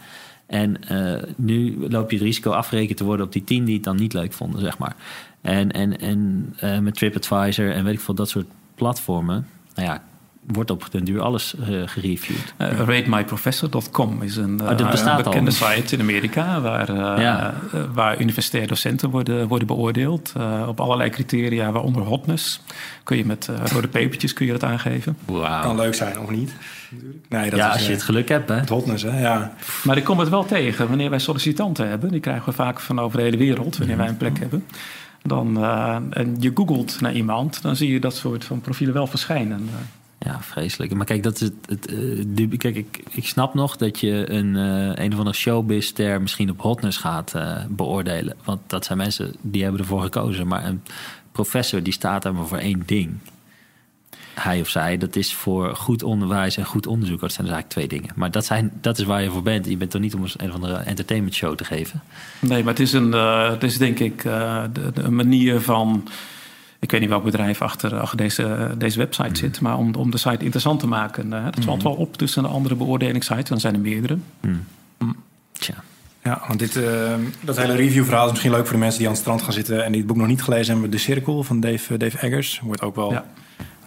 En 0.50 0.76
uh, 0.92 1.22
nu 1.36 1.86
loop 1.88 2.10
je 2.10 2.16
het 2.16 2.24
risico 2.24 2.50
afgerekend 2.50 2.98
te 2.98 3.04
worden 3.04 3.26
op 3.26 3.32
die 3.32 3.44
10 3.44 3.64
die 3.64 3.74
het 3.74 3.84
dan 3.84 3.96
niet 3.96 4.12
leuk 4.12 4.32
vonden, 4.32 4.60
zeg 4.60 4.78
maar. 4.78 4.96
En, 5.40 5.70
en, 5.72 6.00
en 6.00 6.54
met 6.82 6.94
TripAdvisor 6.94 7.72
en 7.72 7.84
weet 7.84 7.94
ik 7.94 8.00
veel, 8.00 8.14
dat 8.14 8.28
soort 8.28 8.46
platformen. 8.74 9.46
Nou 9.74 9.88
ja, 9.88 10.02
wordt 10.46 10.70
op 10.70 10.86
den 10.90 11.04
duur 11.04 11.20
alles 11.20 11.54
uh, 11.54 11.82
gereviewd. 11.86 12.54
Uh, 12.58 12.78
RateMyProfessor.com 12.78 14.22
is 14.22 14.36
een, 14.36 14.60
uh, 14.62 15.16
bekende 15.16 15.50
site 15.50 15.94
in 15.94 16.00
Amerika... 16.00 16.60
waar, 16.60 17.20
ja. 17.20 17.54
waar 17.92 18.20
universitaire 18.20 18.68
docenten 18.68 19.10
worden, 19.10 19.48
worden 19.48 19.66
beoordeeld... 19.66 20.32
op 20.66 20.80
allerlei 20.80 21.10
criteria, 21.10 21.72
waaronder 21.72 22.02
hotness. 22.02 22.60
Kun 23.04 23.16
je 23.16 23.24
met 23.24 23.48
rode 23.72 23.88
pepertjes 23.88 24.32
kun 24.32 24.46
je 24.46 24.52
dat 24.52 24.64
aangeven. 24.64 25.16
Wow. 25.24 25.62
Kan 25.62 25.76
leuk 25.76 25.94
zijn, 25.94 26.20
of 26.20 26.30
niet? 26.30 26.52
Nee, 27.28 27.50
dat 27.50 27.58
ja, 27.58 27.68
als 27.68 27.86
je 27.86 27.92
het 27.92 28.02
geluk 28.02 28.28
hebt. 28.28 28.48
Hè? 28.48 28.60
hotness, 28.68 29.02
hè? 29.02 29.20
Ja. 29.20 29.54
Maar 29.84 29.96
ik 29.96 30.04
kom 30.04 30.18
het 30.18 30.28
wel 30.28 30.44
tegen 30.44 30.88
wanneer 30.88 31.10
wij 31.10 31.18
sollicitanten 31.18 31.88
hebben. 31.88 32.10
Die 32.10 32.20
krijgen 32.20 32.44
we 32.44 32.52
vaak 32.52 32.80
van 32.80 32.98
over 32.98 33.18
de 33.18 33.24
hele 33.24 33.36
wereld, 33.36 33.76
wanneer 33.76 33.96
wij 33.96 34.08
een 34.08 34.16
plek 34.16 34.38
hebben 34.38 34.64
dan, 35.22 35.58
uh, 35.58 35.96
en 36.10 36.36
je 36.38 36.50
googelt 36.54 37.00
naar 37.00 37.12
iemand, 37.12 37.62
dan 37.62 37.76
zie 37.76 37.92
je 37.92 38.00
dat 38.00 38.14
soort 38.14 38.44
van 38.44 38.60
profielen 38.60 38.94
wel 38.94 39.06
verschijnen. 39.06 39.68
Ja, 40.18 40.40
vreselijk. 40.40 40.94
Maar 40.94 41.06
kijk, 41.06 41.22
dat 41.22 41.34
is 41.34 41.40
het, 41.40 41.54
het 41.66 41.92
uh, 41.92 42.58
kijk 42.58 42.76
ik, 42.76 43.02
ik 43.10 43.26
snap 43.26 43.54
nog 43.54 43.76
dat 43.76 44.00
je 44.00 44.30
een, 44.30 44.54
uh, 44.54 45.04
een 45.04 45.12
of 45.12 45.18
andere 45.18 45.36
showbiz-ster 45.36 46.20
misschien 46.20 46.50
op 46.50 46.60
hotness 46.60 46.98
gaat 46.98 47.32
uh, 47.36 47.64
beoordelen. 47.68 48.36
Want 48.44 48.60
dat 48.66 48.84
zijn 48.84 48.98
mensen 48.98 49.34
die 49.40 49.62
hebben 49.62 49.80
ervoor 49.80 50.02
gekozen. 50.02 50.46
Maar 50.46 50.64
een 50.64 50.82
professor 51.32 51.82
die 51.82 51.92
staat 51.92 52.24
er 52.24 52.34
maar 52.34 52.46
voor 52.46 52.58
één 52.58 52.82
ding. 52.86 53.18
Hij 54.42 54.60
of 54.60 54.68
zij. 54.68 54.98
Dat 54.98 55.16
is 55.16 55.34
voor 55.34 55.76
goed 55.76 56.02
onderwijs 56.02 56.56
en 56.56 56.64
goed 56.64 56.86
onderzoek. 56.86 57.20
Dat 57.20 57.32
zijn 57.32 57.46
dus 57.46 57.54
eigenlijk 57.54 57.88
twee 57.88 58.00
dingen. 58.00 58.14
Maar 58.16 58.30
dat, 58.30 58.44
zijn, 58.44 58.72
dat 58.80 58.98
is 58.98 59.04
waar 59.04 59.22
je 59.22 59.30
voor 59.30 59.42
bent. 59.42 59.66
Je 59.66 59.76
bent 59.76 59.94
er 59.94 60.00
niet 60.00 60.14
om 60.14 60.22
een 60.36 60.48
of 60.48 60.54
andere 60.54 60.76
entertainment 60.76 61.34
show 61.34 61.54
te 61.54 61.64
geven. 61.64 62.02
Nee, 62.38 62.64
maar 62.64 62.72
het 62.72 62.82
is, 62.82 62.92
een, 62.92 63.08
uh, 63.08 63.50
het 63.50 63.62
is 63.62 63.78
denk 63.78 63.98
ik 63.98 64.24
uh, 64.24 64.64
de, 64.72 64.92
de, 64.94 65.10
manier 65.10 65.60
van... 65.60 66.08
Ik 66.78 66.90
weet 66.90 67.00
niet 67.00 67.08
welk 67.08 67.24
bedrijf 67.24 67.62
achter, 67.62 67.98
achter 67.98 68.16
deze, 68.16 68.74
deze 68.78 68.98
website 68.98 69.28
mm. 69.28 69.34
zit... 69.34 69.60
maar 69.60 69.76
om, 69.76 69.94
om 69.94 70.10
de 70.10 70.18
site 70.18 70.44
interessant 70.44 70.80
te 70.80 70.86
maken. 70.86 71.26
Uh, 71.26 71.44
dat 71.44 71.64
valt 71.64 71.78
mm. 71.78 71.84
wel 71.84 71.94
op 71.94 72.16
tussen 72.16 72.42
de 72.42 72.48
andere 72.48 72.74
beoordelingssites. 72.74 73.48
Dan 73.48 73.60
zijn 73.60 73.74
er 73.74 73.80
meerdere. 73.80 74.18
Mm. 74.40 74.66
Tja. 75.52 75.74
Ja, 76.22 76.42
want 76.46 76.58
dit, 76.58 76.76
uh, 76.76 77.14
dat 77.40 77.56
hele 77.56 77.74
reviewverhaal 77.74 78.24
is 78.24 78.30
misschien 78.30 78.50
leuk 78.50 78.64
voor 78.64 78.72
de 78.72 78.78
mensen 78.78 78.98
die 78.98 79.06
aan 79.06 79.12
het 79.12 79.22
strand 79.22 79.42
gaan 79.42 79.52
zitten 79.52 79.84
en 79.84 79.92
die 79.92 80.00
het 80.00 80.06
boek 80.06 80.16
nog 80.16 80.26
niet 80.26 80.42
gelezen 80.42 80.72
hebben. 80.72 80.90
De 80.90 80.98
Cirkel 80.98 81.42
van 81.42 81.60
Dave, 81.60 81.96
Dave 81.96 82.18
Eggers. 82.18 82.60
Wordt 82.64 82.82
ook 82.82 82.96
wel, 82.96 83.12
ja. 83.12 83.24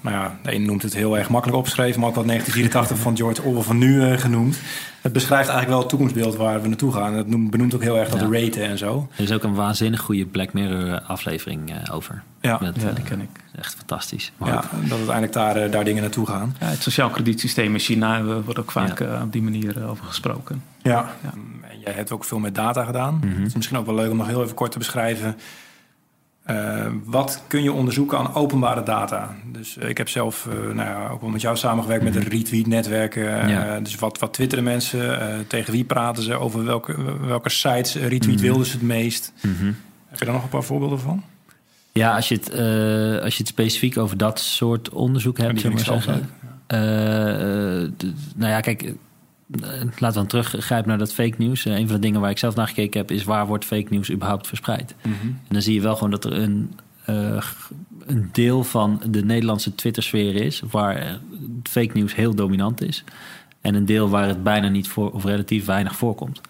Nou 0.04 0.16
ja, 0.16 0.38
de 0.42 0.54
een 0.54 0.66
noemt 0.66 0.82
het 0.82 0.94
heel 0.94 1.18
erg 1.18 1.30
makkelijk 1.30 1.58
opgeschreven, 1.58 2.00
maar 2.00 2.10
ook 2.10 2.16
wel 2.16 2.26
1984 2.26 2.98
van 2.98 3.18
George 3.18 3.42
Orwell 3.42 3.64
van 3.64 3.78
nu 3.78 3.96
uh, 3.96 4.18
genoemd. 4.18 4.60
Het 5.02 5.14
beschrijft 5.14 5.50
eigenlijk 5.50 5.70
wel 5.70 5.80
het 5.80 5.90
toekomstbeeld 5.90 6.36
waar 6.36 6.62
we 6.62 6.68
naartoe 6.68 6.94
gaan. 6.94 7.14
Het 7.14 7.28
noemt, 7.28 7.52
benoemt 7.52 7.76
ook 7.76 7.82
heel 7.82 7.98
erg 7.98 8.10
dat 8.10 8.20
ja. 8.20 8.28
de 8.28 8.44
raten 8.44 8.64
en 8.64 8.78
zo. 8.78 9.08
Er 9.16 9.24
is 9.24 9.32
ook 9.32 9.44
een 9.44 9.54
waanzinnig 9.54 10.00
goede 10.00 10.26
Black 10.26 10.54
Mirror 10.54 11.02
aflevering 11.02 11.70
uh, 11.70 11.96
over. 11.96 12.24
Ja, 12.42 12.58
Met, 12.62 12.82
ja 12.82 12.92
die 12.92 13.04
ken 13.04 13.22
ik. 13.22 13.30
Echt 13.56 13.76
fantastisch. 13.76 14.32
Maar 14.38 14.50
ja, 14.50 14.64
dat 14.72 14.98
uiteindelijk 14.98 15.34
daar, 15.34 15.72
daar 15.72 15.84
dingen 15.84 16.02
naartoe 16.02 16.26
gaan. 16.26 16.56
Ja, 16.60 16.66
het 16.66 16.82
sociaal 16.82 17.10
kredietsysteem 17.10 17.74
in 17.74 17.80
China 17.80 18.24
wordt 18.24 18.60
ook 18.60 18.72
vaak 18.72 19.00
op 19.24 19.32
die 19.32 19.42
manier 19.42 19.88
over 19.90 20.06
gesproken. 20.06 20.64
Ja. 20.82 21.10
ja 21.24 21.34
jij 21.84 21.94
hebt 21.94 22.12
ook 22.12 22.24
veel 22.24 22.40
met 22.40 22.56
data 22.56 22.84
gedaan. 22.84 23.16
Mhm. 23.16 23.38
Het 23.38 23.48
is 23.48 23.54
misschien 23.54 23.78
ook 23.78 23.86
wel 23.86 23.96
leuk 23.96 24.12
om 24.12 24.18
nog 24.18 24.28
heel 24.28 24.44
even 24.44 24.56
kort 24.56 24.72
te 24.72 24.78
beschrijven. 24.78 25.38
Uh, 26.50 26.86
wat 27.04 27.44
kun 27.48 27.64
je 27.64 27.72
onderzoeken 27.72 28.18
aan 28.18 28.34
openbare 28.34 28.84
data? 28.84 29.36
Dus 29.52 29.78
uh, 29.78 29.90
ik 29.90 29.98
heb 29.98 30.10
zelf 30.10 30.46
uh, 30.46 30.54
nou 30.54 30.90
ja, 30.90 31.08
ook 31.08 31.22
wel 31.22 31.30
met 31.30 31.42
jou 31.42 31.58
samengewerkt 31.58 32.04
met 32.04 32.14
de 32.14 32.20
retweet-netwerken. 32.20 33.50
Ja. 33.50 33.80
dus 33.80 33.96
wat, 33.96 34.20
wat 34.20 34.34
twitteren 34.34 34.64
mensen? 34.64 35.48
tegen 35.48 35.74
wie 35.74 35.84
praten 35.84 36.24
ze? 36.24 36.34
Over 36.34 36.66
welke, 36.66 37.18
welke 37.28 37.50
sites 37.50 37.96
retweet 37.96 38.42
wilden 38.42 38.66
ze 38.66 38.72
het 38.72 38.82
meest? 38.82 39.34
-hmm. 39.42 39.76
Heb 40.08 40.20
je 40.20 40.26
daar 40.26 40.34
nog 40.34 40.44
een 40.44 40.50
paar 40.50 40.64
voorbeelden 40.64 41.00
van? 41.00 41.24
Ja, 41.92 42.16
als 42.16 42.28
je 42.28 42.36
het, 42.36 42.52
als 43.24 43.34
je 43.34 43.40
het 43.40 43.48
specifiek 43.48 43.98
over 43.98 44.18
dat 44.18 44.40
soort 44.40 44.90
onderzoek 44.90 45.38
hebt, 45.38 45.60
zeg 45.60 45.72
maar 45.72 45.80
zeggen. 45.80 46.30
nou 48.36 48.52
ja, 48.52 48.60
kijk 48.60 48.94
laten 49.62 50.08
we 50.08 50.12
dan 50.14 50.28
teruggrijpen 50.28 50.90
naar 50.90 50.98
dat 50.98 51.14
fake 51.14 51.36
nieuws. 51.38 51.66
een 51.66 51.88
van 51.88 51.96
de 51.96 52.02
dingen 52.02 52.22
waar 52.22 52.30
ik 52.30 52.38
zelf 52.38 52.56
naar 52.56 52.68
gekeken 52.68 53.00
heb, 53.00 53.12
is 53.12 53.24
waar 53.24 53.48
wordt 53.48 53.66
fake 53.66 53.88
nieuws 53.90 54.12
überhaupt 54.12 54.48
verspreid? 54.48 54.96
Mm 55.02 55.14
-hmm. 55.22 55.30
En 55.30 55.54
dan 55.54 55.62
zie 55.62 55.74
je 55.74 55.82
wel 55.82 55.94
gewoon 55.94 56.12
dat 56.12 56.26
er 56.26 56.34
een, 56.34 56.80
uh, 57.10 57.44
een 58.06 58.30
deel 58.32 58.64
van 58.64 59.02
de 59.10 59.26
Nederlandse 59.26 59.76
Twitter-sfeer 59.76 60.36
is 60.36 60.62
waar 60.72 61.20
fake 61.64 61.92
nieuws 61.94 62.16
heel 62.16 62.36
dominant 62.36 62.82
is. 62.82 63.04
En 63.62 63.76
een 63.76 63.86
deel 63.86 64.10
waar 64.10 64.28
het 64.28 64.44
bijna 64.44 64.68
niet 64.68 64.88
voor, 64.88 65.12
of 65.12 65.24
relatief 65.24 65.66
weinig 65.66 65.96
voorkomt. 65.96 66.42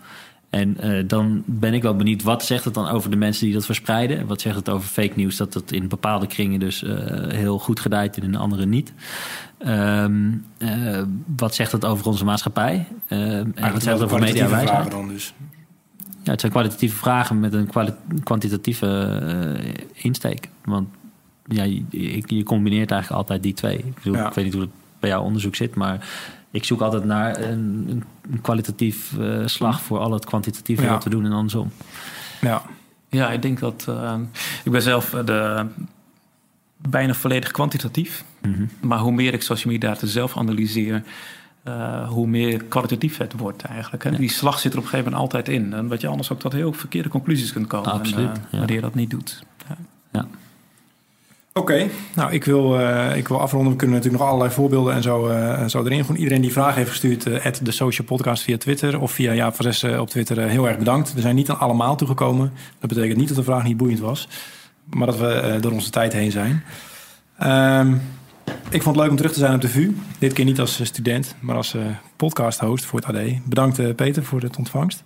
En 0.53 0.77
uh, 0.83 1.03
dan 1.07 1.43
ben 1.45 1.73
ik 1.73 1.81
wel 1.81 1.95
benieuwd, 1.95 2.23
wat 2.23 2.43
zegt 2.45 2.65
het 2.65 2.73
dan 2.73 2.87
over 2.87 3.09
de 3.09 3.15
mensen 3.15 3.45
die 3.45 3.53
dat 3.53 3.65
verspreiden? 3.65 4.27
Wat 4.27 4.41
zegt 4.41 4.55
het 4.55 4.69
over 4.69 4.87
fake 4.87 5.13
nieuws 5.15 5.37
dat 5.37 5.53
het 5.53 5.71
in 5.71 5.87
bepaalde 5.87 6.27
kringen 6.27 6.59
dus 6.59 6.83
uh, 6.83 6.95
heel 7.27 7.59
goed 7.59 7.79
gedijt 7.79 8.17
en 8.17 8.23
in 8.23 8.35
andere 8.35 8.65
niet? 8.65 8.93
Um, 9.67 10.45
uh, 10.57 11.01
wat 11.35 11.55
zegt 11.55 11.71
het 11.71 11.85
over 11.85 12.05
onze 12.05 12.25
maatschappij? 12.25 12.87
en 13.07 13.53
wat 13.55 13.83
zegt 13.83 13.99
het 13.99 14.01
over 14.01 14.19
mediawijsheid? 14.19 14.91
dan 14.91 15.07
dus? 15.07 15.33
Ja, 16.23 16.31
het 16.31 16.39
zijn 16.39 16.51
kwalitatieve 16.51 16.95
vragen 16.95 17.39
met 17.39 17.53
een 17.53 17.69
kwantitatieve 18.23 19.21
insteek. 19.93 20.49
Want 20.65 20.87
ja, 21.45 21.63
je, 21.63 21.83
je, 22.25 22.43
combineert 22.43 22.91
eigenlijk 22.91 23.21
altijd 23.21 23.43
die 23.43 23.53
twee. 23.53 23.77
Ik, 23.77 23.95
bedoel, 23.95 24.15
ja. 24.15 24.27
ik 24.27 24.33
weet 24.33 24.45
niet 24.45 24.53
hoe 24.53 24.63
het 24.63 24.71
bij 24.99 25.09
jouw 25.09 25.23
onderzoek 25.23 25.55
zit, 25.55 25.75
maar 25.75 26.07
ik 26.53 26.63
zoek 26.63 26.81
altijd 26.81 27.03
naar 27.03 27.41
een, 27.41 28.03
een 28.31 28.41
kwalitatief 28.41 29.11
uh, 29.19 29.47
slag 29.47 29.81
voor 29.81 29.99
al 29.99 30.11
het 30.11 30.25
kwantitatieve 30.25 30.83
ja. 30.83 30.89
wat 30.89 31.03
we 31.03 31.09
doen 31.09 31.25
en 31.25 31.31
andersom. 31.31 31.71
Ja, 32.41 32.61
ja 33.09 33.31
ik 33.31 33.41
denk 33.41 33.59
dat. 33.59 33.85
Uh, 33.89 34.15
ik 34.63 34.71
ben 34.71 34.81
zelf 34.81 35.09
de, 35.09 35.65
bijna 36.77 37.13
volledig 37.13 37.51
kwantitatief. 37.51 38.23
Mm 38.41 38.53
-hmm. 38.53 38.69
Maar 38.81 38.99
hoe 38.99 39.11
meer 39.11 39.33
ik 39.33 39.41
social 39.41 39.73
media 39.73 39.89
data 39.89 40.07
zelf 40.07 40.37
analyseer. 40.37 41.03
Uh, 41.67 42.09
hoe 42.09 42.27
meer 42.27 42.63
kwalitatief 42.63 43.17
het 43.17 43.33
wordt 43.33 43.61
eigenlijk. 43.61 44.03
Hè? 44.03 44.09
Ja. 44.09 44.17
Die 44.17 44.29
slag 44.29 44.59
zit 44.59 44.71
er 44.71 44.77
op 44.77 44.83
een 44.83 44.89
gegeven 44.89 45.11
moment 45.11 45.33
altijd 45.33 45.55
in. 45.55 45.73
En 45.73 45.87
wat 45.87 46.01
je 46.01 46.07
anders 46.07 46.31
ook 46.31 46.39
tot 46.39 46.53
heel 46.53 46.73
verkeerde 46.73 47.09
conclusies 47.09 47.53
kunt 47.53 47.67
komen. 47.67 47.91
Absoluut. 47.91 48.29
En, 48.29 48.45
ja. 48.51 48.57
Wanneer 48.57 48.75
je 48.75 48.81
dat 48.81 48.95
niet 48.95 49.09
doet. 49.09 49.43
Ja. 50.11 50.27
Oké, 51.55 51.89
nou 52.15 52.31
ik 52.31 52.43
wil, 52.43 52.79
uh, 52.79 53.15
ik 53.15 53.27
wil 53.27 53.39
afronden. 53.39 53.71
We 53.71 53.77
kunnen 53.77 53.95
natuurlijk 53.95 54.23
nog 54.23 54.31
allerlei 54.31 54.55
voorbeelden 54.55 54.93
en 54.93 55.01
zo, 55.01 55.29
uh, 55.29 55.65
zo 55.65 55.83
erin. 55.83 56.01
Gewoon 56.01 56.17
iedereen 56.17 56.41
die 56.41 56.51
vragen 56.51 56.75
heeft 56.75 56.89
gestuurd, 56.89 57.25
uh, 57.25 57.45
de 57.61 57.71
social 57.71 58.07
podcast 58.07 58.43
via 58.43 58.57
Twitter 58.57 58.99
of 58.99 59.11
via 59.11 59.33
Jaap 59.33 59.55
van 59.55 59.99
op 59.99 60.09
Twitter, 60.09 60.37
heel 60.39 60.67
erg 60.67 60.77
bedankt. 60.77 61.13
We 61.13 61.21
zijn 61.21 61.35
niet 61.35 61.49
aan 61.49 61.59
allemaal 61.59 61.95
toegekomen. 61.95 62.53
Dat 62.79 62.89
betekent 62.89 63.17
niet 63.17 63.27
dat 63.27 63.37
de 63.37 63.43
vraag 63.43 63.63
niet 63.63 63.77
boeiend 63.77 63.99
was, 63.99 64.27
maar 64.83 65.07
dat 65.07 65.17
we 65.17 65.57
door 65.61 65.71
onze 65.71 65.89
tijd 65.89 66.13
heen 66.13 66.31
zijn. 66.31 66.63
Um, 67.79 68.01
ik 68.69 68.81
vond 68.81 68.95
het 68.95 68.95
leuk 68.95 69.09
om 69.09 69.15
terug 69.15 69.33
te 69.33 69.39
zijn 69.39 69.55
op 69.55 69.61
de 69.61 69.69
VU. 69.69 69.95
Dit 70.19 70.33
keer 70.33 70.45
niet 70.45 70.59
als 70.59 70.79
student, 70.83 71.35
maar 71.39 71.55
als 71.55 71.75
podcast-host 72.15 72.85
voor 72.85 72.99
het 72.99 73.15
AD. 73.15 73.45
Bedankt 73.45 73.95
Peter 73.95 74.23
voor 74.23 74.41
het 74.41 74.57
ontvangst. 74.57 75.03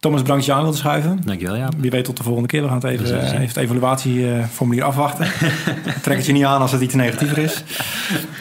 Thomas, 0.00 0.20
bedankt 0.20 0.46
dat 0.46 0.54
je 0.54 0.58
aan 0.58 0.64
wilde 0.64 0.78
schuiven. 0.78 1.20
Dankjewel, 1.24 1.56
ja. 1.56 1.68
Wie 1.76 1.90
weet 1.90 2.04
tot 2.04 2.16
de 2.16 2.22
volgende 2.22 2.48
keer. 2.48 2.62
We 2.62 2.68
gaan 2.68 2.76
het 2.76 2.84
even, 2.84 3.06
uh, 3.06 3.22
even 3.22 3.40
het 3.40 3.56
evaluatieformulier 3.56 4.84
afwachten. 4.84 5.26
Trek 6.02 6.16
het 6.16 6.26
je 6.26 6.32
niet 6.32 6.44
aan 6.44 6.60
als 6.60 6.72
het 6.72 6.80
iets 6.80 6.94
negatiever 6.94 7.38
is. 7.38 7.62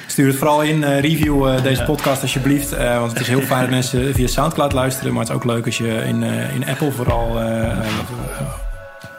Stuur 0.07 0.27
het 0.27 0.35
vooral 0.35 0.61
in. 0.61 0.81
Uh, 0.81 0.99
review 0.99 1.47
uh, 1.47 1.63
deze 1.63 1.83
podcast 1.83 2.21
alsjeblieft. 2.21 2.77
want 2.77 3.11
het 3.11 3.21
is 3.21 3.27
heel 3.27 3.41
fijn 3.41 3.61
dat 3.61 3.69
mensen 3.69 4.13
via 4.13 4.27
Soundcloud 4.27 4.73
luisteren. 4.73 5.11
Maar 5.13 5.21
het 5.21 5.29
is 5.29 5.35
ook 5.35 5.43
leuk 5.43 5.65
als 5.65 5.77
je 5.77 6.03
in, 6.05 6.23
in 6.53 6.67
Apple 6.67 6.91
vooral 6.91 7.33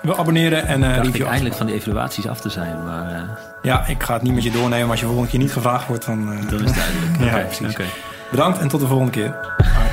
wil 0.03 0.19
abonneren. 0.19 0.67
En, 0.67 1.03
review 1.03 1.15
ik 1.15 1.27
eindelijk 1.27 1.55
van 1.55 1.67
die 1.67 1.75
evaluaties 1.75 2.29
af 2.29 2.41
te 2.41 2.51
zijn. 2.51 2.85
Maar, 2.85 3.29
Ja, 3.63 3.87
ik 3.87 4.03
ga 4.03 4.15
het 4.15 4.23
niet 4.23 4.35
met 4.35 4.43
je 4.43 4.51
doornemen. 4.51 4.81
Maar 4.81 4.91
als 4.91 5.01
je 5.01 5.07
volgende 5.07 5.31
keer 5.31 5.41
niet 5.41 5.53
gevraagd 5.53 5.87
wordt, 5.87 6.07
dan... 6.07 6.25
dan 6.25 6.61
is 6.61 6.71
het 6.71 6.75
duidelijk. 6.75 7.19
ja, 7.21 7.27
okay. 7.27 7.45
precies. 7.45 7.71
Okay. 7.71 7.87
Bedankt 8.31 8.59
en 8.59 8.69
tot 8.69 8.81
de 8.81 8.87
volgende 8.87 9.13
keer. 9.13 9.35